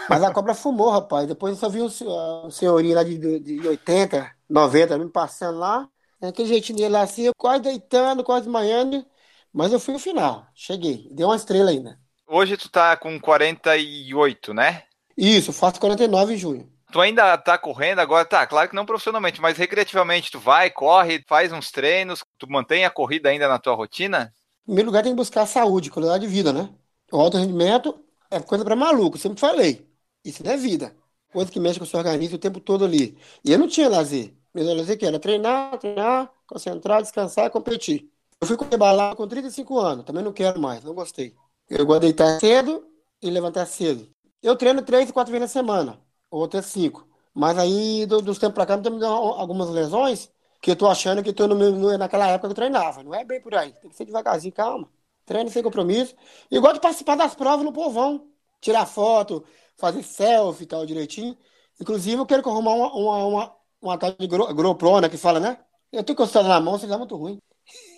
Mas 0.09 0.23
a 0.23 0.31
cobra 0.31 0.53
fumou, 0.53 0.89
rapaz. 0.89 1.27
Depois 1.27 1.55
eu 1.55 1.59
só 1.59 1.67
vi 1.67 1.81
o, 1.81 2.49
senhorinho 2.49 2.95
lá 2.95 3.03
de, 3.03 3.39
de 3.41 3.67
80, 3.67 4.31
90 4.49 4.97
me 4.99 5.09
passando 5.09 5.59
lá. 5.59 5.85
Aquele 6.21 6.47
jeitinho 6.47 6.77
dele 6.77 6.93
lá 6.93 7.01
assim, 7.01 7.23
eu 7.23 7.33
quase 7.35 7.61
deitando, 7.61 8.23
quase 8.23 8.45
desmanhando. 8.45 9.05
Mas 9.53 9.73
eu 9.73 9.79
fui 9.79 9.93
no 9.93 9.99
final. 9.99 10.47
Cheguei. 10.53 11.07
Deu 11.11 11.27
uma 11.27 11.35
estrela 11.35 11.71
ainda. 11.71 11.99
Hoje 12.27 12.57
tu 12.57 12.69
tá 12.69 12.95
com 12.95 13.19
48, 13.19 14.53
né? 14.53 14.83
Isso, 15.17 15.51
faço 15.51 15.79
49 15.79 16.33
em 16.33 16.37
junho. 16.37 16.71
Tu 16.91 16.99
ainda 16.99 17.37
tá 17.37 17.57
correndo 17.57 17.99
agora? 17.99 18.25
Tá, 18.25 18.47
claro 18.47 18.69
que 18.69 18.75
não 18.75 18.85
profissionalmente, 18.85 19.39
mas 19.39 19.57
recreativamente. 19.57 20.31
Tu 20.31 20.39
vai, 20.39 20.71
corre, 20.71 21.23
faz 21.27 21.51
uns 21.51 21.71
treinos, 21.71 22.23
tu 22.37 22.49
mantém 22.49 22.83
a 22.83 22.89
corrida 22.89 23.29
ainda 23.29 23.47
na 23.47 23.59
tua 23.59 23.75
rotina? 23.75 24.33
Em 24.63 24.65
primeiro 24.65 24.87
lugar, 24.87 25.03
tem 25.03 25.11
que 25.11 25.17
buscar 25.17 25.45
saúde, 25.45 25.91
qualidade 25.91 26.25
de 26.25 26.31
vida, 26.31 26.51
né? 26.51 26.69
O 27.11 27.17
alto 27.17 27.37
rendimento 27.37 28.03
é 28.29 28.39
coisa 28.39 28.63
para 28.63 28.75
maluco, 28.75 29.17
sempre 29.17 29.39
falei. 29.39 29.87
Isso 30.23 30.43
não 30.43 30.51
é 30.51 30.57
vida. 30.57 30.95
Coisa 31.31 31.51
que 31.51 31.59
mexe 31.59 31.79
com 31.79 31.85
o 31.85 31.87
seu 31.87 31.99
organismo 31.99 32.35
o 32.37 32.39
tempo 32.39 32.59
todo 32.59 32.85
ali. 32.85 33.17
E 33.43 33.51
eu 33.51 33.59
não 33.59 33.67
tinha 33.67 33.87
lazer. 33.87 34.33
Meu 34.53 34.65
lazer 34.75 34.97
que 34.97 35.05
era 35.05 35.19
treinar, 35.19 35.77
treinar, 35.77 36.31
concentrar, 36.47 37.01
descansar 37.01 37.45
e 37.45 37.49
competir. 37.49 38.09
Eu 38.41 38.47
fui 38.47 38.55
correr 38.55 38.77
balada 38.77 39.15
com 39.15 39.27
35 39.27 39.77
anos, 39.79 40.05
também 40.05 40.23
não 40.23 40.31
quero 40.31 40.59
mais, 40.59 40.83
não 40.83 40.93
gostei. 40.93 41.35
Eu 41.69 41.85
gosto 41.85 42.01
de 42.01 42.07
deitar 42.07 42.39
cedo 42.39 42.87
e 43.21 43.29
levantar 43.29 43.65
cedo. 43.65 44.09
Eu 44.41 44.55
treino 44.55 44.81
três 44.81 45.11
quatro 45.11 45.31
vezes 45.31 45.41
na 45.53 45.61
semana, 45.61 45.99
ou 46.31 46.45
até 46.45 46.61
cinco. 46.61 47.05
Mas 47.33 47.57
aí, 47.57 48.05
do, 48.05 48.21
dos 48.21 48.39
tempos 48.39 48.55
pra 48.55 48.65
cá, 48.65 48.77
me 48.77 48.83
dando 48.83 49.05
algumas 49.05 49.69
lesões 49.69 50.31
que 50.61 50.71
eu 50.71 50.75
tô 50.75 50.87
achando 50.87 51.23
que 51.23 51.33
tô 51.33 51.47
no, 51.47 51.55
no, 51.55 51.97
naquela 51.97 52.27
época 52.27 52.47
que 52.47 52.51
eu 52.51 52.55
treinava. 52.55 53.03
Não 53.03 53.13
é 53.13 53.23
bem 53.23 53.41
por 53.41 53.53
aí. 53.55 53.73
Tem 53.73 53.89
que 53.89 53.95
ser 53.95 54.05
devagarzinho, 54.05 54.53
calma. 54.53 54.89
Treino 55.25 55.49
sem 55.49 55.61
compromisso. 55.63 56.15
E 56.49 56.59
gosto 56.59 56.75
de 56.75 56.81
participar 56.81 57.15
das 57.15 57.35
provas 57.35 57.65
no 57.65 57.73
povão. 57.73 58.27
Tirar 58.61 58.85
foto, 58.85 59.43
fazer 59.77 60.03
selfie 60.03 60.63
e 60.63 60.67
tal 60.67 60.85
direitinho. 60.85 61.37
Inclusive, 61.79 62.17
eu 62.17 62.25
quero 62.25 62.47
arrumar 62.49 62.73
uma, 62.73 62.93
uma, 62.93 63.25
uma, 63.25 63.55
uma 63.81 63.97
tal 63.97 64.11
de 64.11 65.01
né, 65.01 65.09
que 65.09 65.17
fala, 65.17 65.39
né? 65.39 65.57
Eu 65.91 66.03
tô 66.03 66.13
encostado 66.13 66.47
na 66.47 66.59
mão, 66.59 66.77
vocês 66.77 66.91
é 66.91 66.97
muito 66.97 67.15
ruim. 67.15 67.39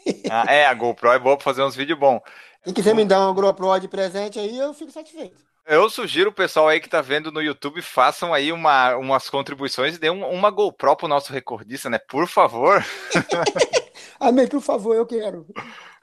Ah, 0.30 0.46
é, 0.48 0.66
a 0.66 0.74
GoPro 0.74 1.12
é 1.12 1.20
boa 1.20 1.36
pra 1.36 1.44
fazer 1.44 1.62
uns 1.62 1.76
vídeos 1.76 2.00
bons. 2.00 2.22
Se 2.64 2.74
quiser 2.74 2.96
me 2.96 3.04
dar 3.04 3.20
uma 3.20 3.34
GoPro 3.34 3.80
de 3.80 3.88
presente 3.88 4.40
aí, 4.40 4.58
eu 4.58 4.74
fico 4.74 4.92
satisfeito. 4.92 5.36
Eu 5.66 5.90
sugiro 5.90 6.30
o 6.30 6.34
pessoal 6.34 6.68
aí 6.68 6.80
que 6.80 6.90
tá 6.90 7.02
vendo 7.02 7.32
no 7.32 7.42
YouTube, 7.42 7.82
façam 7.82 8.34
aí 8.34 8.52
uma, 8.52 8.96
umas 8.96 9.30
contribuições 9.30 9.96
e 9.96 10.00
dê 10.00 10.10
um, 10.10 10.26
uma 10.28 10.50
GoPro 10.50 10.96
pro 10.96 11.08
nosso 11.08 11.32
recordista, 11.32 11.90
né? 11.90 12.00
Por 12.00 12.28
favor. 12.28 12.84
Amém, 14.20 14.48
por 14.48 14.62
favor, 14.62 14.96
eu 14.96 15.06
quero. 15.06 15.46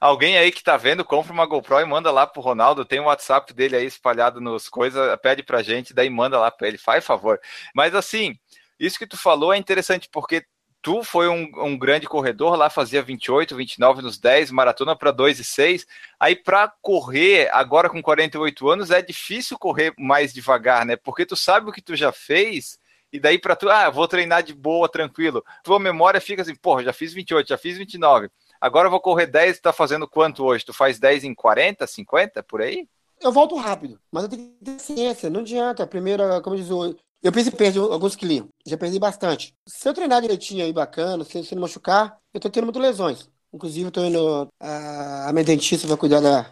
Alguém 0.01 0.37
aí 0.37 0.53
que 0.53 0.63
tá 0.63 0.77
vendo, 0.77 1.05
compra 1.05 1.33
uma 1.33 1.47
GoPro 1.47 1.81
e 1.81 1.85
manda 1.85 2.11
lá 2.11 2.27
pro 2.27 2.41
Ronaldo. 2.41 2.85
Tem 2.85 3.01
o 3.01 3.05
WhatsApp 3.05 3.53
dele 3.53 3.77
aí 3.77 3.87
espalhado 3.87 4.41
nos 4.41 4.69
coisas, 4.69 5.17
pede 5.21 5.43
pra 5.43 5.63
gente, 5.63 5.95
daí 5.95 6.09
manda 6.09 6.39
lá 6.39 6.51
pra 6.51 6.69
ele, 6.69 6.79
faz 6.79 7.05
favor. 7.05 7.41
Mas 7.75 7.95
assim, 7.95 8.37
isso 8.79 8.99
que 8.99 9.07
tu 9.07 9.17
falou 9.17 9.53
é 9.53 9.57
interessante, 9.57 10.09
porque 10.11 10.45
tu 10.83 11.03
foi 11.03 11.29
um, 11.29 11.51
um, 11.57 11.79
grande 11.79 12.07
corredor 12.07 12.57
lá, 12.57 12.71
fazia 12.71 13.03
28, 13.03 13.57
29 13.57 14.03
nos 14.03 14.19
10, 14.19 14.51
maratona 14.51 14.97
para 14.97 15.11
2 15.11 15.41
e 15.41 15.45
6. 15.45 15.87
Aí 16.19 16.37
para 16.37 16.73
correr 16.81 17.51
agora 17.53 17.89
com 17.89 18.03
48 18.03 18.69
anos 18.69 18.91
é 18.91 19.03
difícil 19.03 19.59
correr 19.59 19.93
mais 19.99 20.33
devagar, 20.33 20.87
né? 20.87 20.97
Porque 20.97 21.27
tu 21.27 21.37
sabe 21.37 21.69
o 21.69 21.73
que 21.73 21.83
tu 21.83 21.97
já 21.97 22.13
fez 22.13 22.79
e 23.13 23.19
daí 23.19 23.39
para 23.39 23.57
tu, 23.57 23.69
ah, 23.71 23.89
vou 23.89 24.07
treinar 24.07 24.43
de 24.43 24.55
boa, 24.55 24.89
tranquilo. 24.89 25.45
Tua 25.63 25.79
memória 25.79 26.21
fica 26.21 26.43
assim, 26.43 26.55
porra, 26.55 26.85
já 26.85 26.93
fiz 26.93 27.13
28, 27.13 27.49
já 27.49 27.59
fiz 27.59 27.77
29. 27.79 28.31
Agora 28.61 28.87
eu 28.87 28.91
vou 28.91 29.01
correr 29.01 29.27
10, 29.27 29.59
tu 29.59 29.63
tá 29.63 29.73
fazendo 29.73 30.07
quanto 30.07 30.45
hoje? 30.45 30.65
Tu 30.65 30.73
faz 30.73 30.99
10 30.99 31.25
em 31.25 31.35
40, 31.35 31.87
50, 31.87 32.43
por 32.43 32.61
aí? 32.61 32.89
Eu 33.21 33.33
volto 33.33 33.57
rápido, 33.57 33.99
mas 34.13 34.25
eu 34.25 34.29
tenho 34.29 34.43
que 34.43 34.65
ter 34.65 34.79
ciência, 34.79 35.31
não 35.31 35.41
adianta. 35.41 35.83
A 35.83 35.87
primeira, 35.87 36.41
como 36.41 36.57
diz 36.57 36.71
o 36.71 36.95
eu 37.23 37.33
pensei 37.33 37.53
em 37.53 37.57
perder 37.57 37.81
alguns 37.81 38.15
quilinhos. 38.15 38.49
Já 38.67 38.77
perdi 38.77 38.99
bastante. 38.99 39.55
Se 39.67 39.89
eu 39.89 39.95
treinar 39.95 40.21
direitinho 40.21 40.65
aí, 40.65 40.73
bacana, 40.73 41.25
se, 41.25 41.45
se 41.45 41.55
não 41.55 41.63
machucar, 41.63 42.19
eu 42.33 42.41
tô 42.41 42.49
tendo 42.49 42.65
muitas 42.65 42.83
lesões. 42.83 43.31
Inclusive, 43.53 43.87
eu 43.89 43.91
tô 43.91 44.05
indo. 44.05 44.49
A, 44.61 45.29
a 45.29 45.33
minha 45.33 45.45
dentista 45.45 45.87
vai 45.87 45.97
cuidar 45.97 46.21
da, 46.21 46.43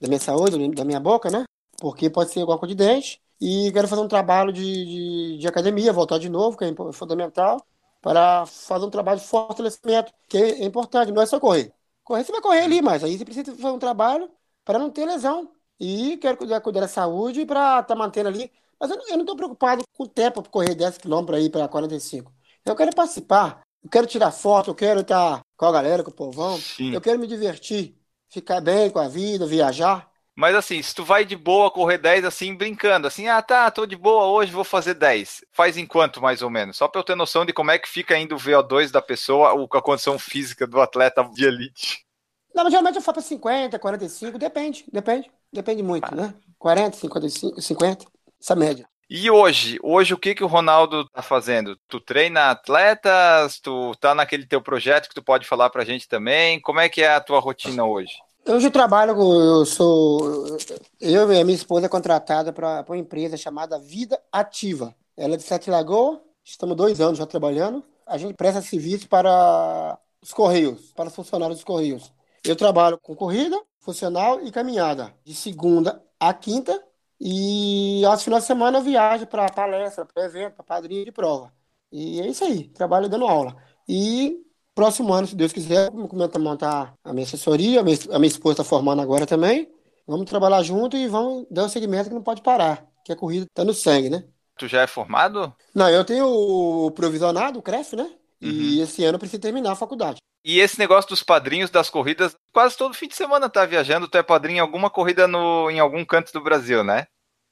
da 0.00 0.08
minha 0.08 0.18
saúde, 0.20 0.68
da 0.74 0.84
minha 0.84 1.00
boca, 1.00 1.30
né? 1.30 1.44
Porque 1.80 2.10
pode 2.10 2.32
ser 2.32 2.40
alguma 2.40 2.58
coisa 2.58 2.74
de 2.74 2.84
dente. 2.84 3.20
E 3.40 3.70
quero 3.72 3.88
fazer 3.88 4.02
um 4.02 4.08
trabalho 4.08 4.52
de, 4.52 4.62
de, 4.62 5.38
de 5.38 5.48
academia, 5.48 5.92
voltar 5.92 6.18
de 6.18 6.28
novo, 6.28 6.56
que 6.58 6.64
é 6.64 6.74
fundamental, 6.92 7.64
para 8.02 8.44
fazer 8.46 8.84
um 8.84 8.90
trabalho 8.90 9.20
de 9.20 9.26
fortalecimento, 9.26 10.12
que 10.28 10.36
é 10.36 10.64
importante, 10.64 11.12
não 11.12 11.22
é 11.22 11.26
só 11.26 11.40
correr. 11.40 11.72
Correr 12.04 12.24
você 12.24 12.32
vai 12.32 12.40
correr 12.42 12.60
ali, 12.60 12.82
mas 12.82 13.02
aí 13.04 13.16
você 13.16 13.24
precisa 13.24 13.54
fazer 13.56 13.74
um 13.74 13.78
trabalho 13.78 14.30
para 14.64 14.78
não 14.78 14.90
ter 14.90 15.06
lesão. 15.06 15.52
E 15.78 16.18
quero 16.18 16.36
cuidar, 16.36 16.60
cuidar 16.60 16.80
da 16.80 16.88
saúde 16.88 17.46
para 17.46 17.80
estar 17.80 17.84
tá 17.84 17.96
mantendo 17.96 18.28
ali 18.28 18.52
mas 18.80 18.90
eu 18.90 19.18
não, 19.18 19.24
tô 19.26 19.36
preocupado 19.36 19.82
com 19.92 20.04
o 20.04 20.08
tempo 20.08 20.40
para 20.40 20.50
correr 20.50 20.74
10 20.74 20.98
km 20.98 21.24
para 21.26 21.38
ir 21.38 21.50
para 21.50 21.68
45. 21.68 22.32
Eu 22.64 22.74
quero 22.74 22.94
participar, 22.94 23.60
eu 23.84 23.90
quero 23.90 24.06
tirar 24.06 24.30
foto, 24.30 24.70
eu 24.70 24.74
quero 24.74 25.00
estar 25.00 25.40
com 25.56 25.66
a 25.66 25.72
galera, 25.72 26.02
com 26.02 26.10
o 26.10 26.14
povão. 26.14 26.58
Sim. 26.58 26.94
Eu 26.94 27.00
quero 27.00 27.18
me 27.18 27.26
divertir, 27.26 27.94
ficar 28.30 28.60
bem 28.62 28.88
com 28.88 28.98
a 28.98 29.08
vida, 29.08 29.46
viajar. 29.46 30.08
Mas 30.34 30.54
assim, 30.54 30.80
se 30.80 30.94
tu 30.94 31.04
vai 31.04 31.26
de 31.26 31.36
boa 31.36 31.70
correr 31.70 31.98
10 31.98 32.24
assim, 32.24 32.54
brincando, 32.54 33.06
assim, 33.06 33.28
ah 33.28 33.42
tá, 33.42 33.70
tô 33.70 33.84
de 33.84 33.96
boa 33.96 34.24
hoje, 34.24 34.50
vou 34.50 34.64
fazer 34.64 34.94
10. 34.94 35.44
Faz 35.52 35.76
em 35.76 35.84
quanto 35.84 36.22
mais 36.22 36.40
ou 36.40 36.48
menos? 36.48 36.78
Só 36.78 36.88
pra 36.88 37.00
eu 37.00 37.04
ter 37.04 37.14
noção 37.14 37.44
de 37.44 37.52
como 37.52 37.70
é 37.70 37.78
que 37.78 37.88
fica 37.88 38.14
ainda 38.14 38.34
o 38.34 38.38
VO2 38.38 38.90
da 38.90 39.02
pessoa, 39.02 39.52
ou 39.52 39.68
a 39.70 39.82
condição 39.82 40.18
física 40.18 40.66
do 40.66 40.80
atleta 40.80 41.22
de 41.24 41.44
elite. 41.44 42.06
Não, 42.54 42.64
mas 42.64 42.72
geralmente 42.72 42.96
eu 42.96 43.02
faço 43.02 43.20
50, 43.20 43.78
45, 43.78 44.38
depende, 44.38 44.84
depende, 44.90 45.30
depende 45.52 45.82
muito, 45.82 46.08
ah. 46.10 46.16
né? 46.16 46.34
40, 46.58 46.96
55, 46.96 47.60
50 47.60 48.06
essa 48.40 48.56
média. 48.56 48.88
E 49.08 49.28
hoje, 49.28 49.76
hoje 49.82 50.14
o 50.14 50.18
que 50.18 50.36
que 50.36 50.44
o 50.44 50.46
Ronaldo 50.46 51.04
tá 51.08 51.20
fazendo? 51.20 51.76
Tu 51.88 52.00
treina 52.00 52.50
atletas? 52.50 53.58
Tu 53.58 53.92
tá 54.00 54.14
naquele 54.14 54.46
teu 54.46 54.62
projeto 54.62 55.08
que 55.08 55.14
tu 55.14 55.22
pode 55.22 55.48
falar 55.48 55.68
pra 55.68 55.84
gente 55.84 56.08
também? 56.08 56.60
Como 56.60 56.78
é 56.78 56.88
que 56.88 57.02
é 57.02 57.14
a 57.14 57.20
tua 57.20 57.40
rotina 57.40 57.84
hoje? 57.84 58.12
Hoje 58.46 58.68
eu 58.68 58.70
trabalho, 58.70 59.12
eu 59.12 59.66
sou, 59.66 60.56
eu 61.00 61.32
e 61.32 61.40
a 61.40 61.44
minha 61.44 61.56
esposa 61.56 61.86
é 61.86 61.88
contratada 61.88 62.52
para 62.52 62.84
uma 62.88 62.96
empresa 62.96 63.36
chamada 63.36 63.78
Vida 63.78 64.20
Ativa. 64.32 64.94
Ela 65.16 65.34
é 65.34 65.36
de 65.36 65.42
Sete 65.42 65.70
Lagoas, 65.70 66.20
estamos 66.44 66.76
dois 66.76 67.00
anos 67.00 67.18
já 67.18 67.26
trabalhando. 67.26 67.84
A 68.06 68.16
gente 68.16 68.34
presta 68.34 68.62
serviço 68.62 69.08
para 69.08 69.98
os 70.22 70.32
Correios, 70.32 70.92
para 70.96 71.08
os 71.08 71.14
funcionários 71.14 71.58
dos 71.58 71.64
Correios. 71.64 72.12
Eu 72.42 72.56
trabalho 72.56 72.98
com 72.98 73.14
corrida, 73.14 73.60
funcional 73.80 74.40
e 74.40 74.50
caminhada, 74.50 75.12
de 75.24 75.34
segunda 75.34 76.02
a 76.18 76.32
quinta, 76.32 76.82
e 77.20 78.02
aos 78.04 78.22
finais 78.22 78.44
de 78.44 78.46
semana 78.46 78.78
eu 78.78 78.82
viajo 78.82 79.26
para 79.26 79.48
palestra, 79.50 80.06
para 80.06 80.24
evento, 80.24 80.54
para 80.54 80.64
padrinho 80.64 81.04
de 81.04 81.12
prova. 81.12 81.52
E 81.92 82.20
é 82.20 82.26
isso 82.28 82.44
aí, 82.44 82.68
trabalho 82.68 83.08
dando 83.08 83.26
aula. 83.26 83.56
E 83.88 84.38
próximo 84.74 85.12
ano, 85.12 85.26
se 85.26 85.36
Deus 85.36 85.52
quiser, 85.52 85.90
vamos 85.90 86.08
começar 86.08 86.38
a 86.38 86.40
montar 86.40 86.94
a 87.04 87.12
minha 87.12 87.26
assessoria, 87.26 87.80
a 87.80 87.82
minha, 87.82 87.98
a 88.12 88.18
minha 88.18 88.28
esposa 88.28 88.54
está 88.54 88.64
formando 88.64 89.02
agora 89.02 89.26
também. 89.26 89.70
Vamos 90.06 90.26
trabalhar 90.26 90.62
junto 90.62 90.96
e 90.96 91.06
vamos 91.06 91.46
dar 91.50 91.64
um 91.64 91.68
segmento 91.68 92.08
que 92.08 92.14
não 92.14 92.22
pode 92.22 92.42
parar, 92.42 92.86
que 93.04 93.12
a 93.12 93.16
corrida 93.16 93.44
está 93.44 93.64
no 93.64 93.74
sangue, 93.74 94.08
né? 94.08 94.24
Tu 94.56 94.66
já 94.66 94.82
é 94.82 94.86
formado? 94.86 95.54
Não, 95.74 95.88
eu 95.88 96.04
tenho 96.04 96.26
o 96.26 96.90
provisionado, 96.90 97.58
o 97.58 97.62
CREF, 97.62 97.96
né? 97.96 98.10
Uhum. 98.42 98.50
E 98.50 98.80
esse 98.80 99.04
ano 99.04 99.16
eu 99.16 99.18
preciso 99.18 99.40
terminar 99.40 99.72
a 99.72 99.76
faculdade. 99.76 100.18
E 100.44 100.58
esse 100.58 100.78
negócio 100.78 101.10
dos 101.10 101.22
padrinhos 101.22 101.70
das 101.70 101.90
corridas, 101.90 102.34
quase 102.52 102.76
todo 102.76 102.94
fim 102.94 103.08
de 103.08 103.14
semana 103.14 103.48
tá 103.48 103.66
viajando, 103.66 104.08
tu 104.08 104.16
é 104.16 104.22
padrinho 104.22 104.56
em 104.56 104.60
alguma 104.60 104.88
corrida 104.88 105.28
no, 105.28 105.70
em 105.70 105.78
algum 105.78 106.04
canto 106.04 106.32
do 106.32 106.42
Brasil, 106.42 106.82
né? 106.82 107.06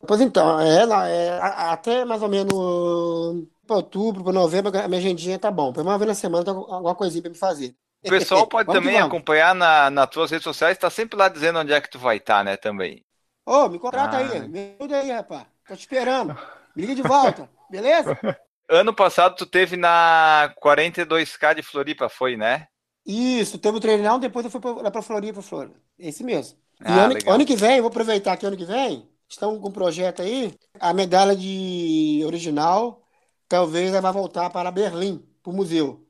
Pois 0.07 0.21
então, 0.21 0.59
é, 0.61 0.85
é 0.85 1.39
até 1.43 2.05
mais 2.05 2.23
ou 2.23 2.29
menos 2.29 3.47
para 3.67 3.77
outubro, 3.77 4.25
para 4.25 4.33
novembro, 4.33 4.77
a 4.79 4.89
minha 4.89 5.01
agendinha 5.01 5.39
tá 5.39 5.51
bom. 5.51 5.73
Para 5.73 5.83
uma 5.83 5.99
vez 5.99 6.09
na 6.09 6.15
semana 6.15 6.45
tem 6.45 6.55
alguma 6.55 6.95
coisinha 6.95 7.23
para 7.23 7.31
me 7.31 7.37
fazer. 7.37 7.75
O 8.05 8.09
pessoal 8.09 8.47
pode 8.49 8.73
também 8.73 8.97
acompanhar 8.99 9.55
na, 9.55 9.91
nas 9.91 10.09
tuas 10.09 10.31
redes 10.31 10.45
sociais, 10.45 10.79
tá 10.79 10.89
sempre 10.89 11.19
lá 11.19 11.29
dizendo 11.29 11.59
onde 11.59 11.73
é 11.73 11.81
que 11.81 11.91
tu 11.91 11.99
vai 11.99 12.17
estar, 12.17 12.39
tá, 12.39 12.45
né, 12.45 12.57
também. 12.57 13.05
Ô, 13.45 13.65
oh, 13.65 13.69
me 13.69 13.79
contrata 13.79 14.17
ah. 14.17 14.21
aí, 14.21 14.49
me 14.49 14.77
ajuda 14.79 14.97
aí, 14.99 15.11
rapaz. 15.11 15.47
Tô 15.67 15.75
te 15.75 15.81
esperando. 15.81 16.37
Me 16.75 16.83
liga 16.83 16.95
de 16.95 17.03
volta, 17.03 17.51
beleza? 17.71 18.17
Ano 18.71 18.93
passado 18.93 19.35
tu 19.35 19.47
teve 19.47 19.79
na 19.79 20.55
42K 20.63 21.55
de 21.55 21.63
Floripa, 21.63 22.11
foi, 22.11 22.37
né? 22.37 22.69
Isso, 23.09 23.57
teve 23.57 23.79
o 23.79 23.81
treinão, 23.81 24.19
depois 24.19 24.45
eu 24.45 24.51
fui 24.51 24.61
para 24.61 24.91
pra 24.91 25.01
Floripa, 25.01 25.41
Floripa. 25.41 25.81
Esse 25.99 26.23
mesmo. 26.23 26.59
E 26.79 26.85
ah, 26.85 27.07
ano, 27.07 27.15
ano, 27.27 27.47
que 27.47 27.57
vem, 27.57 27.81
vou 27.81 27.89
aproveitar 27.89 28.37
que 28.37 28.45
ano 28.45 28.57
que 28.57 28.67
vem, 28.67 29.09
estão 29.27 29.59
com 29.59 29.69
um 29.69 29.73
projeto 29.73 30.21
aí, 30.21 30.55
a 30.79 30.93
medalha 30.93 31.35
de 31.35 32.23
original 32.27 33.03
talvez 33.49 33.91
vai 33.93 34.13
voltar 34.13 34.51
para 34.51 34.71
Berlim, 34.71 35.27
para 35.43 35.51
o 35.51 35.57
museu. 35.57 36.07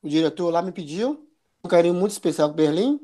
O 0.00 0.08
diretor 0.08 0.50
lá 0.50 0.62
me 0.62 0.70
pediu, 0.70 1.28
um 1.64 1.68
carinho 1.68 1.94
muito 1.94 2.12
especial 2.12 2.48
com 2.48 2.54
Berlim, 2.54 3.00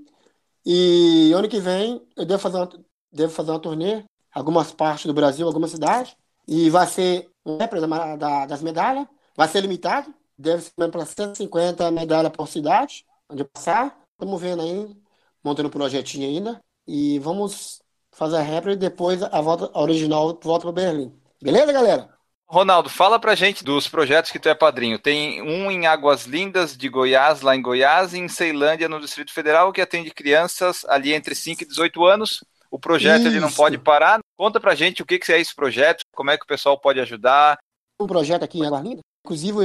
e 0.65 1.33
ano 1.33 1.49
que 1.49 1.59
vem 1.59 2.01
eu 2.17 2.25
devo 2.25 2.41
fazer 2.41 2.59
uma, 2.59 2.71
devo 3.11 3.33
fazer 3.33 3.51
uma 3.51 3.59
turnê, 3.59 4.05
algumas 4.33 4.71
partes 4.73 5.07
do 5.07 5.13
Brasil, 5.13 5.49
algumas 5.49 5.73
cidades, 5.73 6.17
e 6.47 6.71
vai 6.71 6.87
ser 6.87 7.29
um 7.45 7.59
da, 7.59 8.17
da, 8.17 8.47
das 8.47 8.63
medalhas, 8.63 9.05
vai 9.37 9.49
ser 9.49 9.63
limitado, 9.63 10.15
deve 10.39 10.63
ser 10.63 10.91
para 10.93 11.05
150 11.05 11.91
medalhas 11.91 12.31
por 12.31 12.47
cidade, 12.47 13.05
onde 13.33 13.45
passar. 13.45 13.97
Estamos 14.13 14.41
vendo 14.41 14.63
aí, 14.63 14.97
montando 15.43 15.69
um 15.69 15.73
projetinho 15.73 16.29
ainda, 16.29 16.61
e 16.87 17.19
vamos 17.19 17.81
fazer 18.13 18.37
a 18.37 18.43
réplica 18.43 18.75
e 18.75 18.77
depois 18.77 19.23
a 19.23 19.41
volta 19.41 19.71
a 19.73 19.81
original 19.81 20.39
volta 20.43 20.65
para 20.65 20.73
Berlim. 20.73 21.13
Beleza, 21.43 21.73
galera? 21.73 22.09
Ronaldo, 22.47 22.91
fala 22.91 23.19
pra 23.19 23.35
gente 23.35 23.65
dos 23.65 23.89
projetos 23.89 24.31
que 24.31 24.39
tu 24.39 24.47
é 24.49 24.55
padrinho. 24.55 24.99
Tem 24.99 25.41
um 25.41 25.71
em 25.71 25.87
Águas 25.87 26.27
Lindas 26.27 26.77
de 26.77 26.87
Goiás, 26.87 27.41
lá 27.41 27.57
em 27.57 27.63
Goiás, 27.63 28.13
e 28.13 28.19
em 28.19 28.29
Ceilândia, 28.29 28.91
no 28.91 29.01
Distrito 29.01 29.33
Federal, 29.33 29.73
que 29.73 29.81
atende 29.81 30.11
crianças 30.11 30.85
ali 30.87 31.15
entre 31.15 31.35
5 31.35 31.63
e 31.63 31.67
18 31.67 32.05
anos. 32.05 32.45
O 32.71 32.79
projeto 32.79 33.27
ele 33.27 33.41
não 33.41 33.51
pode 33.51 33.79
parar. 33.79 34.21
Conta 34.37 34.61
pra 34.61 34.75
gente 34.75 35.03
o 35.03 35.07
que, 35.07 35.19
que 35.19 35.33
é 35.33 35.41
esse 35.41 35.55
projeto, 35.55 36.05
como 36.15 36.31
é 36.31 36.37
que 36.37 36.45
o 36.45 36.49
pessoal 36.49 36.79
pode 36.79 37.01
ajudar. 37.01 37.57
Um 37.99 38.07
projeto 38.07 38.43
aqui 38.43 38.59
em 38.59 38.67
Águas 38.67 38.83
Lindas. 38.83 39.01
Inclusive, 39.25 39.59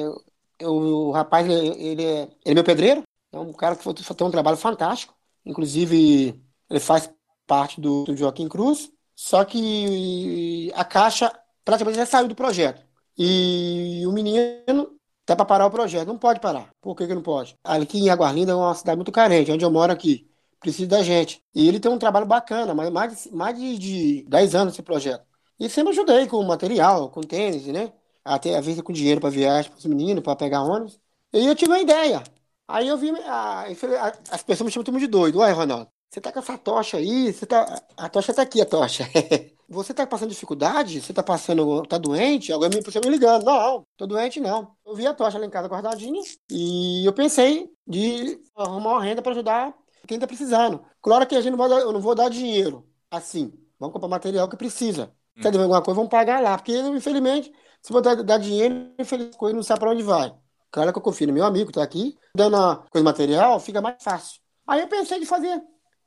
eu- 0.00 0.22
eu- 0.58 0.72
o 0.72 1.10
rapaz, 1.12 1.48
ele, 1.48 1.68
ele 1.82 2.04
é, 2.04 2.22
ele 2.22 2.30
é 2.44 2.54
meu 2.54 2.64
pedreiro. 2.64 3.02
É 3.34 3.38
um 3.38 3.52
cara 3.52 3.76
que 3.76 4.14
tem 4.14 4.26
um 4.26 4.30
trabalho 4.30 4.56
fantástico. 4.56 5.14
Inclusive, 5.44 6.40
ele 6.70 6.80
faz 6.80 7.10
parte 7.46 7.80
do, 7.80 8.04
do 8.04 8.16
Joaquim 8.16 8.48
Cruz. 8.48 8.90
Só 9.16 9.44
que 9.44 10.72
a 10.74 10.84
Caixa 10.84 11.32
praticamente 11.64 11.98
já 11.98 12.06
saiu 12.06 12.28
do 12.28 12.34
projeto. 12.34 12.84
E 13.18 14.02
o 14.06 14.12
menino 14.12 14.98
tá 15.26 15.34
para 15.36 15.44
parar 15.44 15.66
o 15.66 15.70
projeto. 15.70 16.06
Não 16.08 16.18
pode 16.18 16.40
parar. 16.40 16.70
Por 16.80 16.94
que 16.96 17.06
que 17.06 17.14
não 17.14 17.22
pode? 17.22 17.56
Aqui 17.64 17.98
em 17.98 18.10
Águas 18.10 18.32
Lindas 18.32 18.54
é 18.54 18.58
uma 18.58 18.74
cidade 18.74 18.96
muito 18.96 19.12
carente, 19.12 19.50
onde 19.52 19.64
eu 19.64 19.70
moro 19.70 19.92
aqui. 19.92 20.28
Precisa 20.60 20.88
da 20.88 21.02
gente. 21.02 21.42
E 21.54 21.68
ele 21.68 21.80
tem 21.80 21.90
um 21.90 21.98
trabalho 21.98 22.26
bacana, 22.26 22.74
mas 22.74 22.90
mais, 22.90 23.26
mais 23.28 23.58
de, 23.58 23.78
de 23.78 24.22
10 24.28 24.54
anos 24.54 24.74
esse 24.74 24.82
projeto. 24.82 25.24
E 25.58 25.68
sempre 25.68 25.92
ajudei 25.92 26.26
com 26.26 26.42
material, 26.42 27.10
com 27.10 27.20
tênis, 27.20 27.66
né? 27.66 27.92
Até 28.24 28.56
às 28.56 28.64
vezes 28.64 28.80
com 28.82 28.92
dinheiro 28.92 29.20
para 29.20 29.30
viagem 29.30 29.70
para 29.70 29.78
os 29.78 29.84
meninos, 29.86 30.22
para 30.22 30.36
pegar 30.36 30.62
ônibus. 30.62 30.98
E 31.32 31.46
eu 31.46 31.54
tive 31.54 31.70
uma 31.72 31.80
ideia. 31.80 32.22
Aí 32.66 32.88
eu 32.88 32.96
vi, 32.96 33.10
a- 33.26 33.66
eu 33.68 33.76
falei, 33.76 33.96
a- 33.98 34.12
as 34.30 34.42
pessoas 34.42 34.66
me 34.66 34.72
chamam 34.72 34.84
tudo 34.84 34.98
de 34.98 35.06
doido. 35.06 35.38
Ué, 35.40 35.52
Ronaldo, 35.52 35.88
você 36.10 36.20
tá 36.20 36.32
com 36.32 36.38
essa 36.38 36.56
tocha 36.58 36.96
aí, 36.96 37.32
você 37.32 37.44
tá, 37.46 37.82
a 37.96 38.08
tocha 38.08 38.32
tá 38.34 38.42
aqui, 38.42 38.60
a 38.60 38.66
tocha. 38.66 39.04
Você 39.66 39.94
tá 39.94 40.06
passando 40.06 40.28
dificuldade? 40.28 41.00
Você 41.00 41.12
tá 41.14 41.22
passando, 41.22 41.82
tá 41.86 41.96
doente? 41.96 42.52
Alguém 42.52 42.68
me 42.68 42.82
puxou 42.82 43.00
me 43.02 43.08
ligando. 43.08 43.44
Não, 43.46 43.82
tô 43.96 44.06
doente 44.06 44.38
não. 44.38 44.76
Eu 44.84 44.94
vi 44.94 45.06
a 45.06 45.14
tocha 45.14 45.38
lá 45.38 45.46
em 45.46 45.50
casa 45.50 45.66
guardadinha 45.68 46.20
e 46.50 47.02
eu 47.06 47.14
pensei 47.14 47.70
de 47.86 48.38
arrumar 48.54 48.90
uma 48.92 49.02
renda 49.02 49.22
para 49.22 49.32
ajudar 49.32 49.74
quem 50.06 50.18
tá 50.18 50.26
precisando. 50.26 50.84
Claro 51.00 51.26
que 51.26 51.34
a 51.34 51.40
gente 51.40 51.50
não 51.50 51.56
vai 51.58 51.68
dar, 51.70 51.80
eu 51.80 51.92
não 51.92 52.00
vou 52.00 52.14
dar 52.14 52.28
dinheiro 52.28 52.86
assim. 53.10 53.52
Vamos 53.78 53.94
comprar 53.94 54.08
material 54.08 54.48
que 54.48 54.56
precisa. 54.56 55.06
Se 55.34 55.40
tá 55.40 55.48
devendo 55.50 55.62
alguma 55.64 55.82
coisa, 55.82 55.96
vamos 55.96 56.10
pagar 56.10 56.42
lá. 56.42 56.56
Porque, 56.58 56.76
infelizmente, 56.78 57.50
se 57.82 57.90
for 57.92 58.02
dar, 58.02 58.22
dar 58.22 58.36
dinheiro, 58.38 58.92
infelizmente, 58.98 59.36
coisa 59.38 59.56
não 59.56 59.62
sabe 59.62 59.80
para 59.80 59.90
onde 59.90 60.02
vai. 60.02 60.34
Claro 60.74 60.92
que 60.92 60.98
eu 60.98 61.02
confio 61.02 61.28
no 61.28 61.32
meu 61.32 61.44
amigo, 61.44 61.70
tá 61.70 61.84
aqui, 61.84 62.18
dando 62.36 62.56
uma 62.56 62.78
coisa 62.90 63.04
material, 63.04 63.60
fica 63.60 63.80
mais 63.80 63.94
fácil. 64.02 64.40
Aí 64.66 64.80
eu 64.80 64.88
pensei 64.88 65.20
de 65.20 65.24
fazer, 65.24 65.62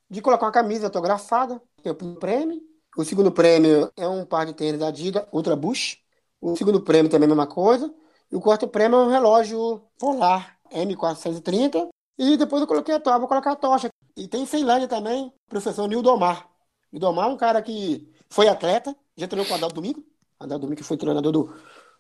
de 0.10 0.22
colocar 0.22 0.46
uma 0.46 0.52
camisa 0.52 0.88
autografada, 0.88 1.62
que 1.82 1.88
é 1.88 1.92
o 1.94 2.16
prêmio. 2.16 2.62
O 2.98 3.06
segundo 3.06 3.32
prêmio 3.32 3.90
é 3.96 4.06
um 4.06 4.26
par 4.26 4.46
de 4.46 4.52
tênis 4.52 4.78
da 4.78 4.90
Adidas 4.90 5.26
Ultra 5.32 5.56
Boost. 5.56 6.04
O 6.42 6.58
segundo 6.58 6.82
prêmio 6.82 7.10
também 7.10 7.30
é 7.30 7.32
a 7.32 7.34
mesma 7.34 7.48
coisa. 7.48 7.90
E 8.30 8.36
o 8.36 8.42
quarto 8.42 8.68
prêmio 8.68 9.00
é 9.00 9.04
um 9.06 9.10
relógio 9.10 9.84
polar 9.98 10.58
M430. 10.70 11.88
E 12.18 12.36
depois 12.36 12.62
eu 12.62 12.68
coloquei 12.68 12.94
a 12.94 13.00
tocha, 13.00 13.20
vou 13.20 13.28
colocar 13.30 13.54
a 13.54 13.56
tocha. 13.56 13.88
E 14.18 14.28
tem 14.28 14.42
em 14.42 14.46
Ceilândia 14.46 14.90
também, 14.90 15.32
professor 15.48 15.88
Nildomar. 15.88 16.46
Nildomar 16.92 17.30
é 17.30 17.30
um 17.30 17.38
cara 17.38 17.62
que 17.62 18.12
foi 18.30 18.50
atleta, 18.50 18.94
já 19.16 19.30
treinou 19.30 19.48
com 19.48 19.54
o 19.54 19.56
Adalto 19.56 19.76
Domingo. 19.76 20.04
Adalto 20.38 20.66
Domingo 20.66 20.84
foi 20.84 20.98
treinador 20.98 21.32
do, 21.32 21.56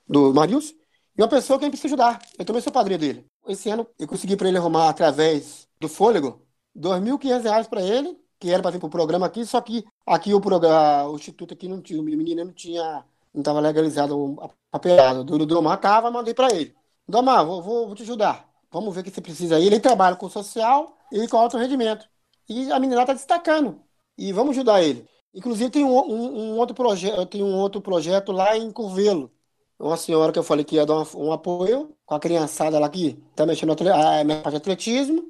do 0.06 0.34
Marius. 0.34 0.76
E 1.18 1.22
uma 1.22 1.28
pessoa 1.28 1.58
que 1.58 1.66
a 1.66 1.68
gente 1.68 1.74
precisa 1.74 1.96
ajudar. 1.96 2.22
Eu 2.38 2.46
também 2.46 2.62
sou 2.62 2.72
padrinho 2.72 3.00
dele. 3.00 3.26
Esse 3.48 3.70
ano 3.70 3.88
eu 3.98 4.08
consegui 4.08 4.36
para 4.36 4.48
ele 4.48 4.58
arrumar, 4.58 4.90
através 4.90 5.68
do 5.80 5.90
fôlego, 5.90 6.42
2.500 6.78 7.42
reais 7.44 7.68
para 7.68 7.82
ele, 7.82 8.18
que 8.40 8.52
era 8.52 8.62
para 8.62 8.72
vir 8.72 8.80
para 8.80 8.88
o 8.88 8.90
programa 8.90 9.26
aqui, 9.26 9.46
só 9.46 9.60
que 9.60 9.84
aqui 10.06 10.34
o, 10.34 10.40
programa, 10.40 11.10
o 11.10 11.16
instituto 11.16 11.54
aqui 11.54 11.68
não 11.68 11.82
tinha, 11.82 12.00
o 12.00 12.04
menino 12.04 12.46
não 12.46 12.54
tinha, 12.54 13.04
não 13.34 13.42
estava 13.42 13.60
legalizado 13.60 14.38
a 14.42 14.50
papelada. 14.72 15.24
Do 15.24 15.46
Domar 15.46 15.80
tava, 15.80 16.12
mandei 16.12 16.34
para 16.34 16.54
ele. 16.54 16.76
Domar, 17.08 17.46
vou, 17.46 17.62
vou, 17.62 17.88
vou 17.88 17.96
te 17.96 18.04
ajudar. 18.04 18.48
Vamos 18.72 18.94
ver 18.94 19.02
o 19.02 19.04
que 19.04 19.12
você 19.12 19.22
precisa 19.22 19.56
aí. 19.56 19.66
Ele 19.66 19.80
trabalha 19.80 20.16
com 20.16 20.30
social 20.30 20.98
e 21.12 21.28
com 21.28 21.38
alto 21.38 21.58
rendimento. 21.58 22.08
E 22.48 22.72
a 22.72 22.80
menina 22.80 23.02
está 23.02 23.14
destacando. 23.14 23.82
E 24.18 24.32
vamos 24.32 24.52
ajudar 24.52 24.84
ele. 24.84 25.08
Inclusive 25.34 25.70
tem 25.70 25.84
um, 25.84 25.98
um, 25.98 26.54
um 26.54 26.58
outro 26.58 26.76
projeto, 26.76 27.26
tem 27.26 27.44
um 27.44 27.56
outro 27.56 27.82
projeto 27.82 28.32
lá 28.32 28.58
em 28.58 28.72
Curvelo. 28.72 29.32
Uma 29.80 29.98
senhora 29.98 30.32
que 30.34 30.40
eu 30.40 30.44
falei 30.44 30.66
que 30.66 30.76
ia 30.76 30.86
dar 30.86 30.96
um, 30.96 31.06
um 31.28 31.32
apoio 31.32 31.96
com 32.06 32.16
a 32.16 32.20
criançada 32.20 32.80
lá 32.80 32.90
que 32.90 33.24
está 33.30 33.46
mexendo 33.46 33.68
no 33.68 33.74
atle- 33.74 33.90
a 33.92 34.24
minha 34.24 34.42
parte 34.42 34.52
de 34.56 34.58
atletismo. 34.58 35.24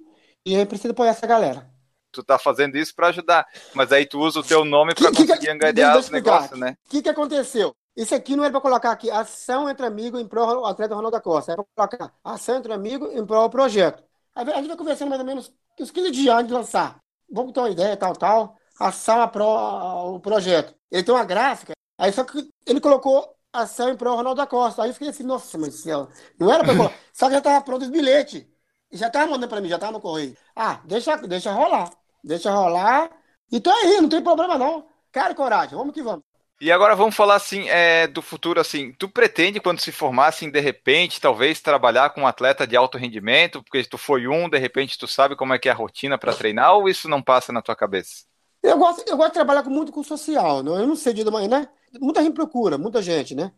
E 0.45 0.55
aí 0.55 0.65
precisa 0.65 0.91
apoiar 0.91 1.09
essa 1.11 1.27
galera. 1.27 1.69
Tu 2.11 2.23
tá 2.23 2.39
fazendo 2.39 2.77
isso 2.77 2.95
para 2.95 3.07
ajudar, 3.07 3.45
mas 3.73 3.91
aí 3.91 4.05
tu 4.05 4.19
usa 4.19 4.39
o 4.39 4.43
teu 4.43 4.63
nome 4.63 4.95
para 4.95 5.11
que- 5.11 5.27
conseguir 5.27 5.49
angariar 5.49 5.97
os 5.97 6.09
negócios, 6.09 6.57
né? 6.57 6.75
O 6.85 6.89
que, 6.89 7.01
que 7.01 7.09
aconteceu? 7.09 7.75
Isso 7.95 8.15
aqui 8.15 8.35
não 8.35 8.43
era 8.43 8.51
para 8.51 8.61
colocar 8.61 8.91
aqui 8.91 9.11
ação 9.11 9.69
entre 9.69 9.85
amigos 9.85 10.21
em 10.21 10.27
prol 10.27 10.47
do 10.61 10.65
atleta 10.65 10.95
Ronaldo 10.95 11.17
da 11.17 11.21
Costa. 11.21 11.51
Era 11.51 11.63
para 11.75 11.87
colocar 11.87 12.13
ação 12.23 12.55
entre 12.57 12.71
amigos 12.71 13.13
em 13.13 13.25
prol 13.25 13.43
do 13.43 13.51
projeto. 13.51 14.01
A 14.33 14.45
gente 14.45 14.67
vai 14.67 14.77
conversando 14.77 15.09
mais 15.09 15.19
ou 15.19 15.25
menos 15.27 15.51
uns 15.79 15.91
15 15.91 16.11
dias 16.11 16.33
antes 16.35 16.47
de 16.47 16.53
lançar. 16.53 16.97
Vamos 17.29 17.51
ter 17.51 17.59
uma 17.59 17.69
ideia, 17.69 17.97
tal, 17.97 18.13
tal. 18.13 18.55
Ação 18.79 19.21
a 19.21 19.27
prol 19.27 20.15
o 20.15 20.19
projeto. 20.19 20.73
Ele 20.91 21.03
tem 21.03 21.13
uma 21.13 21.25
gráfica. 21.25 21.73
Aí 21.99 22.11
só 22.13 22.23
que 22.23 22.47
ele 22.65 22.79
colocou 22.79 23.35
ação 23.53 23.89
em 23.89 23.97
prol 23.97 24.13
do 24.13 24.17
Ronaldo 24.17 24.41
da 24.41 24.47
Costa. 24.47 24.83
Aí 24.83 24.89
eu 24.89 24.93
fiquei 24.93 25.09
assim, 25.09 25.23
nossa, 25.23 25.57
do 25.57 25.71
céu. 25.71 26.09
Não 26.39 26.51
era 26.51 26.63
colocar. 26.63 26.95
Só 27.13 27.27
que 27.27 27.33
já 27.33 27.37
estava 27.39 27.63
pronto 27.63 27.83
os 27.83 27.89
bilhetes. 27.89 28.45
Já 28.91 29.07
estava 29.07 29.31
mandando 29.31 29.49
para 29.49 29.61
mim, 29.61 29.69
já 29.69 29.75
estava 29.75 29.91
no 29.93 30.01
correio. 30.01 30.35
Ah, 30.55 30.81
deixa, 30.85 31.15
deixa 31.17 31.51
rolar. 31.51 31.89
Deixa 32.23 32.51
rolar. 32.51 33.11
E 33.51 33.59
tô 33.59 33.69
aí, 33.69 33.99
não 34.01 34.09
tem 34.09 34.21
problema 34.21 34.57
não. 34.57 34.87
Cara, 35.11 35.31
e 35.31 35.35
coragem, 35.35 35.77
vamos 35.77 35.93
que 35.93 36.01
vamos. 36.01 36.23
E 36.59 36.71
agora 36.71 36.95
vamos 36.95 37.15
falar 37.15 37.35
assim 37.35 37.69
é, 37.69 38.07
do 38.07 38.21
futuro 38.21 38.59
assim. 38.59 38.91
Tu 38.93 39.07
pretende 39.07 39.59
quando 39.59 39.79
se 39.79 39.91
formar 39.91 40.27
assim 40.27 40.49
de 40.49 40.59
repente 40.59 41.21
talvez 41.21 41.61
trabalhar 41.61 42.09
com 42.09 42.21
um 42.21 42.27
atleta 42.27 42.65
de 42.65 42.75
alto 42.75 42.97
rendimento, 42.97 43.61
porque 43.61 43.83
tu 43.83 43.97
foi 43.97 44.27
um, 44.27 44.49
de 44.49 44.57
repente 44.57 44.97
tu 44.97 45.07
sabe 45.07 45.35
como 45.35 45.53
é 45.53 45.59
que 45.59 45.69
é 45.69 45.71
a 45.71 45.75
rotina 45.75 46.17
para 46.17 46.33
treinar 46.33 46.73
ou 46.73 46.89
isso 46.89 47.07
não 47.07 47.21
passa 47.21 47.53
na 47.53 47.61
tua 47.61 47.75
cabeça? 47.75 48.25
Eu 48.67 48.77
gosto, 48.77 49.03
eu 49.07 49.17
gosto 49.17 49.29
de 49.29 49.33
trabalhar 49.35 49.63
muito 49.69 49.91
com 49.91 50.03
social, 50.03 50.63
né? 50.63 50.71
Eu 50.71 50.87
não 50.87 50.95
sei 50.95 51.13
da 51.23 51.31
manhã, 51.31 51.47
né? 51.47 51.69
Muita 51.99 52.21
gente 52.23 52.33
procura, 52.35 52.77
muita 52.77 53.01
gente, 53.01 53.33
né? 53.35 53.53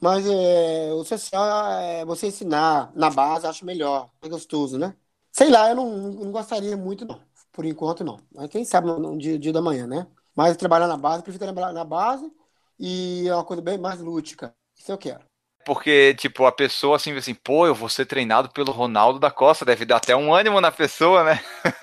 Mas 0.00 0.26
é, 0.26 0.92
o 0.94 1.04
social 1.04 1.44
é 1.80 2.04
você 2.04 2.28
ensinar 2.28 2.92
na 2.96 3.10
base, 3.10 3.46
acho 3.46 3.64
melhor, 3.66 4.10
é 4.22 4.28
gostoso, 4.28 4.78
né? 4.78 4.96
Sei 5.32 5.50
lá, 5.50 5.70
eu 5.70 5.76
não, 5.76 5.90
não 6.12 6.32
gostaria 6.32 6.76
muito, 6.76 7.04
não. 7.06 7.22
Por 7.52 7.64
enquanto, 7.66 8.04
não. 8.04 8.18
Mas 8.34 8.50
quem 8.50 8.64
sabe 8.64 8.88
no, 8.88 8.98
no 8.98 9.18
dia, 9.18 9.38
dia 9.38 9.52
da 9.52 9.62
manhã, 9.62 9.86
né? 9.86 10.06
Mas 10.36 10.56
trabalhar 10.56 10.88
na 10.88 10.96
base, 10.96 11.22
prefiro 11.22 11.44
trabalhar 11.44 11.72
na 11.72 11.84
base 11.84 12.30
e 12.78 13.28
é 13.28 13.34
uma 13.34 13.44
coisa 13.44 13.62
bem 13.62 13.78
mais 13.78 14.00
lúdica. 14.00 14.54
Isso 14.76 14.92
eu 14.92 14.98
quero. 14.98 15.24
Porque, 15.64 16.14
tipo, 16.14 16.44
a 16.44 16.52
pessoa 16.52 16.96
assim, 16.96 17.12
assim, 17.16 17.34
pô, 17.34 17.66
eu 17.66 17.74
vou 17.74 17.88
ser 17.88 18.04
treinado 18.04 18.50
pelo 18.50 18.70
Ronaldo 18.70 19.18
da 19.18 19.30
Costa, 19.30 19.64
deve 19.64 19.86
dar 19.86 19.96
até 19.96 20.14
um 20.14 20.32
ânimo 20.34 20.60
na 20.60 20.70
pessoa, 20.70 21.24
né? 21.24 21.40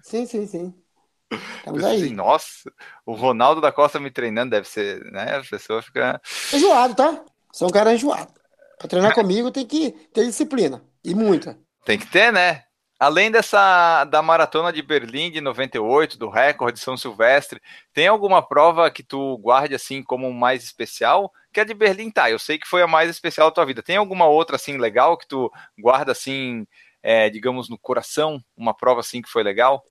Sim, 0.00 0.26
sim, 0.26 0.46
sim. 0.46 0.85
Estamos 1.30 1.82
Pensa 1.82 1.94
assim, 1.94 2.04
aí. 2.04 2.10
nossa, 2.12 2.72
o 3.04 3.14
Ronaldo 3.14 3.60
da 3.60 3.72
Costa 3.72 3.98
me 3.98 4.10
treinando 4.10 4.50
deve 4.50 4.68
ser, 4.68 5.04
né? 5.10 5.36
A 5.36 5.42
pessoa 5.42 5.82
fica. 5.82 6.20
Enjoado, 6.52 6.94
tá? 6.94 7.24
Sou 7.52 7.68
um 7.68 7.72
cara 7.72 7.94
enjoado. 7.94 8.32
Pra 8.78 8.88
treinar 8.88 9.12
comigo 9.14 9.50
tem 9.50 9.66
que 9.66 9.90
ter 10.12 10.24
disciplina. 10.24 10.82
E 11.04 11.14
muita. 11.14 11.58
Tem 11.84 11.98
que 11.98 12.06
ter, 12.06 12.32
né? 12.32 12.62
Além 12.98 13.30
dessa 13.30 14.04
da 14.04 14.22
maratona 14.22 14.72
de 14.72 14.80
Berlim 14.80 15.30
de 15.30 15.40
98, 15.40 16.18
do 16.18 16.30
recorde 16.30 16.78
de 16.78 16.84
São 16.84 16.96
Silvestre, 16.96 17.60
tem 17.92 18.06
alguma 18.06 18.40
prova 18.40 18.90
que 18.90 19.02
tu 19.02 19.36
guarde 19.38 19.74
assim 19.74 20.02
como 20.02 20.32
mais 20.32 20.64
especial? 20.64 21.30
Que 21.52 21.60
a 21.60 21.64
de 21.64 21.74
Berlim 21.74 22.10
tá, 22.10 22.30
eu 22.30 22.38
sei 22.38 22.58
que 22.58 22.66
foi 22.66 22.80
a 22.80 22.86
mais 22.86 23.10
especial 23.10 23.50
da 23.50 23.54
tua 23.54 23.66
vida. 23.66 23.82
Tem 23.82 23.96
alguma 23.96 24.26
outra 24.26 24.56
assim 24.56 24.78
legal 24.78 25.18
que 25.18 25.28
tu 25.28 25.52
guarda 25.78 26.12
assim, 26.12 26.66
é, 27.02 27.28
digamos, 27.28 27.68
no 27.68 27.78
coração? 27.78 28.40
Uma 28.56 28.72
prova 28.72 29.00
assim 29.00 29.20
que 29.20 29.28
foi 29.28 29.42
legal? 29.42 29.84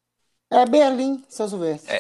É 0.50 0.66
Berlim, 0.66 1.24
São 1.28 1.48
Silvestre. 1.48 1.92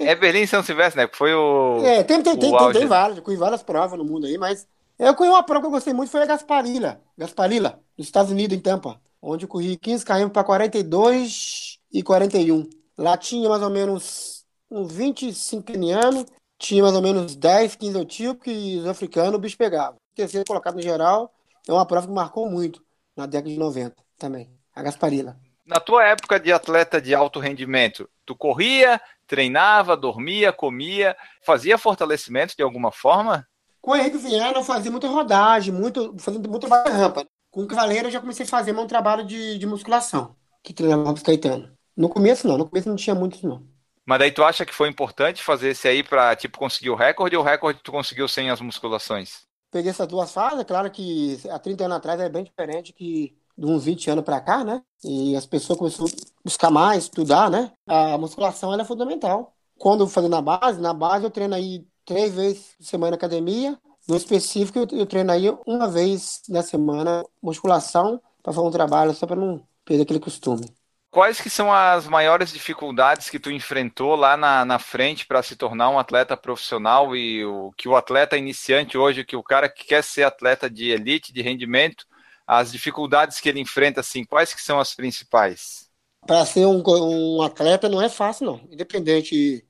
É 0.00 0.14
Berlim 0.14 0.42
e 0.42 0.46
São 0.46 0.62
Silvestre, 0.62 1.02
né? 1.02 1.10
Foi 1.12 1.34
o. 1.34 1.84
É, 1.84 2.02
tem, 2.04 2.22
tem, 2.22 2.32
o 2.32 2.38
tem, 2.38 2.50
tem, 2.56 2.72
tem 2.72 2.86
várias, 2.86 3.18
eu 3.18 3.22
conheço 3.22 3.40
várias 3.40 3.62
provas 3.62 3.98
no 3.98 4.04
mundo 4.04 4.26
aí, 4.26 4.38
mas 4.38 4.66
eu 4.98 5.14
conheço 5.14 5.34
uma 5.34 5.42
prova 5.42 5.62
que 5.62 5.66
eu 5.66 5.70
gostei 5.70 5.92
muito, 5.92 6.10
foi 6.10 6.22
a 6.22 6.26
Gasparilla, 6.26 7.00
Gasparilla, 7.16 7.80
nos 7.96 8.06
Estados 8.06 8.30
Unidos, 8.30 8.56
em 8.56 8.60
Tampa, 8.60 9.00
onde 9.20 9.44
eu 9.44 9.48
corri 9.48 9.76
15 9.76 10.04
km 10.04 10.28
para 10.28 10.44
42 10.44 11.78
e 11.92 12.02
41. 12.02 12.68
Lá 12.96 13.16
tinha 13.16 13.48
mais 13.48 13.62
ou 13.62 13.70
menos 13.70 14.44
uns 14.70 14.92
25 14.92 15.62
kenianos, 15.62 16.26
tinha 16.58 16.82
mais 16.82 16.94
ou 16.94 17.02
menos 17.02 17.34
10, 17.34 17.76
15 17.76 17.98
etíopes 17.98 18.54
e 18.54 18.76
os 18.76 18.86
africanos 18.86 19.34
o 19.34 19.38
bicho 19.38 19.56
pegava. 19.56 19.96
Terceiro 20.14 20.46
colocado 20.46 20.74
no 20.74 20.82
geral, 20.82 21.32
é 21.66 21.72
uma 21.72 21.86
prova 21.86 22.06
que 22.06 22.12
marcou 22.12 22.48
muito 22.48 22.82
na 23.16 23.26
década 23.26 23.50
de 23.50 23.58
90 23.58 23.96
também, 24.18 24.50
a 24.74 24.82
Gasparilla. 24.82 25.36
Na 25.70 25.78
tua 25.78 26.04
época 26.04 26.40
de 26.40 26.52
atleta 26.52 27.00
de 27.00 27.14
alto 27.14 27.38
rendimento, 27.38 28.10
tu 28.26 28.34
corria, 28.34 29.00
treinava, 29.24 29.96
dormia, 29.96 30.52
comia, 30.52 31.16
fazia 31.46 31.78
fortalecimento 31.78 32.56
de 32.56 32.62
alguma 32.64 32.90
forma? 32.90 33.46
Com 33.80 33.92
o 33.92 33.96
Henrique 33.96 34.18
Viana 34.18 34.58
eu 34.58 34.64
fazia 34.64 34.90
muita 34.90 35.06
rodagem, 35.06 35.72
muito, 35.72 36.12
fazendo 36.18 36.50
muito 36.50 36.66
trabalho 36.66 36.92
de 36.92 37.00
rampa. 37.00 37.24
Com 37.52 37.62
o 37.62 37.68
Cavaleiro 37.68 38.08
eu 38.08 38.10
já 38.10 38.20
comecei 38.20 38.44
a 38.44 38.48
fazer 38.48 38.76
um 38.76 38.84
trabalho 38.84 39.24
de, 39.24 39.58
de 39.58 39.64
musculação, 39.64 40.34
que 40.60 40.74
treinava 40.74 41.04
Robson 41.04 41.24
Caetano. 41.24 41.70
No 41.96 42.08
começo 42.08 42.48
não, 42.48 42.58
no 42.58 42.68
começo 42.68 42.88
não 42.88 42.96
tinha 42.96 43.14
muito 43.14 43.46
não. 43.46 43.62
Mas 44.04 44.18
daí 44.18 44.32
tu 44.32 44.42
acha 44.42 44.66
que 44.66 44.74
foi 44.74 44.88
importante 44.88 45.40
fazer 45.40 45.68
esse 45.68 45.86
aí 45.86 46.02
pra, 46.02 46.34
tipo, 46.34 46.58
conseguir 46.58 46.90
o 46.90 46.96
recorde 46.96 47.36
ou 47.36 47.44
o 47.44 47.46
recorde 47.46 47.78
tu 47.80 47.92
conseguiu 47.92 48.26
sem 48.26 48.50
as 48.50 48.60
musculações? 48.60 49.46
Peguei 49.70 49.92
essas 49.92 50.08
duas 50.08 50.32
fases, 50.32 50.58
é 50.58 50.64
claro 50.64 50.90
que 50.90 51.40
há 51.48 51.60
30 51.60 51.84
anos 51.84 51.96
atrás 51.98 52.20
é 52.20 52.28
bem 52.28 52.42
diferente 52.42 52.92
que 52.92 53.38
de 53.60 53.66
uns 53.66 53.84
20 53.84 54.10
anos 54.10 54.24
para 54.24 54.40
cá, 54.40 54.64
né? 54.64 54.82
E 55.04 55.36
as 55.36 55.44
pessoas 55.44 55.78
começaram 55.78 56.06
a 56.06 56.42
buscar 56.42 56.70
mais, 56.70 57.04
estudar, 57.04 57.50
né? 57.50 57.70
A 57.86 58.16
musculação 58.16 58.72
ela 58.72 58.82
é 58.82 58.86
fundamental. 58.86 59.54
Quando 59.78 60.02
eu 60.02 60.08
fazendo 60.08 60.30
na 60.30 60.40
base, 60.40 60.80
na 60.80 60.94
base 60.94 61.24
eu 61.24 61.30
treino 61.30 61.54
aí 61.54 61.86
três 62.06 62.34
vezes 62.34 62.74
por 62.78 62.84
semana 62.84 63.10
na 63.10 63.16
academia. 63.16 63.78
No 64.08 64.16
específico, 64.16 64.78
eu, 64.78 64.88
eu 64.98 65.06
treino 65.06 65.30
aí 65.30 65.54
uma 65.66 65.88
vez 65.88 66.40
na 66.48 66.62
semana 66.62 67.22
musculação 67.42 68.20
para 68.42 68.52
fazer 68.52 68.66
um 68.66 68.70
trabalho 68.70 69.12
só 69.12 69.26
para 69.26 69.36
não 69.36 69.62
perder 69.84 70.04
aquele 70.04 70.20
costume. 70.20 70.66
Quais 71.10 71.40
que 71.40 71.50
são 71.50 71.70
as 71.70 72.06
maiores 72.06 72.52
dificuldades 72.52 73.28
que 73.28 73.38
tu 73.38 73.50
enfrentou 73.50 74.14
lá 74.14 74.36
na, 74.36 74.64
na 74.64 74.78
frente 74.78 75.26
para 75.26 75.42
se 75.42 75.54
tornar 75.54 75.90
um 75.90 75.98
atleta 75.98 76.36
profissional 76.36 77.14
e 77.14 77.44
o 77.44 77.72
que 77.76 77.88
o 77.88 77.96
atleta 77.96 78.38
iniciante 78.38 78.96
hoje, 78.96 79.24
que 79.24 79.36
o 79.36 79.42
cara 79.42 79.68
que 79.68 79.84
quer 79.84 80.02
ser 80.02 80.22
atleta 80.22 80.70
de 80.70 80.90
elite, 80.90 81.32
de 81.32 81.42
rendimento, 81.42 82.06
as 82.50 82.72
dificuldades 82.72 83.38
que 83.38 83.48
ele 83.48 83.60
enfrenta, 83.60 84.00
assim, 84.00 84.24
quais 84.24 84.52
que 84.52 84.60
são 84.60 84.80
as 84.80 84.92
principais? 84.92 85.88
Para 86.26 86.44
ser 86.44 86.66
um, 86.66 86.82
um, 86.84 87.42
atleta 87.42 87.88
não 87.88 88.02
é 88.02 88.08
fácil, 88.08 88.44
não. 88.44 88.60
Independente 88.68 89.64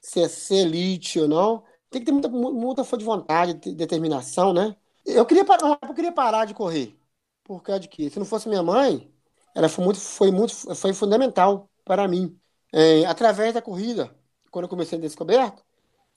se 0.00 0.22
é 0.22 0.28
ser 0.28 0.58
elite 0.58 1.18
ou 1.18 1.26
não, 1.26 1.64
tem 1.90 2.00
que 2.00 2.06
ter 2.06 2.12
muita, 2.12 2.28
muita 2.28 2.84
força 2.84 2.98
de 2.98 3.04
vontade, 3.04 3.54
de 3.54 3.74
determinação, 3.74 4.52
né? 4.52 4.76
Eu 5.04 5.26
queria, 5.26 5.44
parar, 5.44 5.76
eu 5.82 5.92
queria 5.92 6.12
parar 6.12 6.44
de 6.44 6.54
correr. 6.54 6.96
Por 7.42 7.64
causa 7.64 7.80
de 7.80 7.88
quê? 7.88 8.08
Se 8.08 8.20
não 8.20 8.26
fosse 8.26 8.48
minha 8.48 8.62
mãe, 8.62 9.12
ela 9.52 9.68
foi 9.68 9.84
muito, 9.84 9.98
foi 9.98 10.30
muito, 10.30 10.54
foi 10.76 10.94
fundamental 10.94 11.68
para 11.84 12.06
mim. 12.06 12.38
É, 12.72 13.04
através 13.06 13.52
da 13.52 13.60
corrida, 13.60 14.16
quando 14.52 14.66
eu 14.66 14.68
comecei 14.68 14.96
a 14.96 15.00
descoberto, 15.00 15.64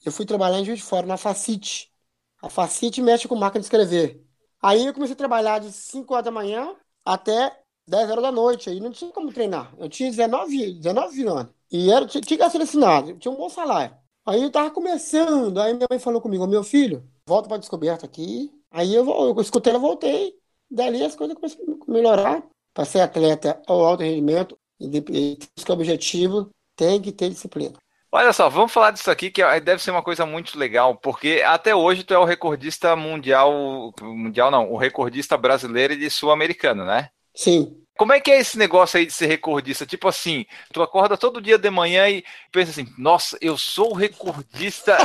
eu 0.04 0.12
fui 0.12 0.24
trabalhar 0.24 0.60
em 0.60 0.64
Juiz 0.64 0.78
de 0.78 0.84
Fora, 0.84 1.06
na 1.08 1.16
Facite. 1.16 1.92
A 2.40 2.48
Facite 2.48 3.02
mexe 3.02 3.26
com 3.26 3.34
máquina 3.34 3.60
de 3.60 3.66
escrever. 3.66 4.23
Aí 4.64 4.86
eu 4.86 4.94
comecei 4.94 5.12
a 5.12 5.16
trabalhar 5.16 5.58
de 5.58 5.70
5 5.70 6.14
horas 6.14 6.24
da 6.24 6.30
manhã 6.30 6.74
até 7.04 7.54
10 7.86 8.10
horas 8.10 8.22
da 8.22 8.32
noite. 8.32 8.70
Aí 8.70 8.80
não 8.80 8.90
tinha 8.90 9.10
como 9.10 9.30
treinar. 9.30 9.74
Eu 9.78 9.90
tinha 9.90 10.08
19, 10.08 10.72
19 10.76 11.26
anos. 11.28 11.52
E 11.70 11.90
era, 11.90 12.06
tinha 12.06 12.22
que 12.22 12.50
ser 12.50 12.62
assinado, 12.62 13.14
tinha 13.18 13.30
um 13.30 13.36
bom 13.36 13.50
salário. 13.50 13.94
Aí 14.24 14.42
eu 14.42 14.50
tava 14.50 14.70
começando, 14.70 15.60
aí 15.60 15.74
minha 15.74 15.86
mãe 15.90 15.98
falou 15.98 16.18
comigo, 16.18 16.46
meu 16.46 16.64
filho, 16.64 17.06
volta 17.28 17.46
para 17.46 17.58
descoberta 17.58 18.06
aqui. 18.06 18.50
Aí 18.70 18.94
eu, 18.94 19.06
eu 19.06 19.38
escutei 19.38 19.70
ela, 19.70 19.78
voltei. 19.78 20.34
Dali 20.70 21.04
as 21.04 21.14
coisas 21.14 21.36
começaram 21.36 21.78
a 21.86 21.92
melhorar 21.92 22.42
para 22.72 22.86
ser 22.86 23.00
atleta 23.00 23.60
ao 23.66 23.84
alto 23.84 24.02
rendimento, 24.02 24.56
independente 24.80 25.50
do 25.62 25.72
objetivo, 25.74 26.48
tem 26.74 27.02
que 27.02 27.12
ter 27.12 27.28
disciplina. 27.28 27.76
Olha 28.16 28.32
só, 28.32 28.48
vamos 28.48 28.70
falar 28.70 28.92
disso 28.92 29.10
aqui, 29.10 29.28
que 29.28 29.42
deve 29.58 29.82
ser 29.82 29.90
uma 29.90 30.00
coisa 30.00 30.24
muito 30.24 30.56
legal, 30.56 30.94
porque 30.94 31.42
até 31.44 31.74
hoje 31.74 32.04
tu 32.04 32.14
é 32.14 32.18
o 32.18 32.24
recordista 32.24 32.94
mundial, 32.94 33.92
mundial 34.00 34.52
não, 34.52 34.70
o 34.70 34.76
recordista 34.76 35.36
brasileiro 35.36 35.94
e 35.94 35.96
de 35.96 36.08
sul-americano, 36.08 36.84
né? 36.84 37.08
Sim. 37.34 37.76
Como 37.98 38.12
é 38.12 38.20
que 38.20 38.30
é 38.30 38.38
esse 38.38 38.56
negócio 38.56 39.00
aí 39.00 39.06
de 39.06 39.12
ser 39.12 39.26
recordista? 39.26 39.84
Tipo 39.84 40.06
assim, 40.06 40.46
tu 40.72 40.80
acorda 40.80 41.16
todo 41.16 41.40
dia 41.40 41.58
de 41.58 41.68
manhã 41.70 42.08
e 42.08 42.22
pensa 42.52 42.70
assim, 42.70 42.86
nossa, 42.96 43.36
eu 43.40 43.58
sou 43.58 43.90
o 43.90 43.96
recordista. 43.96 44.96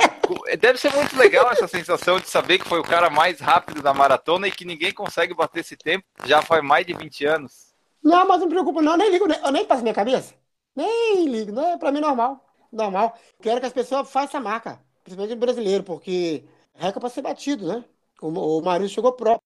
Deve 0.60 0.76
ser 0.76 0.94
muito 0.94 1.16
legal 1.16 1.50
essa 1.50 1.66
sensação 1.66 2.20
de 2.20 2.28
saber 2.28 2.58
que 2.58 2.68
foi 2.68 2.80
o 2.80 2.84
cara 2.84 3.08
mais 3.08 3.40
rápido 3.40 3.80
da 3.80 3.94
maratona 3.94 4.46
e 4.46 4.52
que 4.52 4.66
ninguém 4.66 4.92
consegue 4.92 5.32
bater 5.32 5.60
esse 5.60 5.74
tempo 5.74 6.04
já 6.26 6.42
faz 6.42 6.62
mais 6.62 6.84
de 6.86 6.92
20 6.92 7.24
anos. 7.24 7.72
Não, 8.04 8.28
mas 8.28 8.40
não 8.40 8.46
me 8.46 8.52
preocupa, 8.52 8.82
não, 8.82 8.94
nem 8.94 9.10
ligo, 9.10 9.26
eu 9.26 9.52
nem 9.52 9.64
passo 9.64 9.80
minha 9.80 9.94
cabeça. 9.94 10.34
Nem 10.76 11.24
ligo, 11.30 11.50
não, 11.50 11.72
é 11.72 11.78
pra 11.78 11.90
mim 11.90 12.00
normal. 12.00 12.44
Normal. 12.72 13.16
Quero 13.40 13.60
que 13.60 13.66
as 13.66 13.72
pessoas 13.72 14.10
façam 14.10 14.28
essa 14.28 14.40
marca, 14.40 14.80
principalmente 15.02 15.34
o 15.34 15.40
brasileiro, 15.40 15.84
porque 15.84 16.44
recorde 16.74 17.00
para 17.00 17.08
ser 17.10 17.22
batido, 17.22 17.66
né? 17.66 17.84
O, 18.20 18.28
o 18.28 18.62
Maurício 18.62 18.94
chegou 18.94 19.12
próprio. 19.12 19.42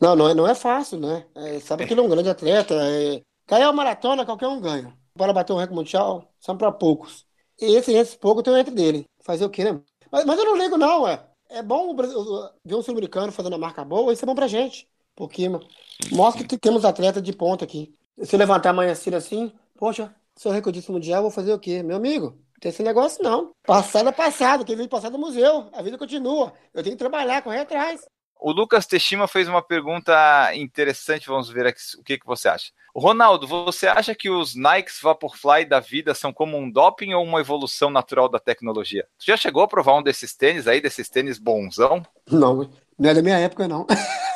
Não, 0.00 0.14
não 0.14 0.28
é, 0.28 0.34
não 0.34 0.46
é 0.46 0.54
fácil, 0.54 0.98
né? 0.98 1.26
É, 1.34 1.58
sabe 1.60 1.86
que 1.86 1.94
ele 1.94 2.00
é 2.00 2.02
um 2.02 2.08
grande 2.08 2.28
atleta. 2.28 2.74
É... 2.74 3.22
Ganhar 3.48 3.68
uma 3.68 3.72
maratona, 3.72 4.26
qualquer 4.26 4.48
um 4.48 4.60
ganha. 4.60 4.96
Para 5.14 5.32
bater 5.32 5.52
um 5.52 5.56
recorde 5.56 5.76
mundial, 5.76 6.30
são 6.38 6.56
para 6.56 6.70
poucos. 6.70 7.24
E 7.60 7.76
esse, 7.76 7.92
esse 7.92 8.18
pouco 8.18 8.42
tem 8.42 8.54
entre 8.58 8.74
dele. 8.74 9.06
Fazer 9.22 9.44
o 9.44 9.50
quê, 9.50 9.64
né? 9.64 9.80
Mas, 10.10 10.24
mas 10.24 10.38
eu 10.38 10.44
não 10.44 10.56
ligo, 10.56 10.76
não, 10.76 11.08
é. 11.08 11.24
É 11.48 11.62
bom 11.62 11.94
ver 12.64 12.74
um 12.74 12.82
sul-americano 12.82 13.32
fazendo 13.32 13.54
a 13.54 13.58
marca 13.58 13.84
boa, 13.84 14.12
isso 14.12 14.24
é 14.24 14.26
bom 14.26 14.34
pra 14.34 14.48
gente. 14.48 14.88
Porque 15.14 15.48
mostra 16.12 16.46
que 16.46 16.58
temos 16.58 16.84
atletas 16.84 17.22
de 17.22 17.32
ponta 17.32 17.64
aqui. 17.64 17.94
Se 18.22 18.36
levantar 18.36 18.70
amanhã 18.70 18.94
cedo 18.94 19.14
assim, 19.14 19.52
poxa, 19.76 20.14
sou 20.36 20.52
recordista 20.52 20.92
mundial, 20.92 21.22
vou 21.22 21.30
fazer 21.30 21.52
o 21.52 21.58
quê? 21.58 21.82
Meu 21.82 21.96
amigo, 21.96 22.38
tem 22.60 22.70
esse 22.70 22.82
negócio 22.82 23.22
não. 23.22 23.52
Passado 23.64 24.08
é 24.08 24.12
passado, 24.12 24.64
quem 24.64 24.76
vive 24.76 24.88
passado 24.88 25.16
é 25.16 25.18
museu. 25.18 25.68
A 25.72 25.82
vida 25.82 25.98
continua. 25.98 26.52
Eu 26.72 26.82
tenho 26.82 26.96
que 26.96 26.98
trabalhar, 26.98 27.42
correr 27.42 27.60
atrás. 27.60 28.00
O 28.38 28.52
Lucas 28.52 28.86
Teixeira 28.86 29.26
fez 29.26 29.48
uma 29.48 29.62
pergunta 29.62 30.54
interessante, 30.54 31.26
vamos 31.26 31.48
ver 31.48 31.66
aqui, 31.66 31.80
o 31.98 32.02
que, 32.02 32.18
que 32.18 32.26
você 32.26 32.48
acha. 32.48 32.70
Ronaldo, 32.94 33.46
você 33.46 33.86
acha 33.86 34.14
que 34.14 34.30
os 34.30 34.54
Nikes 34.54 35.00
Vaporfly 35.02 35.64
da 35.64 35.80
vida 35.80 36.14
são 36.14 36.32
como 36.32 36.56
um 36.56 36.70
doping 36.70 37.12
ou 37.14 37.24
uma 37.24 37.40
evolução 37.40 37.90
natural 37.90 38.28
da 38.28 38.38
tecnologia? 38.38 39.06
Você 39.18 39.32
já 39.32 39.36
chegou 39.36 39.62
a 39.62 39.68
provar 39.68 39.96
um 39.96 40.02
desses 40.02 40.34
tênis 40.34 40.68
aí, 40.68 40.80
desses 40.80 41.08
tênis 41.08 41.38
bonzão? 41.38 42.02
Não, 42.30 42.70
não 42.98 43.10
é 43.10 43.14
da 43.14 43.22
minha 43.22 43.38
época, 43.38 43.66
não. 43.66 43.86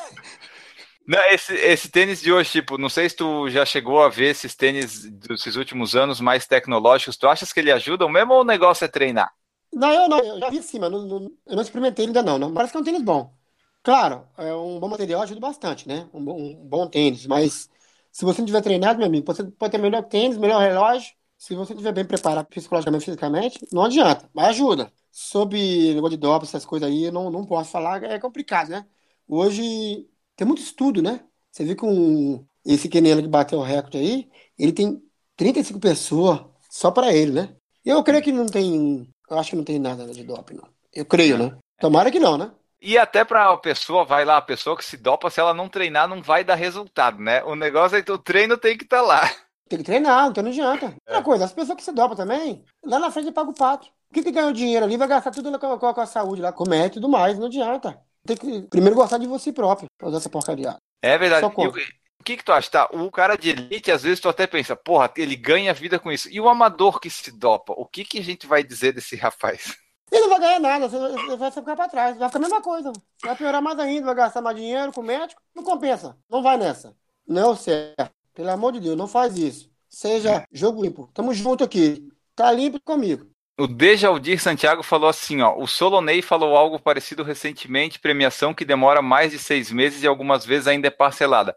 Não, 1.11 1.19
esse, 1.25 1.53
esse 1.55 1.91
tênis 1.91 2.21
de 2.23 2.33
hoje, 2.33 2.51
tipo, 2.51 2.79
não 2.79 2.89
sei 2.89 3.09
se 3.09 3.17
tu 3.17 3.51
já 3.51 3.67
chegou 3.67 4.01
a 4.01 4.09
ver 4.09 4.27
esses 4.27 4.55
tênis 4.55 5.11
desses 5.11 5.57
últimos 5.57 5.97
anos 5.97 6.21
mais 6.21 6.47
tecnológicos. 6.47 7.17
Tu 7.17 7.27
achas 7.27 7.53
que 7.53 7.59
ele 7.59 7.73
ajudam 7.73 8.09
mesmo 8.09 8.33
ou 8.33 8.43
o 8.43 8.45
negócio 8.45 8.85
é 8.85 8.89
treinar? 8.89 9.35
Não, 9.75 9.93
eu 9.93 10.09
não. 10.09 10.19
Eu 10.21 10.39
já 10.39 10.49
vi 10.51 10.61
não, 10.79 10.89
não, 10.89 11.31
eu 11.47 11.57
não 11.57 11.63
experimentei 11.63 12.07
ainda 12.07 12.23
não, 12.23 12.39
não. 12.39 12.55
Parece 12.55 12.71
que 12.71 12.79
é 12.79 12.81
um 12.81 12.85
tênis 12.85 13.03
bom. 13.03 13.35
Claro, 13.83 14.25
é 14.39 14.55
um 14.55 14.79
bom 14.79 14.87
material 14.89 15.23
ajuda 15.23 15.41
bastante, 15.41 15.89
né? 15.89 16.09
Um 16.15 16.25
bom, 16.25 16.41
um 16.41 16.69
bom 16.69 16.87
tênis, 16.87 17.27
mas 17.27 17.69
se 18.13 18.25
você 18.25 18.41
não 18.41 18.47
tiver 18.47 18.61
treinado, 18.63 18.99
meu 19.01 19.09
amigo, 19.09 19.27
você 19.27 19.43
pode 19.43 19.73
ter 19.73 19.79
melhor 19.79 20.05
tênis, 20.05 20.39
melhor 20.39 20.61
relógio. 20.61 21.13
Se 21.37 21.57
você 21.57 21.73
estiver 21.73 21.93
bem 21.93 22.05
preparado 22.05 22.47
psicologicamente, 22.47 23.07
fisicamente, 23.07 23.67
não 23.73 23.83
adianta, 23.85 24.31
mas 24.33 24.49
ajuda. 24.51 24.93
Sobre 25.11 25.93
negócio 25.93 26.17
de 26.17 26.21
doping, 26.23 26.45
essas 26.47 26.65
coisas 26.65 26.89
aí, 26.89 27.07
eu 27.07 27.13
não, 27.13 27.31
não 27.33 27.45
posso 27.45 27.69
falar, 27.73 28.01
é 28.05 28.21
complicado, 28.21 28.69
né? 28.69 28.87
Hoje 29.27 30.09
tem 30.41 30.47
muito 30.47 30.63
estudo, 30.63 31.03
né? 31.03 31.21
Você 31.53 31.67
viu 31.67 31.77
que 31.77 31.85
um, 31.85 32.43
esse 32.65 32.89
Kenelo 32.89 33.21
que 33.21 33.29
bateu 33.29 33.59
o 33.59 33.63
recorde 33.63 33.99
aí, 33.99 34.27
ele 34.59 34.73
tem 34.73 34.99
35 35.37 35.79
pessoas 35.79 36.41
só 36.71 36.91
para 36.91 37.13
ele, 37.13 37.33
né? 37.33 37.55
Eu 37.85 38.03
creio 38.03 38.23
que 38.23 38.33
não 38.33 38.47
tem. 38.47 39.07
Eu 39.29 39.39
acho 39.39 39.51
que 39.51 39.57
não 39.57 39.65
tem 39.65 39.79
nada 39.79 40.07
de 40.07 40.25
doping, 40.25 40.55
não. 40.55 40.67
Eu 40.95 41.05
creio, 41.05 41.37
né? 41.37 41.59
Tomara 41.79 42.11
que 42.11 42.19
não, 42.19 42.39
né? 42.39 42.51
E 42.81 42.97
até 42.97 43.23
para 43.23 43.53
a 43.53 43.57
pessoa, 43.59 44.03
vai 44.03 44.25
lá, 44.25 44.39
a 44.39 44.43
pessoa 44.43 44.75
que 44.75 44.85
se 44.85 44.97
dopa, 44.97 45.29
se 45.29 45.39
ela 45.39 45.53
não 45.53 45.69
treinar, 45.69 46.09
não 46.09 46.23
vai 46.23 46.43
dar 46.43 46.55
resultado, 46.55 47.21
né? 47.21 47.45
O 47.45 47.55
negócio 47.55 47.99
é 47.99 48.03
que 48.03 48.11
o 48.11 48.17
treino 48.17 48.57
tem 48.57 48.79
que 48.79 48.85
estar 48.85 49.01
tá 49.01 49.03
lá. 49.03 49.31
Tem 49.69 49.79
que 49.79 49.85
treinar, 49.85 50.31
então 50.31 50.43
não 50.43 50.51
adianta. 50.51 50.87
É. 51.07 51.11
Outra 51.11 51.23
coisa, 51.23 51.45
as 51.45 51.53
pessoas 51.53 51.77
que 51.77 51.85
se 51.85 51.93
dopam 51.93 52.17
também, 52.17 52.65
lá 52.83 52.99
na 52.99 53.11
frente 53.11 53.31
paga 53.31 53.51
o 53.51 53.55
pato. 53.55 53.89
O 54.11 54.15
que, 54.15 54.23
que 54.23 54.33
ganha 54.33 54.49
o 54.49 54.55
dinheiro 54.55 54.87
ali? 54.87 54.97
Vai 54.97 55.07
gastar 55.07 55.33
tudo 55.33 55.57
com, 55.59 55.79
com, 55.79 55.95
com 55.95 56.01
a 56.01 56.07
saúde 56.07 56.41
lá, 56.41 56.51
com 56.51 56.65
e 56.73 56.91
tudo 56.91 57.11
mais, 57.11 57.39
não 57.39 57.47
adianta. 57.47 58.03
Tem 58.27 58.37
que 58.37 58.63
primeiro 58.63 58.97
gostar 58.97 59.19
de 59.19 59.27
você 59.27 59.53
próprio 59.53 59.89
pra 59.99 60.09
usar 60.09 60.19
essa 60.19 60.31
porcaria. 60.31 60.77
É 61.03 61.17
verdade. 61.17 61.45
o, 61.45 61.51
o 61.51 62.25
que, 62.25 62.37
que 62.37 62.45
tu 62.45 62.53
acha? 62.53 62.71
Tá, 62.71 62.89
o 62.93 63.11
cara 63.11 63.37
de 63.37 63.51
elite, 63.51 63.91
às 63.91 64.03
vezes 64.03 64.21
tu 64.21 64.29
até 64.29 64.47
pensa, 64.47 64.77
porra, 64.77 65.11
ele 65.17 65.35
ganha 65.35 65.73
vida 65.73 65.99
com 65.99 66.13
isso. 66.13 66.29
E 66.31 66.39
o 66.39 66.49
amador 66.49 67.01
que 67.01 67.09
se 67.09 67.31
dopa, 67.31 67.73
o 67.77 67.87
que, 67.87 68.05
que 68.05 68.19
a 68.19 68.23
gente 68.23 68.47
vai 68.47 68.63
dizer 68.63 68.93
desse 68.93 69.17
rapaz? 69.17 69.75
Ele 70.13 70.23
não 70.23 70.29
vai 70.29 70.41
ganhar 70.41 70.61
nada, 70.61 70.89
você 70.89 71.37
vai 71.37 71.51
ficar 71.51 71.77
para 71.77 71.89
trás. 71.89 72.19
Vai 72.19 72.29
ficar 72.29 72.39
a 72.39 72.43
mesma 72.43 72.61
coisa. 72.61 72.93
Vai 73.23 73.37
piorar 73.37 73.63
mais 73.63 73.79
ainda, 73.79 74.07
vai 74.07 74.15
gastar 74.15 74.43
mais 74.43 74.57
dinheiro 74.57 74.93
com 74.93 75.01
o 75.01 75.05
médico. 75.05 75.41
Não 75.55 75.63
compensa. 75.63 76.17
Não 76.29 76.43
vai 76.43 76.57
nessa. 76.57 76.97
Não 77.27 77.43
é 77.43 77.47
o 77.47 77.57
certo. 77.57 78.11
Pelo 78.35 78.51
amor 78.51 78.73
de 78.73 78.81
Deus, 78.81 78.97
não 78.97 79.07
faz 79.07 79.39
isso. 79.39 79.71
Seja 79.89 80.45
jogo 80.53 80.83
limpo. 80.83 81.09
Tamo 81.15 81.33
junto 81.33 81.63
aqui. 81.63 82.09
Tá 82.35 82.51
limpo 82.51 82.81
comigo. 82.81 83.30
O 83.61 83.67
Dejaldir 83.67 84.41
Santiago 84.41 84.83
falou 84.83 85.07
assim, 85.07 85.43
ó. 85.43 85.55
O 85.55 85.67
Solonei 85.67 86.23
falou 86.23 86.57
algo 86.57 86.81
parecido 86.81 87.23
recentemente, 87.23 88.01
premiação 88.01 88.55
que 88.55 88.65
demora 88.65 89.03
mais 89.03 89.33
de 89.33 89.39
seis 89.39 89.71
meses 89.71 90.03
e 90.03 90.07
algumas 90.07 90.47
vezes 90.47 90.67
ainda 90.67 90.89
é 90.89 90.91
parcelada. 90.91 91.55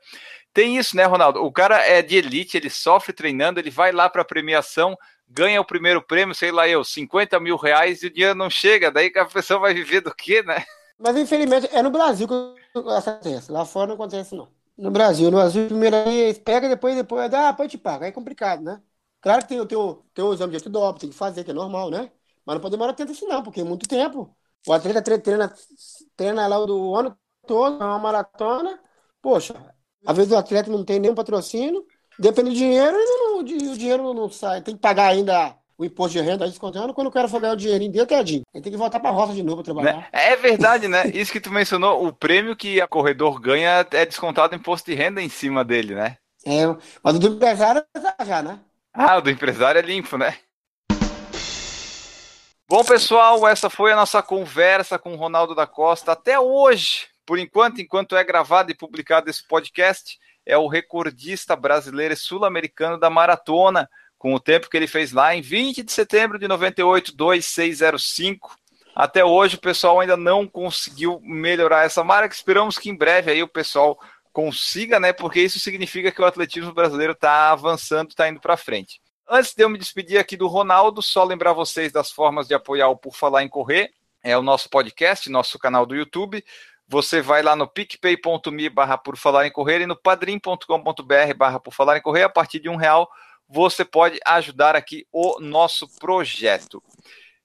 Tem 0.54 0.76
isso, 0.76 0.98
né, 0.98 1.06
Ronaldo? 1.06 1.42
O 1.42 1.50
cara 1.50 1.78
é 1.78 2.02
de 2.02 2.18
elite, 2.18 2.58
ele 2.58 2.70
sofre 2.70 3.14
treinando, 3.14 3.58
ele 3.58 3.70
vai 3.70 3.94
lá 3.94 4.10
para 4.10 4.26
premiação, 4.26 4.98
ganha 5.30 5.62
o 5.62 5.66
primeiro 5.66 6.02
prêmio, 6.02 6.36
sei 6.36 6.52
lá 6.52 6.68
eu, 6.68 6.84
50 6.84 7.40
mil 7.40 7.56
reais 7.56 8.04
e 8.04 8.08
o 8.08 8.14
dinheiro 8.14 8.36
não 8.36 8.50
chega, 8.50 8.92
daí 8.92 9.10
que 9.10 9.18
a 9.18 9.26
pessoa 9.26 9.62
vai 9.62 9.74
viver 9.74 10.02
do 10.02 10.14
quê, 10.14 10.44
né? 10.44 10.62
Mas 11.00 11.16
infelizmente 11.16 11.70
é 11.72 11.82
no 11.82 11.90
Brasil 11.90 12.28
que 12.28 12.80
acontece, 12.80 13.50
lá 13.50 13.64
fora 13.64 13.88
não 13.88 13.96
acontece 13.96 14.36
não. 14.36 14.50
No 14.78 14.92
Brasil, 14.92 15.32
no 15.32 15.38
Brasil, 15.38 15.68
primeiro 15.68 15.96
aí 15.96 16.34
pega, 16.34 16.68
depois, 16.68 16.98
depois, 16.98 17.34
ah, 17.34 17.52
depois 17.52 17.72
te 17.72 17.78
paga, 17.78 18.04
aí 18.06 18.10
é 18.10 18.14
complicado, 18.14 18.62
né? 18.62 18.82
Claro 19.24 19.42
que 19.42 19.48
tem, 19.48 19.66
tem, 19.66 19.78
tem 20.14 20.26
o 20.26 20.34
exame 20.34 20.52
de 20.52 20.58
antidoping, 20.58 21.00
tem 21.00 21.10
que 21.10 21.16
fazer, 21.16 21.44
que 21.44 21.50
é 21.52 21.54
normal, 21.54 21.90
né? 21.90 22.12
Mas 22.46 22.56
não 22.56 22.62
pode 22.62 22.74
demorar 22.74 22.94
tanto 22.94 23.14
assim 23.14 23.26
não, 23.26 23.42
porque 23.42 23.62
é 23.62 23.64
muito 23.64 23.88
tempo. 23.88 24.36
O 24.68 24.74
atleta 24.74 25.02
treina, 25.02 25.52
treina 26.16 26.46
lá 26.46 26.64
do 26.66 26.96
ano 26.96 27.18
todo, 27.48 27.82
é 27.82 27.86
uma 27.86 28.00
maratona, 28.00 28.80
poxa, 29.22 29.56
às 30.06 30.16
vezes 30.16 30.32
o 30.32 30.38
atleta 30.38 30.70
não 30.70 30.84
tem 30.86 31.00
nenhum 31.00 31.16
patrocínio, 31.16 31.86
Depende 32.20 32.52
do 32.52 32.56
dinheiro, 32.56 32.96
não, 32.96 33.40
o 33.40 33.44
dinheiro 33.44 34.14
não 34.14 34.30
sai. 34.30 34.62
Tem 34.62 34.76
que 34.76 34.82
pagar 34.82 35.08
ainda 35.08 35.56
o 35.78 35.84
imposto 35.84 36.18
de 36.18 36.24
renda 36.24 36.46
aí 36.46 36.50
descontando, 36.50 36.94
quando 36.94 37.08
o 37.08 37.12
cara 37.12 37.28
for 37.28 37.42
ganhar 37.42 37.54
o 37.54 37.58
dinheirinho 37.58 37.92
dele, 37.92 38.06
tadinho. 38.06 38.44
Ele 38.54 38.64
tem 38.64 38.72
que 38.72 38.78
voltar 38.78 39.00
pra 39.00 39.10
roça 39.10 39.34
de 39.34 39.42
novo 39.42 39.58
pra 39.58 39.66
trabalhar. 39.66 39.98
Né? 39.98 40.08
É 40.12 40.36
verdade, 40.36 40.88
né? 40.88 41.08
Isso 41.08 41.32
que 41.32 41.42
tu 41.42 41.52
mencionou, 41.52 42.06
o 42.06 42.14
prêmio 42.14 42.56
que 42.56 42.80
a 42.80 42.88
corredor 42.88 43.40
ganha 43.40 43.86
é 43.92 44.06
descontado 44.06 44.56
imposto 44.56 44.90
de 44.92 44.96
renda 44.96 45.22
em 45.22 45.30
cima 45.30 45.66
dele, 45.66 45.96
né? 45.96 46.18
É, 46.46 46.68
mas 47.02 47.16
o 47.16 47.20
do 47.20 47.28
empresário 47.28 47.84
já, 48.26 48.44
né? 48.44 48.60
Ah, 48.94 49.18
o 49.18 49.22
do 49.22 49.32
empresário 49.32 49.80
é 49.80 49.82
limpo, 49.82 50.18
né? 50.18 50.38
Bom, 52.70 52.84
pessoal, 52.84 53.48
essa 53.48 53.68
foi 53.68 53.92
a 53.92 53.96
nossa 53.96 54.22
conversa 54.22 55.00
com 55.00 55.14
o 55.14 55.18
Ronaldo 55.18 55.56
da 55.56 55.66
Costa. 55.66 56.12
Até 56.12 56.40
hoje, 56.40 57.08
por 57.26 57.40
enquanto, 57.40 57.82
enquanto 57.82 58.16
é 58.16 58.24
gravado 58.24 58.72
e 58.72 58.76
publicado 58.76 59.30
esse 59.30 59.48
podcast, 59.48 60.20
é 60.46 60.56
o 60.58 60.68
recordista 60.68 61.56
brasileiro 61.56 62.14
e 62.14 62.18
sul-americano 62.18 63.00
da 63.00 63.10
maratona, 63.10 63.90
com 64.18 64.34
o 64.34 64.40
tempo 64.40 64.70
que 64.70 64.78
ele 64.78 64.88
fez 64.88 65.12
lá 65.12 65.36
em 65.36 65.42
20 65.42 65.84
de 65.84 65.92
setembro 65.92 66.38
de 66.38 66.48
98, 66.48 67.16
2605. 67.16 68.56
Até 68.96 69.26
hoje 69.26 69.56
o 69.56 69.62
pessoal 69.62 70.00
ainda 70.00 70.16
não 70.16 70.48
conseguiu 70.48 71.20
melhorar 71.24 71.84
essa 71.84 72.04
marca. 72.04 72.34
Esperamos 72.34 72.78
que 72.78 72.92
em 72.92 72.96
breve 72.96 73.32
aí 73.32 73.42
o 73.42 73.48
pessoal 73.48 74.00
consiga, 74.34 75.00
né? 75.00 75.14
Porque 75.14 75.40
isso 75.40 75.60
significa 75.60 76.12
que 76.12 76.22
o 76.22 76.26
atletismo 76.26 76.74
brasileiro 76.74 77.14
está 77.14 77.52
avançando, 77.52 78.10
está 78.10 78.28
indo 78.28 78.42
para 78.42 78.58
frente. 78.58 79.00
Antes 79.30 79.54
de 79.54 79.64
eu 79.64 79.70
me 79.70 79.78
despedir 79.78 80.18
aqui 80.18 80.36
do 80.36 80.48
Ronaldo, 80.48 81.02
só 81.02 81.24
lembrar 81.24 81.54
vocês 81.54 81.92
das 81.92 82.12
formas 82.12 82.48
de 82.48 82.54
apoiar 82.54 82.90
o 82.90 82.98
Por 82.98 83.16
Falar 83.16 83.44
em 83.44 83.48
Correr. 83.48 83.92
É 84.22 84.38
o 84.38 84.42
nosso 84.42 84.70
podcast, 84.70 85.30
nosso 85.30 85.58
canal 85.60 85.86
do 85.86 85.96
YouTube. 85.96 86.44
Você 86.88 87.22
vai 87.22 87.42
lá 87.42 87.56
no 87.56 87.68
picpay.me 87.68 88.70
barra 88.70 88.98
por 88.98 89.16
falar 89.16 89.48
em 89.48 89.52
correr 89.52 89.82
e 89.82 89.86
no 89.86 89.96
padrim.com.br 89.96 91.34
barra 91.38 91.60
por 91.60 91.74
falar 91.74 91.98
em 91.98 92.02
correr. 92.02 92.24
A 92.24 92.30
partir 92.30 92.60
de 92.60 92.70
um 92.70 92.76
real 92.76 93.10
você 93.48 93.86
pode 93.86 94.20
ajudar 94.26 94.76
aqui 94.76 95.06
o 95.12 95.40
nosso 95.40 95.88
projeto. 96.00 96.82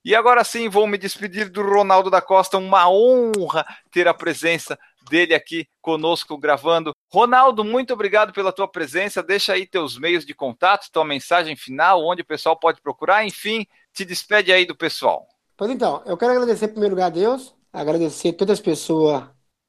E 0.09 0.15
agora 0.15 0.43
sim, 0.43 0.71
vou 0.71 0.87
me 0.87 0.97
despedir 0.97 1.51
do 1.51 1.61
Ronaldo 1.61 2.09
da 2.09 2.23
Costa. 2.23 2.57
Uma 2.57 2.89
honra 2.89 3.67
ter 3.91 4.09
a 4.09 4.15
presença 4.15 4.79
dele 5.11 5.35
aqui 5.35 5.69
conosco 5.83 6.39
gravando. 6.39 6.93
Ronaldo, 7.13 7.63
muito 7.63 7.93
obrigado 7.93 8.33
pela 8.33 8.51
tua 8.51 8.67
presença. 8.67 9.23
Deixa 9.23 9.53
aí 9.53 9.67
teus 9.67 9.99
meios 9.99 10.25
de 10.25 10.33
contato, 10.33 10.91
tua 10.91 11.05
mensagem 11.05 11.55
final, 11.57 12.03
onde 12.03 12.23
o 12.23 12.25
pessoal 12.25 12.59
pode 12.59 12.81
procurar. 12.81 13.27
Enfim, 13.27 13.67
te 13.93 14.03
despede 14.03 14.51
aí 14.51 14.65
do 14.65 14.75
pessoal. 14.75 15.29
Pois 15.55 15.71
então, 15.71 16.03
eu 16.07 16.17
quero 16.17 16.33
agradecer 16.33 16.65
em 16.65 16.69
primeiro 16.69 16.95
lugar 16.95 17.09
a 17.09 17.11
Deus, 17.11 17.55
agradecer 17.71 18.31
a 18.31 18.33
todas 18.33 18.61
as 18.61 18.65
pessoas 18.65 19.25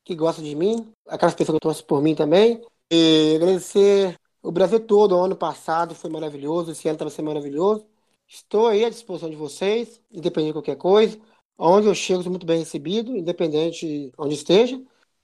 que 0.06 0.16
gostam 0.16 0.46
de 0.46 0.56
mim, 0.56 0.90
aquelas 1.06 1.36
pessoas 1.36 1.58
que 1.58 1.64
torcem 1.64 1.86
por 1.86 2.02
mim 2.02 2.16
também, 2.16 2.66
e 2.90 3.34
agradecer 3.36 4.16
o 4.42 4.54
Brasil 4.54 4.80
todo. 4.80 5.18
O 5.18 5.22
ano 5.22 5.36
passado 5.36 5.94
foi 5.94 6.10
maravilhoso, 6.10 6.72
esse 6.72 6.88
ano 6.88 6.96
está 6.96 7.10
sendo 7.10 7.26
maravilhoso. 7.26 7.89
Estou 8.30 8.68
aí 8.68 8.86
à 8.86 8.90
disposição 8.90 9.28
de 9.28 9.36
vocês, 9.36 10.00
independente 10.12 10.50
de 10.50 10.54
qualquer 10.54 10.76
coisa. 10.76 11.20
Onde 11.58 11.88
eu 11.88 11.96
chego, 11.96 12.22
sou 12.22 12.32
muito 12.32 12.46
bem 12.46 12.60
recebido, 12.60 13.18
independente 13.18 13.88
de 13.88 14.12
onde 14.18 14.36
esteja. 14.36 14.80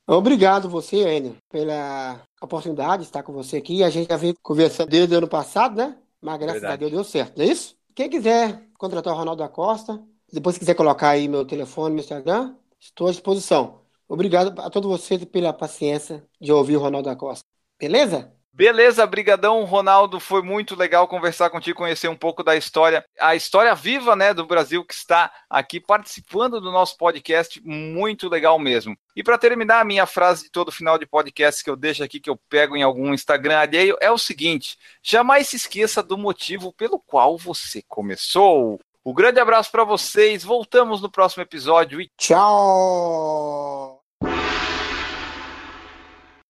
Obrigado 0.08 0.68
você, 0.68 0.98
Enio, 0.98 1.38
pela 1.50 2.22
oportunidade 2.42 3.04
de 3.04 3.08
estar 3.08 3.22
com 3.22 3.32
você 3.32 3.58
aqui. 3.58 3.84
A 3.84 3.92
gente 3.92 4.10
já 4.10 4.18
veio 4.18 4.36
conversando 4.42 4.90
desde 4.90 5.14
o 5.14 5.18
ano 5.20 5.28
passado, 5.28 5.78
né? 5.78 5.98
Mas 6.20 6.40
graças 6.40 6.62
Verdade. 6.62 6.74
a 6.74 6.78
Deus 6.78 6.92
deu 6.92 7.04
certo, 7.04 7.38
não 7.38 7.46
é 7.46 7.48
isso? 7.48 7.76
Quem 7.94 8.10
quiser 8.10 8.68
contratar 8.78 9.14
o 9.14 9.18
Ronaldo 9.18 9.44
da 9.44 9.50
Costa, 9.50 10.04
depois 10.34 10.58
quiser 10.58 10.74
colocar 10.74 11.10
aí 11.10 11.28
meu 11.28 11.46
telefone, 11.46 11.96
meu 11.96 12.04
Instagram, 12.04 12.56
estou 12.80 13.08
à 13.08 13.12
disposição. 13.12 13.82
Obrigado 14.08 14.60
a 14.60 14.70
todos 14.70 14.90
vocês 14.90 15.24
pela 15.26 15.54
paciência 15.54 16.28
de 16.42 16.52
ouvir 16.52 16.76
o 16.76 16.80
Ronaldo 16.80 17.08
da 17.08 17.16
Costa. 17.16 17.46
Beleza? 17.80 18.35
Beleza, 18.56 19.06
brigadão, 19.06 19.66
Ronaldo, 19.66 20.18
foi 20.18 20.42
muito 20.42 20.78
legal 20.78 21.10
conversar 21.10 21.50
contigo, 21.50 21.78
conhecer 21.78 22.08
um 22.08 22.16
pouco 22.16 22.42
da 22.42 22.56
história, 22.56 23.06
a 23.20 23.36
história 23.36 23.76
viva, 23.76 24.16
né, 24.16 24.34
do 24.34 24.46
Brasil 24.46 24.86
que 24.86 24.94
está 24.94 25.30
aqui 25.50 25.78
participando 25.78 26.62
do 26.62 26.72
nosso 26.72 26.96
podcast, 26.96 27.62
muito 27.66 28.30
legal 28.30 28.58
mesmo. 28.58 28.98
E 29.14 29.22
para 29.22 29.38
terminar, 29.38 29.82
a 29.82 29.86
minha 29.86 30.06
frase 30.06 30.46
de 30.46 30.50
todo 30.50 30.72
final 30.72 30.98
de 30.98 31.06
podcast 31.06 31.62
que 31.62 31.70
eu 31.70 31.76
deixo 31.76 32.02
aqui, 32.02 32.18
que 32.18 32.30
eu 32.30 32.40
pego 32.48 32.78
em 32.78 32.82
algum 32.82 33.14
Instagram 33.14 33.58
alheio, 33.60 33.98
é 34.00 34.10
o 34.10 34.18
seguinte: 34.18 34.78
jamais 35.04 35.50
se 35.50 35.58
esqueça 35.58 36.02
do 36.02 36.18
motivo 36.18 36.72
pelo 36.72 36.98
qual 36.98 37.38
você 37.38 37.84
começou. 37.90 38.80
Um 39.06 39.14
grande 39.14 39.42
abraço 39.42 39.70
para 39.70 39.84
vocês, 39.84 40.46
voltamos 40.46 41.02
no 41.02 41.12
próximo 41.12 41.44
episódio 41.44 42.00
e 42.00 42.10
tchau! 42.18 43.95